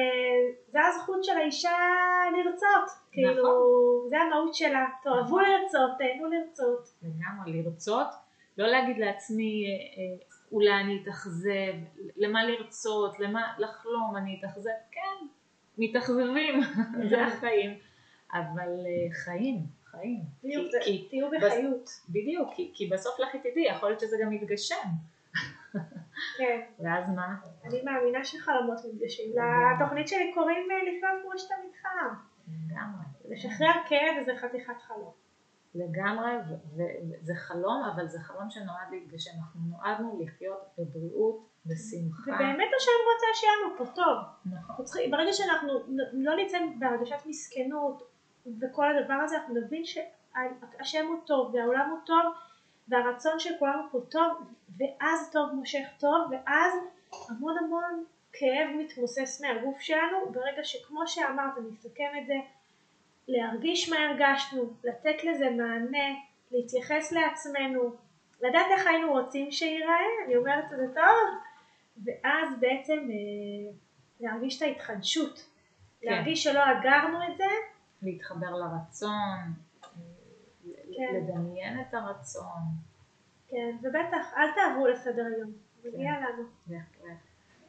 וזה 0.70 0.80
הזכות 0.86 1.24
של 1.24 1.38
האישה 1.38 1.78
לרצות, 2.32 2.86
נכון. 2.86 2.98
כאילו, 3.12 4.08
זה 4.10 4.16
המהות 4.22 4.56
שלה, 4.56 4.86
תאהבו 5.04 5.40
לרצות, 5.40 5.92
תהנו 5.98 6.30
לרצות, 6.30 6.90
לגמרי, 7.04 7.64
לרצות, 7.64 8.08
לא 8.58 8.68
להגיד 8.68 8.98
לעצמי 8.98 9.66
אה, 9.66 9.72
אה, 9.72 10.26
אולי 10.52 10.74
אני 10.74 11.00
אתאכזב, 11.04 11.74
למה 12.18 12.44
לרצות, 12.44 13.20
למה 13.20 13.54
לחלום 13.58 14.18
אני 14.18 14.40
אתאכזב, 14.40 14.70
כן, 14.92 15.26
מתאכזבים, 15.78 16.62
זה 17.10 17.24
החיים, 17.28 17.78
אבל 18.34 18.70
אה, 18.86 19.14
חיים, 19.24 19.77
חיים, 19.98 20.20
בדיוק, 20.44 20.66
כי- 20.66 20.72
זה- 20.72 20.80
כי- 20.84 21.08
תהיו 21.10 21.28
בס- 21.32 21.44
בחיות, 21.44 21.90
בדיוק, 22.10 22.50
כי, 22.56 22.72
כי 22.76 22.88
בסוף 22.90 23.20
לכי 23.20 23.40
תדעי, 23.40 23.64
יכול 23.66 23.90
להיות 23.90 24.00
שזה 24.00 24.18
גם 24.24 24.34
יתגשם, 24.34 24.88
כן, 26.38 26.62
ואז 26.80 27.04
מה? 27.16 27.36
אני 27.64 27.82
מאמינה 27.82 28.26
שחלומות 28.26 28.78
מתגשים. 28.94 29.32
לתוכנית 29.76 30.08
שלי 30.08 30.32
קוראים 30.34 30.68
אה, 30.72 30.78
לחיות 30.78 31.22
כמו 31.24 31.40
שאתה 31.40 31.54
מתחלם, 31.70 32.14
לגמרי, 32.48 33.06
לשחרר 33.30 33.72
כאב 33.90 34.26
זה 34.26 34.32
חתיכת 34.42 34.82
חלום, 34.88 35.12
לגמרי, 35.76 36.32
וזה 36.76 37.34
חלום, 37.36 37.84
אבל 37.96 38.08
זה 38.08 38.20
חלום 38.20 38.50
שנועד 38.50 38.88
להתגשם, 38.92 39.32
אנחנו 39.40 39.60
נועדנו 39.70 40.20
לחיות 40.24 40.62
בבריאות, 40.78 41.48
בשמחה, 41.66 42.22
ובאמת 42.32 42.70
השם 42.78 42.92
רוצה 43.14 43.26
שיהיה 43.34 43.54
לנו 43.64 43.78
פה 43.78 43.86
טוב, 43.96 44.18
נכון. 44.46 44.86
ברגע 45.12 45.34
שאנחנו 45.34 45.74
לא 46.14 46.36
נצא 46.36 46.58
בהרגשת 46.80 47.26
מסכנות 47.26 48.04
וכל 48.62 48.98
הדבר 48.98 49.14
הזה, 49.14 49.38
אנחנו 49.38 49.56
נבין 49.56 49.84
שהשם 49.86 51.08
הוא 51.08 51.18
טוב 51.26 51.56
והעולם 51.56 51.90
הוא 51.90 52.00
טוב 52.06 52.34
והרצון 52.88 53.40
של 53.40 53.50
כולנו 53.60 53.82
פה 53.92 54.00
טוב, 54.10 54.32
ואז 54.78 55.32
טוב 55.32 55.52
מושך 55.54 55.88
טוב, 56.00 56.32
ואז 56.32 56.74
המון 57.30 57.58
המון 57.58 58.04
כאב 58.34 58.68
מתמוסס 58.78 59.42
מהגוף 59.42 59.80
שלנו, 59.80 60.32
ברגע 60.32 60.64
שכמו 60.64 61.08
שאמרת, 61.08 61.58
אני 61.58 61.70
אסכם 61.70 62.12
את 62.22 62.28
זה, 62.28 62.34
להרגיש 63.28 63.90
מה 63.90 63.98
הרגשנו, 64.00 64.74
לתת 64.84 65.24
לזה 65.24 65.50
מענה, 65.50 66.08
להתייחס 66.52 67.12
לעצמנו, 67.12 67.96
לדעת 68.42 68.66
איך 68.72 68.88
היינו 68.88 69.12
רוצים 69.12 69.52
שייראה, 69.52 70.06
אני 70.26 70.36
אומרת 70.36 70.64
את 70.74 70.78
זה 70.78 70.86
טוב, 70.94 71.40
ואז 72.06 72.50
בעצם 72.60 72.94
אה, 72.94 73.72
להרגיש 74.20 74.58
את 74.58 74.62
ההתחדשות, 74.62 75.46
כן. 76.02 76.08
להרגיש 76.08 76.44
שלא 76.44 76.60
אגרנו 76.72 77.18
את 77.32 77.38
זה, 77.38 77.44
להתחבר 78.02 78.56
לרצון, 78.56 79.54
כן. 80.64 81.16
לדמיין 81.16 81.82
את 81.82 81.94
הרצון, 81.94 82.62
כן, 83.48 83.76
ובטח, 83.82 84.34
אל 84.38 84.48
תעברו 84.56 84.88
לסדר 84.88 85.26
היום, 85.36 85.52
מגיע 85.86 86.12
כן. 86.14 86.24
לנו. 86.24 86.44
בהחלט, 86.68 87.18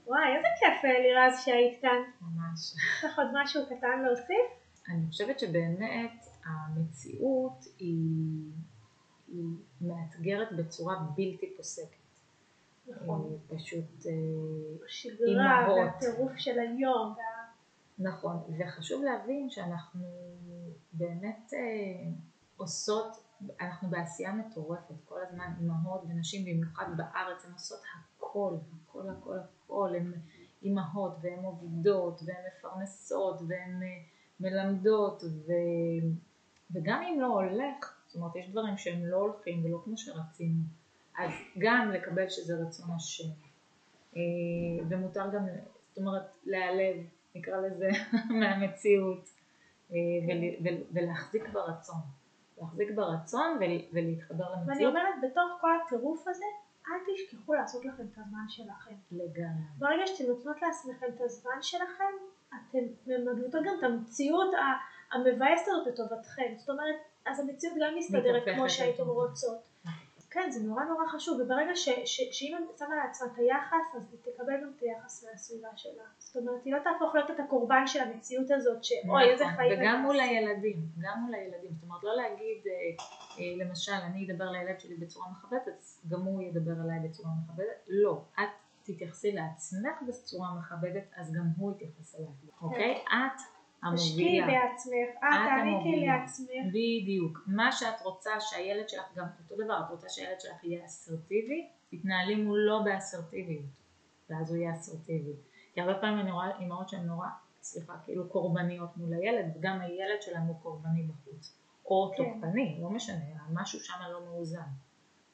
וואי, 0.08 0.36
איזה 0.36 0.48
כיף 0.58 0.84
אה, 0.84 1.00
לירז 1.00 1.40
שהיית 1.44 1.82
כאן. 1.82 2.02
ממש. 2.20 2.74
יש 2.74 3.04
לך 3.04 3.18
עוד 3.18 3.28
משהו 3.34 3.62
קטן 3.66 4.02
להוסיף? 4.02 4.46
אני 4.88 5.06
חושבת 5.10 5.38
שבאמת 5.38 6.26
המציאות 6.44 7.64
היא, 7.78 8.50
היא 9.28 9.44
מאתגרת 9.80 10.52
בצורה 10.52 10.96
בלתי 11.16 11.56
פוסקת. 11.56 11.98
נכון. 12.88 13.32
אה, 13.32 13.56
פשוט, 13.56 14.06
אה, 14.06 14.86
השגרה 14.86 15.60
אימהות. 15.60 15.78
והטירוף 15.78 16.32
של 16.36 16.58
היום. 16.58 17.14
נכון, 17.98 18.36
וחשוב 18.58 19.02
להבין 19.02 19.50
שאנחנו 19.50 20.04
באמת 20.92 21.52
אה, 21.52 22.10
עושות, 22.56 23.16
אנחנו 23.60 23.90
בעשייה 23.90 24.32
מטורפת, 24.32 24.94
כל 25.04 25.18
הזמן 25.28 25.52
אימהות 25.60 26.02
ונשים, 26.08 26.44
במיוחד 26.44 26.86
בארץ, 26.96 27.44
הן 27.44 27.52
עושות 27.52 27.80
הכל, 28.18 28.56
הכל, 28.84 29.10
הכל, 29.10 29.38
הכל, 29.38 29.94
הן 29.96 30.12
אימהות 30.62 31.16
והן 31.20 31.44
עובדות 31.44 32.20
והן 32.26 32.42
מפרנסות 32.48 33.40
והן 33.48 33.82
אה, 33.82 33.88
מלמדות 34.40 35.22
ו... 35.24 35.52
וגם 36.70 37.02
אם 37.02 37.20
לא 37.20 37.26
הולך, 37.26 37.96
זאת 38.06 38.16
אומרת 38.16 38.36
יש 38.36 38.50
דברים 38.50 38.78
שהם 38.78 39.06
לא 39.06 39.16
הולכים 39.16 39.64
ולא 39.64 39.80
כמו 39.84 39.98
שרצינו, 39.98 40.62
אז 41.18 41.30
גם 41.58 41.90
לקבל 41.90 42.28
שזה 42.28 42.54
רצון 42.54 42.90
השם, 42.96 43.28
אה, 44.16 44.20
ומותר 44.88 45.30
גם, 45.34 45.46
זאת 45.88 45.98
אומרת, 45.98 46.22
להיעלב, 46.44 46.96
נקרא 47.34 47.56
לזה, 47.56 47.88
מהמציאות, 48.40 49.28
אה, 49.92 49.96
ול- 50.28 50.66
ול- 50.66 50.84
ולהחזיק 50.92 51.48
ברצון, 51.48 51.96
להחזיק 52.60 52.90
ברצון 52.94 53.56
ול- 53.60 53.82
ולהתחבר 53.92 54.44
ואני 54.50 54.66
למציאות 54.68 54.90
אומרת, 54.94 55.14
בתוך 55.22 55.60
כל 55.60 55.70
הטירוף 55.86 56.28
הזה, 56.28 56.44
אל 56.86 57.14
תשכחו 57.14 57.54
לעשות 57.54 57.84
לכם 57.84 58.02
את 58.12 58.18
הזמן 58.18 58.44
שלכם. 58.48 58.94
לגמרי. 59.12 59.62
ברגע 59.78 60.06
שאתם 60.06 60.24
נותנות 60.30 60.62
לעצמכם 60.62 61.06
את 61.16 61.20
הזמן 61.20 61.62
שלכם, 61.62 62.12
אתם 62.48 62.78
ממגנטות 63.06 63.62
גם 63.64 63.74
את 63.78 63.84
המציאות 63.84 64.54
המבאסת 65.12 65.66
הזאת 65.68 65.86
לטובתכם. 65.86 66.52
זאת 66.56 66.70
אומרת, 66.70 66.96
אז 67.26 67.40
המציאות 67.40 67.76
גם 67.80 67.94
מסתדרת 67.98 68.42
כמו 68.54 68.70
שהייתם. 68.70 69.02
רוצות. 69.02 69.67
כן, 70.30 70.50
זה 70.50 70.64
נורא 70.64 70.84
נורא 70.84 71.06
חשוב, 71.06 71.40
וברגע 71.40 71.76
ש, 71.76 71.88
ש, 71.88 72.20
שאם 72.32 72.56
היא 72.58 72.66
שמה 72.78 72.96
לעצמה 72.96 73.28
את 73.32 73.38
היחס, 73.38 73.94
אז 73.96 74.02
היא 74.12 74.32
תקבל 74.32 74.52
גם 74.62 74.72
את 74.76 74.82
היחס 74.82 75.24
מהסביבה 75.24 75.68
שלה. 75.76 76.02
זאת 76.18 76.36
אומרת, 76.36 76.64
היא 76.64 76.74
לא 76.74 76.78
תהפוך 76.78 77.14
להיות 77.14 77.30
את 77.30 77.40
הקורבן 77.40 77.86
של 77.86 78.00
המציאות 78.00 78.50
הזאת, 78.50 78.84
שאוי, 78.84 79.30
איזה 79.32 79.44
נכון, 79.44 79.56
חיים... 79.56 79.80
וגם 79.80 80.02
מול 80.02 80.20
הילדים, 80.20 80.82
גם 80.98 81.22
מול 81.22 81.34
הילדים. 81.34 81.70
זאת 81.74 81.82
אומרת, 81.82 82.04
לא 82.04 82.16
להגיד, 82.16 82.66
אה, 82.66 82.72
אה, 83.38 83.64
למשל, 83.64 83.92
אני 83.92 84.26
אדבר 84.26 84.50
לילד 84.50 84.80
שלי 84.80 84.94
בצורה 84.94 85.26
מכבדת, 85.30 85.68
אז 85.78 86.00
גם 86.08 86.20
הוא 86.20 86.42
ידבר 86.42 86.84
אליי 86.84 87.08
בצורה 87.08 87.30
מכבדת. 87.44 87.84
לא, 87.88 88.22
את 88.34 88.48
תתייחסי 88.82 89.32
לעצמך 89.32 90.02
בצורה 90.08 90.54
מכבדת, 90.58 91.04
אז 91.16 91.32
גם 91.32 91.44
הוא 91.56 91.72
יתייחס 91.72 92.14
אלייך, 92.14 92.62
אוקיי? 92.62 93.04
את 93.08 93.57
תשקיעי. 93.94 94.40
בעצמך, 94.40 95.16
את 95.18 95.24
את 95.24 95.38
תעניקי. 95.48 96.06
לעצמך. 96.06 96.48
בדיוק. 96.68 97.38
מה 97.46 97.72
שאת 97.72 98.02
רוצה 98.02 98.30
שהילד 98.40 98.88
שלך, 98.88 99.04
גם 99.16 99.26
אותו 99.42 99.64
דבר, 99.64 99.80
את 99.86 99.90
רוצה 99.90 100.08
שהילד 100.08 100.40
שלך 100.40 100.64
יהיה 100.64 100.84
אסרטיבי, 100.84 101.68
תתנהלי 101.90 102.34
מולו 102.34 102.84
באסרטיביות, 102.84 103.64
ואז 104.30 104.50
הוא 104.50 104.58
יהיה 104.58 104.74
אסרטיבי. 104.74 105.32
כי 105.74 105.80
הרבה 105.80 105.94
פעמים 106.00 106.18
אני 106.18 106.32
רואה 106.32 106.58
אימהות 106.58 106.88
שהן 106.88 107.06
נורא, 107.06 107.28
סליחה, 107.62 107.92
כאילו 108.04 108.28
קורבניות 108.28 108.96
מול 108.96 109.14
הילד, 109.14 109.56
וגם 109.56 109.80
הילד 109.80 110.22
שלהם 110.22 110.42
הוא 110.42 110.56
קורבני 110.62 111.02
בחוץ. 111.02 111.58
או 111.86 112.12
כן. 112.16 112.24
תוקפני, 112.24 112.78
לא 112.82 112.90
משנה, 112.90 113.16
משהו 113.52 113.80
שם 113.80 113.94
לא 114.12 114.20
מאוזן. 114.24 114.60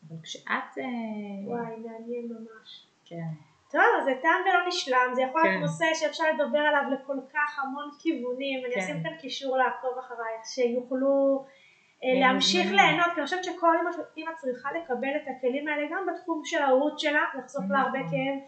אבל 0.09 0.17
כשאת... 0.23 0.79
אה, 0.79 0.85
וואי, 1.47 1.77
מעניין 1.77 2.29
ממש. 2.29 2.87
כן. 3.05 3.29
טוב, 3.75 4.05
זה 4.05 4.15
תם 4.23 4.41
ולא 4.45 4.69
נשלם, 4.69 5.11
זה 5.15 5.23
יכול 5.23 5.41
להיות 5.43 5.55
כן. 5.55 5.61
נושא 5.61 5.85
שאפשר 5.95 6.25
לדבר 6.35 6.59
עליו 6.59 6.83
לכל 6.91 7.17
כך 7.33 7.59
המון 7.63 7.91
כיוונים, 7.99 8.65
אני 8.65 8.75
כן. 8.75 8.81
אשים 8.81 9.03
כאן 9.03 9.17
קישור 9.21 9.57
לעקוב 9.57 9.99
אחרייך, 9.99 10.45
שיוכלו 10.45 11.45
אה, 12.05 12.13
הם 12.13 12.21
להמשיך 12.21 12.67
מוזמנים. 12.67 12.77
ליהנות, 12.77 13.07
כי 13.15 13.21
אני 13.21 13.25
חושבת 13.25 13.45
שכל 13.45 13.77
אמא 14.17 14.31
צריכה 14.37 14.69
לקבל 14.73 15.17
את 15.17 15.29
הכלים 15.37 15.69
האלה 15.69 15.87
גם 15.91 16.07
בתחום 16.07 16.43
של 16.45 16.63
ההורות 16.63 16.99
שלה, 16.99 17.23
לחסוך 17.39 17.65
לה 17.71 17.79
הרבה 17.79 17.99
נכון. 17.99 18.11
כאב, 18.11 18.39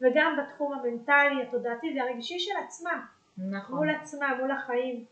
וגם 0.00 0.36
בתחום 0.38 0.72
המנטלי, 0.72 1.42
התודעתי 1.42 1.94
והרגשי 1.96 2.38
של 2.38 2.54
עצמה, 2.64 3.00
נכון. 3.38 3.76
מול 3.76 3.90
עצמה, 3.90 4.34
מול 4.40 4.50
החיים. 4.50 5.04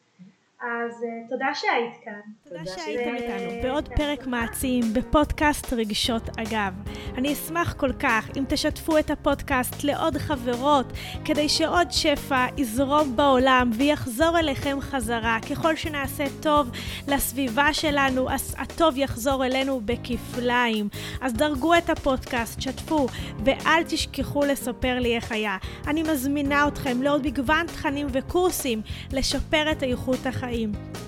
אז 0.62 1.04
אה, 1.04 1.28
תודה 1.28 1.46
שהיית 1.54 1.94
כאן. 2.04 2.12
תודה 2.44 2.58
תודה 2.58 2.76
שהייתם. 2.76 3.14
איתנו 3.14 3.62
בעוד 3.62 3.88
פרק 3.96 4.26
מעצים 4.26 4.84
בפודקאסט 4.92 5.72
רגשות 5.72 6.22
אגב. 6.38 6.72
אני 7.16 7.32
אשמח 7.32 7.72
כל 7.72 7.92
כך 7.92 8.30
אם 8.36 8.44
תשתפו 8.48 8.98
את 8.98 9.10
הפודקאסט 9.10 9.84
לעוד 9.84 10.16
חברות, 10.18 10.86
כדי 11.24 11.48
שעוד 11.48 11.90
שפע 11.90 12.46
יזרום 12.56 13.16
בעולם 13.16 13.70
ויחזור 13.74 14.38
אליכם 14.38 14.78
חזרה. 14.80 15.38
ככל 15.50 15.76
שנעשה 15.76 16.24
טוב 16.42 16.70
לסביבה 17.08 17.72
שלנו, 17.72 18.30
אז 18.30 18.54
הטוב 18.58 18.98
יחזור 18.98 19.46
אלינו 19.46 19.80
בכפליים. 19.84 20.88
אז 21.20 21.34
דרגו 21.34 21.74
את 21.74 21.90
הפודקאסט, 21.90 22.60
שתפו, 22.60 23.06
ואל 23.44 23.82
תשכחו 23.88 24.44
לספר 24.44 24.98
לי 24.98 25.16
איך 25.16 25.32
היה. 25.32 25.56
אני 25.86 26.02
מזמינה 26.02 26.68
אתכם 26.68 27.02
לעוד 27.02 27.26
מגוון 27.26 27.66
תכנים 27.66 28.06
וקורסים 28.12 28.82
לשפר 29.12 29.72
את 29.72 29.82
איכות 29.82 30.26
החיים. 30.26 30.51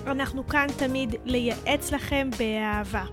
אנחנו 0.07 0.47
כאן 0.47 0.67
תמיד 0.77 1.15
לייעץ 1.25 1.91
לכם 1.91 2.29
באהבה. 2.39 3.03